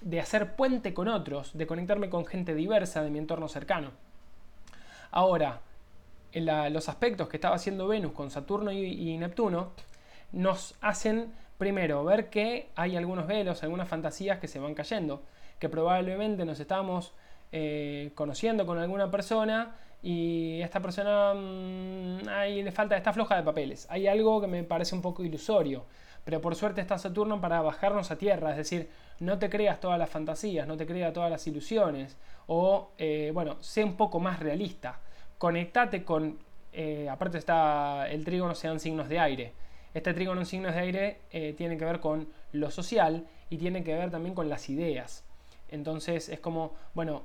de 0.00 0.20
hacer 0.20 0.54
puente 0.54 0.94
con 0.94 1.08
otros, 1.08 1.56
de 1.56 1.66
conectarme 1.66 2.08
con 2.08 2.24
gente 2.24 2.54
diversa 2.54 3.02
de 3.02 3.10
mi 3.10 3.18
entorno 3.18 3.48
cercano. 3.48 3.90
Ahora, 5.10 5.62
los 6.32 6.88
aspectos 6.88 7.28
que 7.28 7.36
estaba 7.36 7.56
haciendo 7.56 7.88
Venus 7.88 8.12
con 8.12 8.30
Saturno 8.30 8.72
y 8.72 9.16
Neptuno 9.16 9.72
nos 10.32 10.74
hacen 10.80 11.32
primero 11.58 12.04
ver 12.04 12.30
que 12.30 12.68
hay 12.76 12.96
algunos 12.96 13.26
velos, 13.26 13.62
algunas 13.62 13.88
fantasías 13.88 14.38
que 14.38 14.48
se 14.48 14.60
van 14.60 14.74
cayendo, 14.74 15.22
que 15.58 15.68
probablemente 15.68 16.44
nos 16.44 16.60
estamos 16.60 17.12
eh, 17.50 18.12
conociendo 18.14 18.64
con 18.64 18.78
alguna 18.78 19.10
persona 19.10 19.74
y 20.02 20.60
esta 20.62 20.80
persona 20.80 21.34
mm, 21.34 22.28
ahí 22.28 22.62
le 22.62 22.70
falta, 22.70 22.96
está 22.96 23.12
floja 23.12 23.36
de 23.36 23.42
papeles. 23.42 23.86
Hay 23.90 24.06
algo 24.06 24.40
que 24.40 24.46
me 24.46 24.62
parece 24.62 24.94
un 24.94 25.02
poco 25.02 25.24
ilusorio, 25.24 25.84
pero 26.24 26.40
por 26.40 26.54
suerte 26.54 26.80
está 26.80 26.96
Saturno 26.96 27.40
para 27.40 27.60
bajarnos 27.60 28.10
a 28.10 28.18
tierra, 28.18 28.50
es 28.52 28.56
decir, 28.56 28.88
no 29.18 29.38
te 29.38 29.50
creas 29.50 29.80
todas 29.80 29.98
las 29.98 30.08
fantasías, 30.08 30.68
no 30.68 30.76
te 30.76 30.86
creas 30.86 31.12
todas 31.12 31.30
las 31.30 31.44
ilusiones, 31.46 32.16
o 32.46 32.92
eh, 32.98 33.32
bueno, 33.34 33.56
sé 33.60 33.82
un 33.82 33.96
poco 33.96 34.20
más 34.20 34.38
realista. 34.38 35.00
Conectate 35.38 36.04
con, 36.04 36.38
eh, 36.72 37.08
aparte 37.08 37.38
está 37.38 38.08
el 38.10 38.24
trígono, 38.24 38.54
sean 38.54 38.80
signos 38.80 39.08
de 39.08 39.18
aire. 39.20 39.52
Este 39.94 40.12
trígono 40.12 40.40
en 40.40 40.46
signos 40.46 40.74
de 40.74 40.80
aire 40.80 41.20
tiene 41.56 41.78
que 41.78 41.84
ver 41.84 41.98
con 41.98 42.28
lo 42.52 42.70
social 42.70 43.26
y 43.48 43.56
tiene 43.56 43.82
que 43.82 43.94
ver 43.94 44.10
también 44.10 44.34
con 44.34 44.48
las 44.48 44.68
ideas. 44.68 45.24
Entonces 45.70 46.28
es 46.28 46.40
como, 46.40 46.74
bueno, 46.94 47.22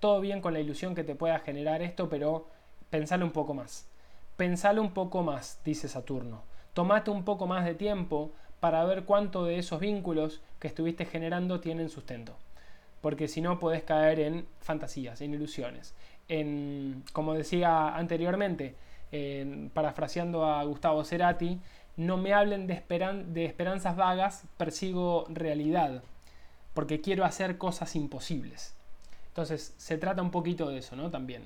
todo 0.00 0.20
bien 0.20 0.40
con 0.40 0.52
la 0.52 0.60
ilusión 0.60 0.94
que 0.94 1.04
te 1.04 1.14
pueda 1.14 1.38
generar 1.40 1.82
esto, 1.82 2.08
pero 2.08 2.46
pensalo 2.90 3.24
un 3.24 3.32
poco 3.32 3.54
más. 3.54 3.88
Pensalo 4.36 4.80
un 4.82 4.92
poco 4.92 5.22
más, 5.22 5.60
dice 5.64 5.88
Saturno. 5.88 6.42
Tomate 6.74 7.10
un 7.10 7.24
poco 7.24 7.46
más 7.46 7.64
de 7.64 7.74
tiempo 7.74 8.32
para 8.60 8.84
ver 8.84 9.04
cuánto 9.04 9.44
de 9.44 9.58
esos 9.58 9.80
vínculos 9.80 10.40
que 10.60 10.68
estuviste 10.68 11.04
generando 11.04 11.60
tienen 11.60 11.88
sustento. 11.88 12.36
Porque 13.00 13.28
si 13.28 13.40
no, 13.40 13.58
podés 13.58 13.82
caer 13.82 14.20
en 14.20 14.46
fantasías, 14.60 15.20
en 15.20 15.34
ilusiones. 15.34 15.94
En, 16.28 17.02
como 17.12 17.34
decía 17.34 17.96
anteriormente, 17.96 18.74
parafraseando 19.72 20.44
a 20.44 20.62
Gustavo 20.64 21.04
Cerati, 21.04 21.58
no 21.96 22.16
me 22.16 22.32
hablen 22.32 22.66
de, 22.66 22.82
de 23.28 23.44
esperanzas 23.44 23.96
vagas, 23.96 24.44
persigo 24.56 25.26
realidad, 25.28 26.02
porque 26.74 27.00
quiero 27.00 27.24
hacer 27.24 27.58
cosas 27.58 27.96
imposibles. 27.96 28.76
Entonces 29.28 29.74
se 29.76 29.98
trata 29.98 30.22
un 30.22 30.30
poquito 30.30 30.68
de 30.68 30.78
eso, 30.78 30.96
¿no? 30.96 31.10
También. 31.10 31.44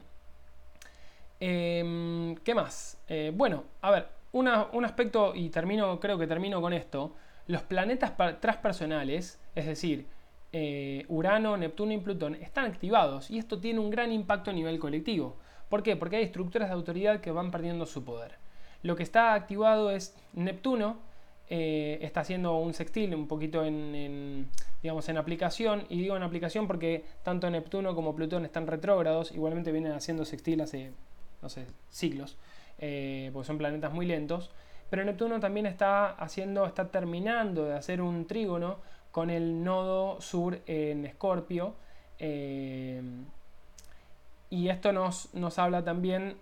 Em, 1.41 2.37
¿Qué 2.37 2.55
más? 2.55 2.99
Eh, 3.09 3.33
bueno, 3.35 3.65
a 3.81 3.91
ver, 3.91 4.09
un 4.33 4.49
aspecto, 4.85 5.35
y 5.35 5.51
termino, 5.51 5.99
creo 6.01 6.17
que 6.19 6.27
termino 6.27 6.61
con 6.61 6.73
esto, 6.73 7.15
los 7.47 7.63
planetas 7.63 8.13
transpersonales, 8.41 9.41
es 9.55 9.67
decir, 9.67 10.07
eh, 10.53 11.05
Urano, 11.09 11.57
Neptuno 11.57 11.93
y 11.93 11.99
Plutón, 11.99 12.35
están 12.35 12.67
activados 12.67 13.31
y 13.31 13.39
esto 13.39 13.59
tiene 13.59 13.81
un 13.81 13.91
gran 13.91 14.13
impacto 14.13 14.51
a 14.51 14.55
nivel 14.55 14.79
colectivo. 14.79 15.37
¿Por 15.69 15.83
qué? 15.83 15.97
Porque 15.97 16.17
hay 16.17 16.25
estructuras 16.25 16.69
de 16.69 16.75
autoridad 16.75 17.21
que 17.21 17.31
van 17.31 17.51
perdiendo 17.51 17.87
su 17.87 18.05
poder. 18.05 18.33
Lo 18.83 18.97
que 18.97 19.03
está 19.03 19.35
activado 19.35 19.91
es 19.91 20.15
Neptuno, 20.35 20.99
eh, 21.49 21.99
está 22.03 22.21
haciendo 22.21 22.57
un 22.57 22.75
sextil 22.75 23.15
un 23.15 23.29
poquito 23.29 23.65
en, 23.65 24.49
digamos, 24.83 25.09
en 25.09 25.17
aplicación, 25.17 25.87
y 25.89 26.01
digo 26.01 26.17
en 26.17 26.23
aplicación 26.23 26.67
porque 26.67 27.05
tanto 27.23 27.49
Neptuno 27.49 27.95
como 27.95 28.15
Plutón 28.15 28.45
están 28.45 28.67
retrógrados, 28.67 29.33
igualmente 29.33 29.73
vienen 29.73 29.93
haciendo 29.93 30.25
sextil 30.25 30.61
hace, 30.61 30.93
no 31.41 31.49
sé, 31.49 31.67
siglos, 31.89 32.37
eh, 32.79 33.31
porque 33.33 33.47
son 33.47 33.59
planetas 33.59 33.93
muy 33.93 34.07
lentos, 34.07 34.51
pero 34.91 35.05
Neptuno 35.05 35.41
también 35.41 35.67
está 35.67 36.11
haciendo, 36.11 36.67
está 36.67 36.91
terminando 36.91 37.65
de 37.65 37.75
hacer 37.75 38.03
un 38.03 38.27
trígono 38.27 38.79
con 39.13 39.31
el 39.31 39.63
nodo 39.63 40.21
sur 40.21 40.59
en 40.67 41.07
Escorpio, 41.07 41.75
eh, 42.19 43.01
y 44.51 44.69
esto 44.69 44.93
nos, 44.93 45.33
nos 45.35 45.59
habla 45.59 45.85
también, 45.85 46.37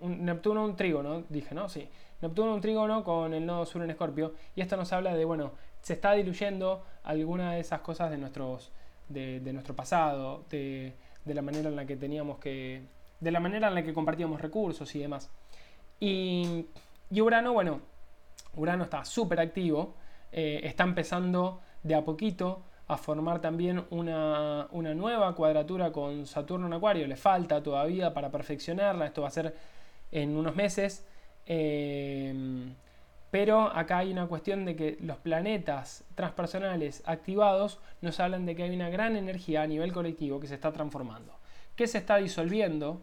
un, 0.00 0.24
Neptuno 0.24 0.64
un 0.64 0.76
trígono, 0.76 1.24
dije, 1.28 1.54
¿no? 1.54 1.68
Sí. 1.68 1.88
Neptuno 2.20 2.54
un 2.54 2.60
trígono 2.60 3.04
con 3.04 3.32
el 3.32 3.46
nodo 3.46 3.64
sur 3.64 3.82
en 3.82 3.90
Escorpio. 3.90 4.34
Y 4.56 4.60
esto 4.60 4.76
nos 4.76 4.92
habla 4.92 5.14
de, 5.14 5.24
bueno, 5.24 5.52
se 5.82 5.92
está 5.92 6.12
diluyendo 6.12 6.84
alguna 7.04 7.52
de 7.52 7.60
esas 7.60 7.80
cosas 7.80 8.10
de, 8.10 8.18
nuestros, 8.18 8.70
de, 9.08 9.40
nuestro 9.52 9.74
pasado, 9.74 10.44
de, 10.50 10.94
la 11.24 11.42
manera 11.42 11.68
en 11.68 11.76
la 11.76 11.86
que 11.86 11.96
teníamos 11.96 12.38
que. 12.38 12.82
de 13.20 13.30
la 13.30 13.40
manera 13.40 13.68
en 13.68 13.74
la 13.74 13.82
que 13.82 13.94
compartíamos 13.94 14.40
recursos 14.40 14.94
y 14.94 14.98
demás. 14.98 15.30
Y, 16.00 16.66
Urano, 17.10 17.52
bueno, 17.52 17.80
Urano 18.56 18.84
está 18.84 19.04
súper 19.04 19.40
activo, 19.40 19.94
eh, 20.32 20.60
está 20.64 20.84
empezando 20.84 21.60
de 21.82 21.94
a 21.94 22.04
poquito 22.04 22.62
a 22.86 22.96
formar 22.96 23.40
también 23.40 23.84
una, 23.90 24.66
una, 24.70 24.94
nueva 24.94 25.34
cuadratura 25.34 25.92
con 25.92 26.26
Saturno 26.26 26.66
en 26.66 26.72
Acuario. 26.72 27.06
Le 27.06 27.16
falta 27.16 27.62
todavía 27.62 28.14
para 28.14 28.30
perfeccionarla, 28.30 29.06
esto 29.06 29.22
va 29.22 29.28
a 29.28 29.32
ser 29.32 29.54
en 30.10 30.36
unos 30.36 30.56
meses. 30.56 31.06
Em, 31.46 32.74
pero 33.30 33.74
acá 33.74 33.98
hay 33.98 34.12
una 34.12 34.26
cuestión 34.26 34.64
de 34.64 34.74
que 34.74 34.96
los 35.00 35.18
planetas 35.18 36.04
transpersonales 36.14 37.02
activados 37.06 37.78
nos 38.00 38.20
hablan 38.20 38.46
de 38.46 38.56
que 38.56 38.62
hay 38.62 38.74
una 38.74 38.88
gran 38.88 39.16
energía 39.16 39.62
a 39.62 39.66
nivel 39.66 39.92
colectivo 39.92 40.40
que 40.40 40.46
se 40.46 40.54
está 40.54 40.72
transformando, 40.72 41.38
que 41.76 41.86
se 41.86 41.98
está 41.98 42.16
disolviendo, 42.16 43.02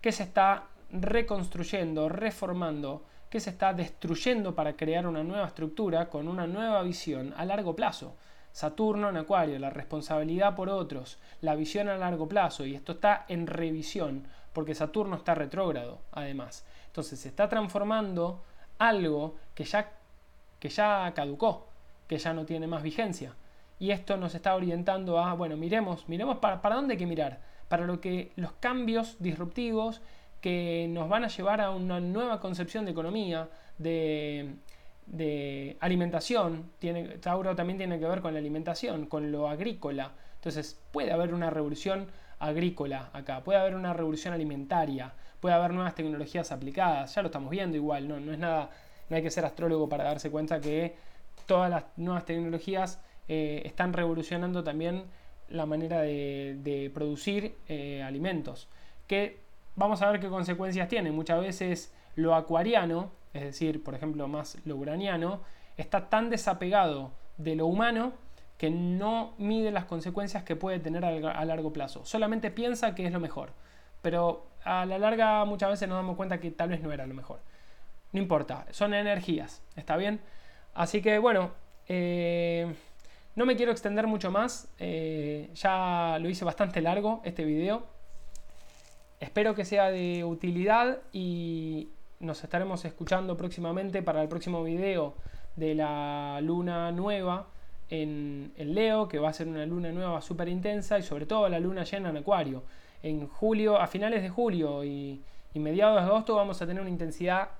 que 0.00 0.12
se 0.12 0.22
está 0.22 0.64
reconstruyendo, 0.90 2.08
reformando, 2.08 3.04
que 3.30 3.40
se 3.40 3.50
está 3.50 3.72
destruyendo 3.72 4.54
para 4.54 4.76
crear 4.76 5.06
una 5.06 5.22
nueva 5.22 5.46
estructura 5.46 6.10
con 6.10 6.26
una 6.26 6.48
nueva 6.48 6.82
visión 6.82 7.32
a 7.36 7.44
largo 7.44 7.76
plazo. 7.76 8.16
Saturno 8.52 9.08
en 9.08 9.16
Acuario, 9.16 9.58
la 9.60 9.70
responsabilidad 9.70 10.56
por 10.56 10.68
otros, 10.68 11.18
la 11.40 11.54
visión 11.54 11.88
a 11.88 11.96
largo 11.96 12.28
plazo, 12.28 12.66
y 12.66 12.74
esto 12.74 12.92
está 12.92 13.24
en 13.28 13.46
revisión, 13.46 14.26
porque 14.52 14.74
Saturno 14.74 15.14
está 15.14 15.36
retrógrado, 15.36 16.00
además. 16.10 16.66
Entonces 16.86 17.20
se 17.20 17.28
está 17.28 17.48
transformando 17.48 18.42
algo 18.78 19.36
que 19.54 19.62
ya, 19.62 19.92
que 20.58 20.68
ya 20.68 21.12
caducó, 21.14 21.68
que 22.08 22.18
ya 22.18 22.32
no 22.32 22.44
tiene 22.44 22.66
más 22.66 22.82
vigencia. 22.82 23.34
Y 23.78 23.92
esto 23.92 24.16
nos 24.16 24.34
está 24.34 24.56
orientando 24.56 25.20
a, 25.20 25.32
bueno, 25.34 25.56
miremos, 25.56 26.08
miremos 26.08 26.38
para, 26.38 26.60
para 26.60 26.74
dónde 26.74 26.94
hay 26.94 26.98
que 26.98 27.06
mirar, 27.06 27.38
para 27.68 27.86
lo 27.86 28.00
que 28.00 28.32
los 28.34 28.52
cambios 28.54 29.16
disruptivos 29.20 30.02
que 30.40 30.86
nos 30.90 31.08
van 31.08 31.24
a 31.24 31.28
llevar 31.28 31.60
a 31.60 31.70
una 31.70 32.00
nueva 32.00 32.40
concepción 32.40 32.84
de 32.84 32.92
economía, 32.92 33.48
de, 33.78 34.56
alimentación. 35.80 36.70
Tauro 37.20 37.54
también 37.56 37.78
tiene 37.78 37.98
que 37.98 38.06
ver 38.06 38.20
con 38.20 38.32
la 38.32 38.38
alimentación, 38.38 39.06
con 39.06 39.32
lo 39.32 39.48
agrícola. 39.48 40.12
Entonces 40.36 40.78
puede 40.92 41.12
haber 41.12 41.34
una 41.34 41.50
revolución 41.50 42.06
agrícola 42.38 43.10
acá, 43.12 43.44
puede 43.44 43.58
haber 43.58 43.74
una 43.74 43.92
revolución 43.92 44.32
alimentaria, 44.32 45.12
puede 45.40 45.54
haber 45.54 45.72
nuevas 45.72 45.94
tecnologías 45.94 46.52
aplicadas, 46.52 47.14
ya 47.14 47.22
lo 47.22 47.28
estamos 47.28 47.50
viendo 47.50 47.76
igual, 47.76 48.08
no, 48.08 48.18
no 48.18 48.32
es 48.32 48.38
nada, 48.38 48.70
no 49.10 49.16
hay 49.16 49.22
que 49.22 49.30
ser 49.30 49.44
astrólogo 49.44 49.88
para 49.90 50.04
darse 50.04 50.30
cuenta 50.30 50.60
que 50.60 50.96
todas 51.44 51.70
las 51.70 51.84
nuevas 51.96 52.24
tecnologías 52.24 53.00
eh, 53.28 53.62
están 53.64 53.92
revolucionando 53.92 54.64
también 54.64 55.04
la 55.48 55.66
manera 55.66 56.00
de, 56.00 56.90
producir 56.94 57.56
eh, 57.68 58.02
alimentos, 58.02 58.68
que 59.06 59.38
vamos 59.80 60.02
a 60.02 60.10
ver 60.10 60.20
qué 60.20 60.28
consecuencias 60.28 60.88
tiene. 60.88 61.10
Muchas 61.10 61.40
veces 61.40 61.94
lo 62.14 62.34
acuariano, 62.34 63.10
es 63.32 63.42
decir, 63.42 63.82
por 63.82 63.94
ejemplo, 63.94 64.28
más 64.28 64.58
lo 64.66 64.76
uraniano, 64.76 65.40
está 65.78 66.10
tan 66.10 66.28
desapegado 66.28 67.12
de 67.38 67.56
lo 67.56 67.66
humano 67.66 68.12
que 68.58 68.68
no 68.70 69.32
mide 69.38 69.70
las 69.70 69.86
consecuencias 69.86 70.44
que 70.44 70.54
puede 70.54 70.80
tener 70.80 71.02
a 71.04 71.44
largo 71.46 71.72
plazo. 71.72 72.04
Solamente 72.04 72.50
piensa 72.50 72.94
que 72.94 73.06
es 73.06 73.12
lo 73.12 73.20
mejor. 73.20 73.54
Pero 74.02 74.48
a 74.64 74.84
la 74.84 74.98
larga 74.98 75.46
muchas 75.46 75.70
veces 75.70 75.88
nos 75.88 75.96
damos 75.96 76.16
cuenta 76.16 76.40
que 76.40 76.50
tal 76.50 76.68
vez 76.68 76.82
no 76.82 76.92
era 76.92 77.06
lo 77.06 77.14
mejor. 77.14 77.40
No 78.12 78.20
importa, 78.20 78.66
son 78.72 78.92
energías, 78.92 79.62
¿está 79.76 79.96
bien? 79.96 80.20
Así 80.74 81.00
que 81.00 81.18
bueno, 81.18 81.52
eh, 81.88 82.74
no 83.34 83.46
me 83.46 83.56
quiero 83.56 83.72
extender 83.72 84.06
mucho 84.06 84.30
más. 84.30 84.68
Eh, 84.78 85.48
ya 85.54 86.18
lo 86.20 86.28
hice 86.28 86.44
bastante 86.44 86.82
largo 86.82 87.22
este 87.24 87.46
video. 87.46 87.99
Espero 89.20 89.54
que 89.54 89.66
sea 89.66 89.90
de 89.90 90.24
utilidad 90.24 91.00
y 91.12 91.90
nos 92.20 92.42
estaremos 92.42 92.86
escuchando 92.86 93.36
próximamente 93.36 94.02
para 94.02 94.22
el 94.22 94.28
próximo 94.28 94.64
video 94.64 95.14
de 95.56 95.74
la 95.74 96.40
luna 96.42 96.90
nueva 96.90 97.48
en, 97.90 98.54
Leo, 98.56 99.08
que 99.08 99.18
va 99.18 99.28
a 99.28 99.32
ser 99.34 99.46
una 99.46 99.66
luna 99.66 99.92
nueva 99.92 100.22
súper 100.22 100.48
intensa 100.48 100.98
y 100.98 101.02
sobre 101.02 101.26
todo 101.26 101.50
la 101.50 101.60
luna 101.60 101.84
llena 101.84 102.08
en 102.08 102.16
Acuario. 102.16 102.62
en 103.02 103.28
julio, 103.28 103.78
a 103.78 103.86
finales 103.86 104.22
de 104.22 104.30
julio 104.30 104.84
y, 104.84 105.22
mediados 105.52 106.02
de 106.02 106.08
agosto 106.08 106.36
vamos 106.36 106.62
a 106.62 106.66
tener 106.66 106.80
una 106.80 106.90
intensidad 106.90 107.50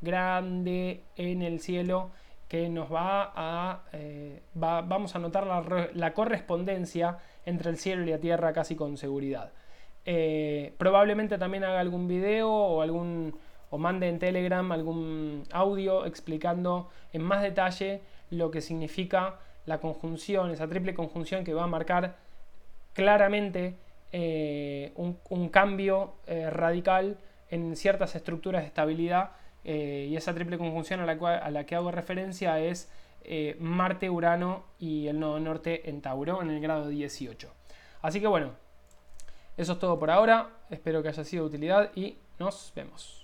grande 0.00 1.02
en 1.16 1.42
el 1.42 1.60
cielo 1.60 2.10
que 2.48 2.70
nos 2.70 2.90
va 2.90 3.32
a 3.34 3.82
eh, 3.92 4.42
vamos 4.54 5.14
a 5.14 5.18
notar 5.18 5.46
la, 5.92 6.14
correspondencia 6.14 7.18
entre 7.44 7.68
el 7.68 7.76
cielo 7.76 8.02
y 8.04 8.10
la 8.10 8.18
tierra 8.18 8.52
casi 8.54 8.76
con 8.76 8.96
seguridad 8.96 9.52
eh, 10.04 10.74
probablemente 10.78 11.38
también 11.38 11.62
haga 11.64 11.78
algún 11.78 12.08
video 12.08 12.50
o 12.50 12.82
algún 12.82 13.36
o 13.70 13.78
mande 13.78 14.08
en 14.08 14.18
telegram 14.18 14.72
algún 14.72 15.44
audio 15.52 16.06
explicando 16.06 16.90
en 17.12 17.22
más 17.22 17.40
detalle 17.40 18.00
lo 18.30 18.50
que 18.50 18.60
significa 18.60 19.38
la 19.64 19.78
conjunción 19.78 20.50
esa 20.50 20.68
triple 20.68 20.92
conjunción 20.94 21.44
que 21.44 21.54
va 21.54 21.64
a 21.64 21.66
marcar 21.68 22.16
claramente 22.94 23.76
eh, 24.10 24.92
un, 24.96 25.48
cambio 25.50 26.14
eh, 26.26 26.50
radical 26.50 27.16
en 27.48 27.76
ciertas 27.76 28.16
estructuras 28.16 28.62
de 28.62 28.66
estabilidad 28.66 29.30
y 29.64 30.16
esa 30.16 30.34
triple 30.34 30.58
conjunción 30.58 30.98
a 30.98 31.06
la, 31.06 31.12
a 31.36 31.50
la 31.52 31.64
que 31.64 31.76
hago 31.76 31.92
referencia 31.92 32.58
es 32.58 32.90
Marte, 33.60 34.10
Urano 34.10 34.64
y 34.80 35.06
el 35.06 35.20
nodo 35.20 35.38
norte 35.38 35.88
en 35.88 36.00
Tauro 36.02 36.42
en 36.42 36.50
el 36.50 36.60
grado 36.60 36.88
18. 36.88 37.48
Así 38.00 38.20
que 38.20 38.26
bueno, 38.26 38.50
eso 39.56 39.72
es 39.72 39.78
todo 39.78 39.98
por 39.98 40.10
ahora, 40.10 40.50
espero 40.70 41.02
que 41.02 41.08
haya 41.08 41.24
sido 41.24 41.44
de 41.44 41.48
utilidad 41.48 41.90
y 41.94 42.16
nos 42.38 42.72
vemos. 42.74 43.21